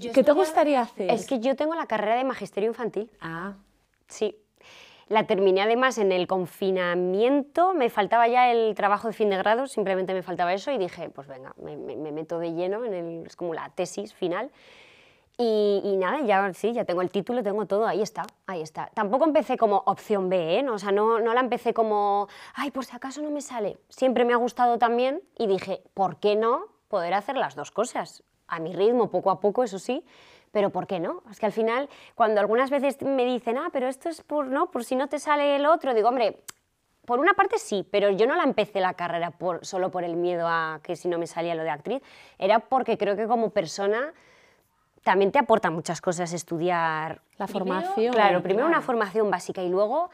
¿Qué 0.00 0.22
te 0.22 0.32
gustaría 0.32 0.80
hacer? 0.82 1.10
Es 1.10 1.26
que 1.26 1.40
yo 1.40 1.56
tengo 1.56 1.74
la 1.74 1.86
carrera 1.86 2.16
de 2.16 2.24
magisterio 2.24 2.68
infantil. 2.68 3.10
Ah. 3.20 3.54
Sí. 4.06 4.36
La 5.08 5.26
terminé 5.26 5.62
además 5.62 5.96
en 5.98 6.12
el 6.12 6.26
confinamiento, 6.26 7.72
me 7.72 7.88
faltaba 7.88 8.28
ya 8.28 8.52
el 8.52 8.74
trabajo 8.74 9.08
de 9.08 9.14
fin 9.14 9.30
de 9.30 9.38
grado, 9.38 9.66
simplemente 9.66 10.12
me 10.12 10.22
faltaba 10.22 10.52
eso 10.52 10.70
y 10.70 10.76
dije, 10.76 11.08
pues 11.08 11.26
venga, 11.26 11.54
me, 11.56 11.76
me 11.78 12.12
meto 12.12 12.38
de 12.38 12.52
lleno 12.52 12.84
en 12.84 12.92
el, 12.92 13.26
es 13.26 13.34
como 13.34 13.54
la 13.54 13.70
tesis 13.70 14.12
final. 14.12 14.50
Y, 15.40 15.96
nada, 15.98 16.20
ya 16.22 16.52
sí, 16.52 16.72
ya 16.72 16.84
tengo 16.84 17.00
el 17.00 17.10
título, 17.10 17.44
tengo 17.44 17.64
todo, 17.64 17.86
ahí 17.86 18.02
está, 18.02 18.24
ahí 18.48 18.60
está. 18.60 18.90
Tampoco 18.92 19.24
empecé 19.24 19.56
como 19.56 19.84
opción 19.86 20.28
B, 20.28 20.58
¿eh? 20.58 20.62
No, 20.64 20.74
o 20.74 20.78
sea, 20.80 20.90
no, 20.90 21.20
no 21.20 21.32
la 21.32 21.38
empecé 21.38 21.72
como, 21.72 22.26
ay, 22.54 22.72
por 22.72 22.84
si 22.84 22.96
acaso 22.96 23.22
no 23.22 23.30
me 23.30 23.40
sale. 23.40 23.78
Siempre 23.88 24.24
me 24.24 24.32
ha 24.32 24.36
gustado 24.36 24.78
también 24.78 25.22
y 25.38 25.46
dije, 25.46 25.80
¿por 25.94 26.16
qué 26.16 26.34
no 26.34 26.64
poder 26.88 27.14
hacer 27.14 27.36
las 27.36 27.54
dos 27.54 27.70
cosas? 27.70 28.24
A 28.48 28.58
mi 28.58 28.72
ritmo, 28.72 29.12
poco 29.12 29.30
a 29.30 29.38
poco, 29.38 29.62
eso 29.62 29.78
sí, 29.78 30.04
pero 30.50 30.70
¿por 30.70 30.88
qué 30.88 30.98
no? 30.98 31.22
Es 31.30 31.38
que 31.38 31.46
al 31.46 31.52
final, 31.52 31.88
cuando 32.16 32.40
algunas 32.40 32.70
veces 32.70 33.00
me 33.02 33.24
dicen, 33.24 33.58
ah, 33.58 33.68
pero 33.72 33.86
esto 33.86 34.08
es 34.08 34.22
por, 34.22 34.48
¿no? 34.48 34.72
por 34.72 34.84
si 34.84 34.96
no 34.96 35.08
te 35.08 35.20
sale 35.20 35.54
el 35.54 35.66
otro, 35.66 35.94
digo, 35.94 36.08
hombre, 36.08 36.42
por 37.04 37.20
una 37.20 37.34
parte 37.34 37.58
sí, 37.58 37.86
pero 37.88 38.10
yo 38.10 38.26
no 38.26 38.34
la 38.34 38.42
empecé 38.42 38.80
la 38.80 38.94
carrera 38.94 39.30
por, 39.30 39.64
solo 39.64 39.92
por 39.92 40.02
el 40.02 40.16
miedo 40.16 40.48
a 40.48 40.80
que 40.82 40.96
si 40.96 41.06
no 41.06 41.16
me 41.16 41.28
salía 41.28 41.54
lo 41.54 41.62
de 41.62 41.70
actriz, 41.70 42.02
era 42.38 42.58
porque 42.58 42.98
creo 42.98 43.14
que 43.14 43.28
como 43.28 43.50
persona 43.50 44.12
también 45.02 45.32
te 45.32 45.38
aporta 45.38 45.70
muchas 45.70 46.00
cosas 46.00 46.32
estudiar. 46.32 47.22
La 47.36 47.46
formación. 47.46 48.12
Claro, 48.12 48.42
primero 48.42 48.66
una 48.66 48.80
formación 48.80 49.30
básica 49.30 49.62
y 49.62 49.68
luego 49.68 50.10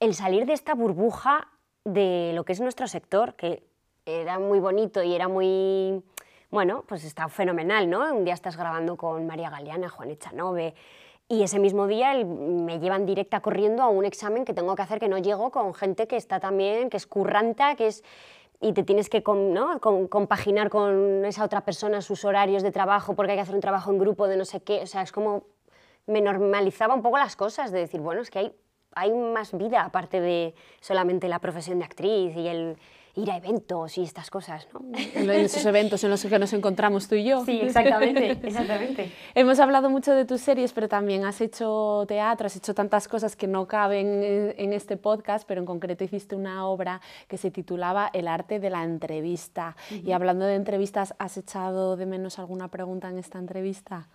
el 0.00 0.14
salir 0.14 0.46
de 0.46 0.52
esta 0.52 0.74
burbuja 0.74 1.48
de 1.84 2.32
lo 2.34 2.44
que 2.44 2.52
es 2.52 2.60
nuestro 2.60 2.86
sector, 2.86 3.34
que 3.34 3.64
era 4.04 4.38
muy 4.38 4.60
bonito 4.60 5.02
y 5.02 5.14
era 5.14 5.28
muy, 5.28 6.02
bueno, 6.50 6.84
pues 6.86 7.04
está 7.04 7.28
fenomenal, 7.28 7.88
¿no? 7.90 8.14
Un 8.14 8.24
día 8.24 8.34
estás 8.34 8.56
grabando 8.56 8.96
con 8.96 9.26
María 9.26 9.50
Galeana, 9.50 9.88
Juan 9.88 10.10
Echanove, 10.10 10.74
y 11.28 11.42
ese 11.42 11.58
mismo 11.58 11.86
día 11.86 12.14
me 12.24 12.78
llevan 12.78 13.04
directa 13.04 13.40
corriendo 13.40 13.82
a 13.82 13.88
un 13.88 14.06
examen 14.06 14.46
que 14.46 14.54
tengo 14.54 14.74
que 14.74 14.82
hacer 14.82 14.98
que 14.98 15.08
no 15.08 15.18
llego 15.18 15.50
con 15.50 15.74
gente 15.74 16.06
que 16.06 16.16
está 16.16 16.40
también, 16.40 16.88
que 16.88 16.96
es 16.96 17.06
curranta, 17.06 17.74
que 17.74 17.88
es 17.88 18.02
y 18.60 18.72
te 18.72 18.82
tienes 18.82 19.08
que 19.08 19.22
¿no? 19.26 19.80
compaginar 19.80 20.68
con 20.68 21.24
esa 21.24 21.44
otra 21.44 21.64
persona 21.64 22.02
sus 22.02 22.24
horarios 22.24 22.62
de 22.62 22.72
trabajo 22.72 23.14
porque 23.14 23.32
hay 23.32 23.38
que 23.38 23.42
hacer 23.42 23.54
un 23.54 23.60
trabajo 23.60 23.90
en 23.90 23.98
grupo 23.98 24.26
de 24.26 24.36
no 24.36 24.44
sé 24.44 24.60
qué. 24.62 24.82
O 24.82 24.86
sea, 24.86 25.02
es 25.02 25.12
como 25.12 25.44
me 26.06 26.20
normalizaba 26.20 26.94
un 26.94 27.02
poco 27.02 27.18
las 27.18 27.36
cosas, 27.36 27.70
de 27.70 27.80
decir, 27.80 28.00
bueno, 28.00 28.22
es 28.22 28.30
que 28.30 28.38
hay, 28.38 28.52
hay 28.94 29.12
más 29.12 29.56
vida 29.56 29.84
aparte 29.84 30.20
de 30.20 30.54
solamente 30.80 31.28
la 31.28 31.38
profesión 31.38 31.78
de 31.78 31.84
actriz 31.84 32.34
y 32.34 32.48
el, 32.48 32.78
ir 33.18 33.30
a 33.30 33.36
eventos 33.36 33.98
y 33.98 34.02
estas 34.02 34.30
cosas, 34.30 34.68
¿no? 34.72 34.80
En 35.14 35.28
esos 35.30 35.64
eventos 35.66 36.02
en 36.04 36.10
los 36.10 36.24
que 36.24 36.38
nos 36.38 36.52
encontramos 36.52 37.08
tú 37.08 37.16
y 37.16 37.24
yo. 37.24 37.44
Sí, 37.44 37.60
exactamente, 37.60 38.30
exactamente. 38.42 39.12
Hemos 39.34 39.58
hablado 39.58 39.90
mucho 39.90 40.12
de 40.14 40.24
tus 40.24 40.40
series, 40.40 40.72
pero 40.72 40.88
también 40.88 41.24
has 41.24 41.40
hecho 41.40 42.04
teatro, 42.06 42.46
has 42.46 42.56
hecho 42.56 42.74
tantas 42.74 43.08
cosas 43.08 43.36
que 43.36 43.46
no 43.46 43.66
caben 43.66 44.54
en 44.56 44.72
este 44.72 44.96
podcast, 44.96 45.46
pero 45.46 45.60
en 45.60 45.66
concreto 45.66 46.04
hiciste 46.04 46.36
una 46.36 46.66
obra 46.66 47.00
que 47.26 47.36
se 47.36 47.50
titulaba 47.50 48.10
El 48.12 48.28
arte 48.28 48.60
de 48.60 48.70
la 48.70 48.84
entrevista. 48.84 49.76
Y 49.90 50.12
hablando 50.12 50.44
de 50.46 50.54
entrevistas, 50.54 51.14
¿has 51.18 51.36
echado 51.36 51.96
de 51.96 52.06
menos 52.06 52.38
alguna 52.38 52.68
pregunta 52.68 53.08
en 53.08 53.18
esta 53.18 53.38
entrevista? 53.38 54.08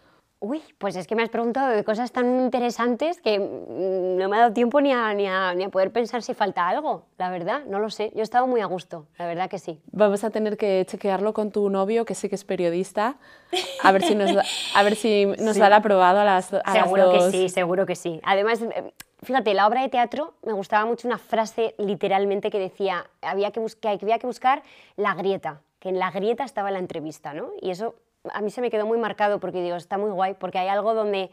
Uy, 0.46 0.62
pues 0.78 0.98
es 0.98 1.08
que 1.08 1.16
me 1.16 1.24
has 1.24 1.30
preguntado 1.30 1.70
de 1.70 1.86
cosas 1.86 2.12
tan 2.12 2.42
interesantes 2.42 3.22
que 3.22 3.40
mm, 3.40 4.18
no 4.18 4.28
me 4.28 4.36
ha 4.36 4.42
dado 4.42 4.54
tiempo 4.54 4.82
ni 4.82 4.92
a, 4.92 5.14
ni, 5.14 5.26
a, 5.26 5.54
ni 5.54 5.64
a, 5.64 5.70
poder 5.70 5.94
pensar 5.94 6.22
si 6.22 6.34
falta 6.34 6.68
algo, 6.68 7.06
la 7.18 7.30
verdad, 7.30 7.64
no 7.66 7.80
lo 7.80 7.90
sé. 7.90 8.12
Yo 8.14 8.20
he 8.20 8.24
estado 8.24 8.46
muy 8.46 8.60
a 8.60 8.66
gusto, 8.66 9.08
la 9.18 9.26
verdad 9.26 9.50
que 9.50 9.58
sí. 9.58 9.80
Vamos 9.94 10.26
a 10.26 10.32
tener 10.32 10.58
que 10.58 10.86
chequearlo 10.86 11.34
con 11.34 11.50
tu 11.52 11.70
novio, 11.70 12.04
que 12.04 12.14
sí 12.14 12.28
que 12.28 12.36
es 12.36 12.44
periodista, 12.44 13.16
a 13.82 13.92
ver 13.94 14.04
si 14.04 14.16
nos, 14.16 14.36
da, 14.36 14.44
a 14.76 14.84
ver 14.84 14.98
si 14.98 15.26
nos 15.40 15.56
da 15.56 15.70
la 15.70 15.78
aprobado 15.78 16.20
a 16.20 16.26
las, 16.26 16.54
a 16.54 16.74
Seguro 16.74 17.14
que 17.14 17.32
sí, 17.32 17.48
seguro 17.48 17.86
que 17.86 17.96
sí. 17.96 18.20
Además, 18.26 18.62
eh, 18.64 18.92
fíjate, 19.22 19.54
la 19.54 19.66
obra 19.66 19.82
de 19.84 19.88
teatro 19.88 20.34
me 20.46 20.52
gustaba 20.52 20.84
mucho 20.84 21.08
una 21.08 21.20
frase 21.20 21.74
literalmente 21.78 22.52
que 22.52 22.60
decía 22.60 23.06
había 23.22 23.52
que, 23.52 23.62
buscar, 23.62 23.94
había 23.94 24.20
que 24.20 24.28
buscar 24.28 24.62
la 24.98 25.14
grieta, 25.14 25.62
que 25.80 25.88
en 25.88 26.00
la 26.00 26.12
grieta 26.12 26.44
estaba 26.44 26.70
la 26.70 26.80
entrevista, 26.80 27.34
¿no? 27.34 27.52
Y 27.62 27.70
eso 27.70 27.96
a 28.32 28.42
mí 28.42 28.50
se 28.50 28.62
me 28.62 28.70
quedó 28.70 28.86
muy 28.86 28.98
marcado 28.98 29.40
porque 29.40 29.62
digo, 29.62 29.76
está 29.76 29.98
muy 29.98 30.12
guay, 30.12 30.36
porque 30.36 30.60
hay 30.60 30.68
algo 30.68 30.94
donde 30.94 31.32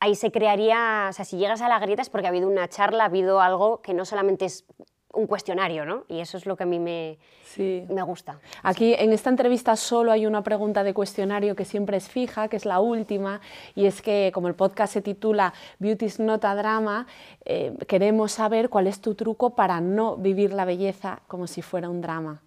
ahí 0.00 0.14
se 0.14 0.32
crearía, 0.32 1.06
o 1.10 1.12
sea, 1.12 1.24
si 1.24 1.36
llegas 1.36 1.60
a 1.60 1.68
la 1.68 1.78
grieta 1.78 2.02
es 2.02 2.10
porque 2.10 2.26
ha 2.26 2.30
habido 2.30 2.48
una 2.48 2.68
charla, 2.68 3.04
ha 3.04 3.06
habido 3.06 3.40
algo 3.40 3.82
que 3.82 3.94
no 3.94 4.04
solamente 4.04 4.46
es 4.46 4.64
un 5.12 5.26
cuestionario, 5.26 5.84
¿no? 5.84 6.04
Y 6.08 6.20
eso 6.20 6.36
es 6.36 6.46
lo 6.46 6.56
que 6.56 6.62
a 6.62 6.66
mí 6.66 6.78
me, 6.78 7.18
me 7.56 8.02
gusta. 8.02 8.40
Aquí 8.62 8.94
en 8.94 9.12
esta 9.12 9.30
entrevista 9.30 9.76
solo 9.76 10.10
hay 10.10 10.26
una 10.26 10.42
pregunta 10.42 10.82
de 10.82 10.94
cuestionario 10.94 11.54
que 11.54 11.64
siempre 11.64 11.98
es 11.98 12.08
fija, 12.08 12.48
que 12.48 12.56
es 12.56 12.64
la 12.64 12.80
última, 12.80 13.40
y 13.74 13.86
es 13.86 14.00
que 14.00 14.30
como 14.34 14.48
el 14.48 14.54
podcast 14.54 14.94
se 14.94 15.02
titula 15.02 15.52
Beauty's 15.78 16.18
Not 16.18 16.44
a 16.44 16.54
Drama, 16.54 17.06
eh, 17.44 17.74
queremos 17.86 18.32
saber 18.32 18.70
cuál 18.70 18.86
es 18.86 19.00
tu 19.00 19.14
truco 19.14 19.50
para 19.50 19.80
no 19.80 20.16
vivir 20.16 20.52
la 20.52 20.64
belleza 20.64 21.20
como 21.28 21.46
si 21.46 21.62
fuera 21.62 21.90
un 21.90 22.00
drama. 22.00 22.42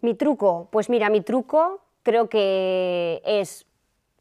Mi 0.00 0.14
truco, 0.14 0.68
pues 0.70 0.88
mira, 0.88 1.10
mi 1.10 1.20
truco 1.20 1.80
creo 2.02 2.28
que 2.28 3.22
es, 3.24 3.66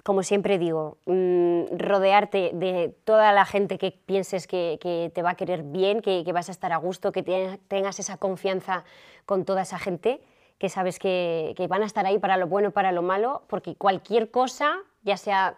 como 0.04 0.24
siempre 0.24 0.58
digo, 0.58 0.98
mm, 1.06 1.78
rodearte 1.78 2.52
de 2.54 2.96
toda 3.04 3.34
la 3.34 3.46
gente 3.46 3.78
que 3.78 3.92
pienses 3.92 4.48
que, 4.48 5.12
te 5.14 5.22
va 5.22 5.32
a 5.32 5.36
querer 5.36 5.64
bien, 5.64 6.02
que, 6.02 6.30
vas 6.34 6.50
a 6.50 6.52
estar 6.52 6.72
a 6.72 6.78
gusto, 6.78 7.12
que 7.12 7.24
tengas 7.68 8.00
esa 8.00 8.18
confianza 8.18 8.84
con 9.26 9.46
toda 9.46 9.64
esa 9.64 9.80
gente, 9.80 10.22
que 10.58 10.70
sabes 10.70 11.00
que, 11.00 11.56
van 11.70 11.84
a 11.84 11.86
estar 11.86 12.06
ahí 12.06 12.20
para 12.20 12.38
lo 12.38 12.48
bueno 12.48 12.70
y 12.70 12.72
para 12.72 12.92
lo 12.92 13.02
malo, 13.02 13.44
porque 13.48 13.76
cualquier 13.76 14.30
cosa, 14.32 14.78
ya 15.04 15.18
sea, 15.18 15.56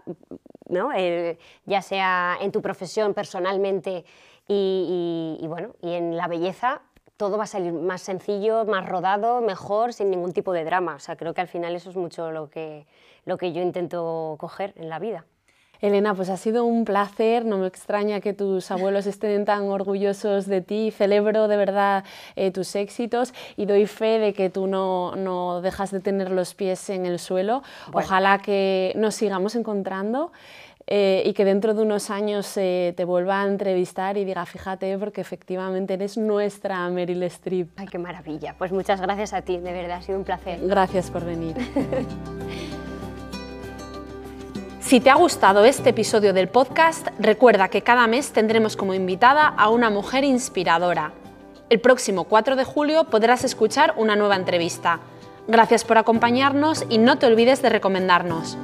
¿no? 0.69 0.91
Eh, 0.93 1.37
ya 1.65 1.81
sea 1.81 2.37
en 2.41 2.51
tu 2.51 2.61
profesión 2.61 3.13
personalmente 3.13 4.05
y, 4.47 5.37
y, 5.41 5.47
bueno, 5.47 5.75
y 5.81 5.93
en 5.93 6.15
la 6.15 6.27
belleza, 6.27 6.81
todo 7.23 7.37
va 7.37 7.45
a 7.45 7.47
salir 7.47 7.71
más 7.71 8.01
sencillo, 8.01 8.65
más 8.65 8.85
rodado, 8.85 9.39
mejor, 9.39 9.93
sin 9.93 10.11
ningún 10.11 10.33
tipo 10.33 10.51
de 10.51 10.65
drama. 10.65 10.95
O 10.95 10.99
sea, 10.99 11.15
creo 11.15 11.33
que 11.33 11.39
al 11.39 11.47
final 11.47 11.73
eso 11.73 11.89
es 11.89 11.95
mucho 11.95 12.31
lo 12.31 12.49
que, 12.49 12.85
lo 13.23 13.37
que 13.37 13.53
yo 13.53 13.61
intento 13.61 14.35
coger 14.37 14.73
en 14.75 14.89
la 14.89 14.99
vida. 14.99 15.23
Elena, 15.79 16.13
pues 16.13 16.29
ha 16.29 16.35
sido 16.35 16.65
un 16.65 16.83
placer, 16.83 17.45
no 17.45 17.59
me 17.59 17.67
extraña 17.67 18.19
que 18.19 18.33
tus 18.33 18.71
abuelos 18.71 19.05
estén 19.05 19.45
tan 19.45 19.63
orgullosos 19.63 20.47
de 20.47 20.59
ti, 20.59 20.91
celebro 20.91 21.47
de 21.47 21.55
verdad 21.55 22.03
eh, 22.35 22.51
tus 22.51 22.75
éxitos 22.75 23.33
y 23.55 23.67
doy 23.67 23.85
fe 23.85 24.19
de 24.19 24.33
que 24.33 24.49
tú 24.49 24.67
no, 24.67 25.15
no, 25.15 25.61
dejas 25.61 25.91
de 25.91 26.01
tener 26.01 26.29
los 26.29 26.55
pies 26.55 26.89
en 26.89 27.05
el 27.05 27.19
suelo. 27.19 27.63
Ojalá 27.93 28.39
que 28.39 28.91
nos 28.97 29.15
sigamos 29.15 29.55
encontrando. 29.55 30.33
Eh, 30.85 31.23
y 31.25 31.33
que 31.33 31.45
dentro 31.45 31.73
de 31.73 31.81
unos 31.81 32.09
años 32.09 32.57
eh, 32.57 32.93
te 32.97 33.05
vuelva 33.05 33.41
a 33.41 33.47
entrevistar 33.47 34.17
y 34.17 34.25
diga, 34.25 34.45
fíjate, 34.45 34.97
porque 34.97 35.21
efectivamente 35.21 35.93
eres 35.93 36.17
nuestra 36.17 36.89
Meryl 36.89 37.23
Streep. 37.23 37.69
Ay, 37.77 37.87
qué 37.87 37.97
maravilla. 37.97 38.55
Pues 38.57 38.71
muchas 38.71 38.99
gracias 38.99 39.33
a 39.33 39.41
ti, 39.41 39.57
de 39.57 39.71
verdad, 39.71 39.97
ha 39.97 40.01
sido 40.01 40.17
un 40.17 40.25
placer. 40.25 40.59
Gracias 40.61 41.09
por 41.09 41.23
venir. 41.23 41.55
Si 44.83 44.99
te 44.99 45.09
ha 45.09 45.15
gustado 45.15 45.63
este 45.63 45.91
episodio 45.91 46.33
del 46.33 46.49
podcast, 46.49 47.07
recuerda 47.17 47.69
que 47.69 47.81
cada 47.81 48.05
mes 48.05 48.33
tendremos 48.33 48.75
como 48.75 48.93
invitada 48.93 49.47
a 49.47 49.69
una 49.69 49.89
mujer 49.89 50.25
inspiradora. 50.25 51.13
El 51.69 51.79
próximo 51.79 52.25
4 52.25 52.57
de 52.57 52.65
julio 52.65 53.05
podrás 53.05 53.45
escuchar 53.45 53.93
una 53.97 54.17
nueva 54.17 54.35
entrevista. 54.35 54.99
Gracias 55.47 55.85
por 55.85 55.97
acompañarnos 55.97 56.85
y 56.89 56.97
no 56.97 57.17
te 57.17 57.25
olvides 57.25 57.61
de 57.61 57.69
recomendarnos. 57.69 58.57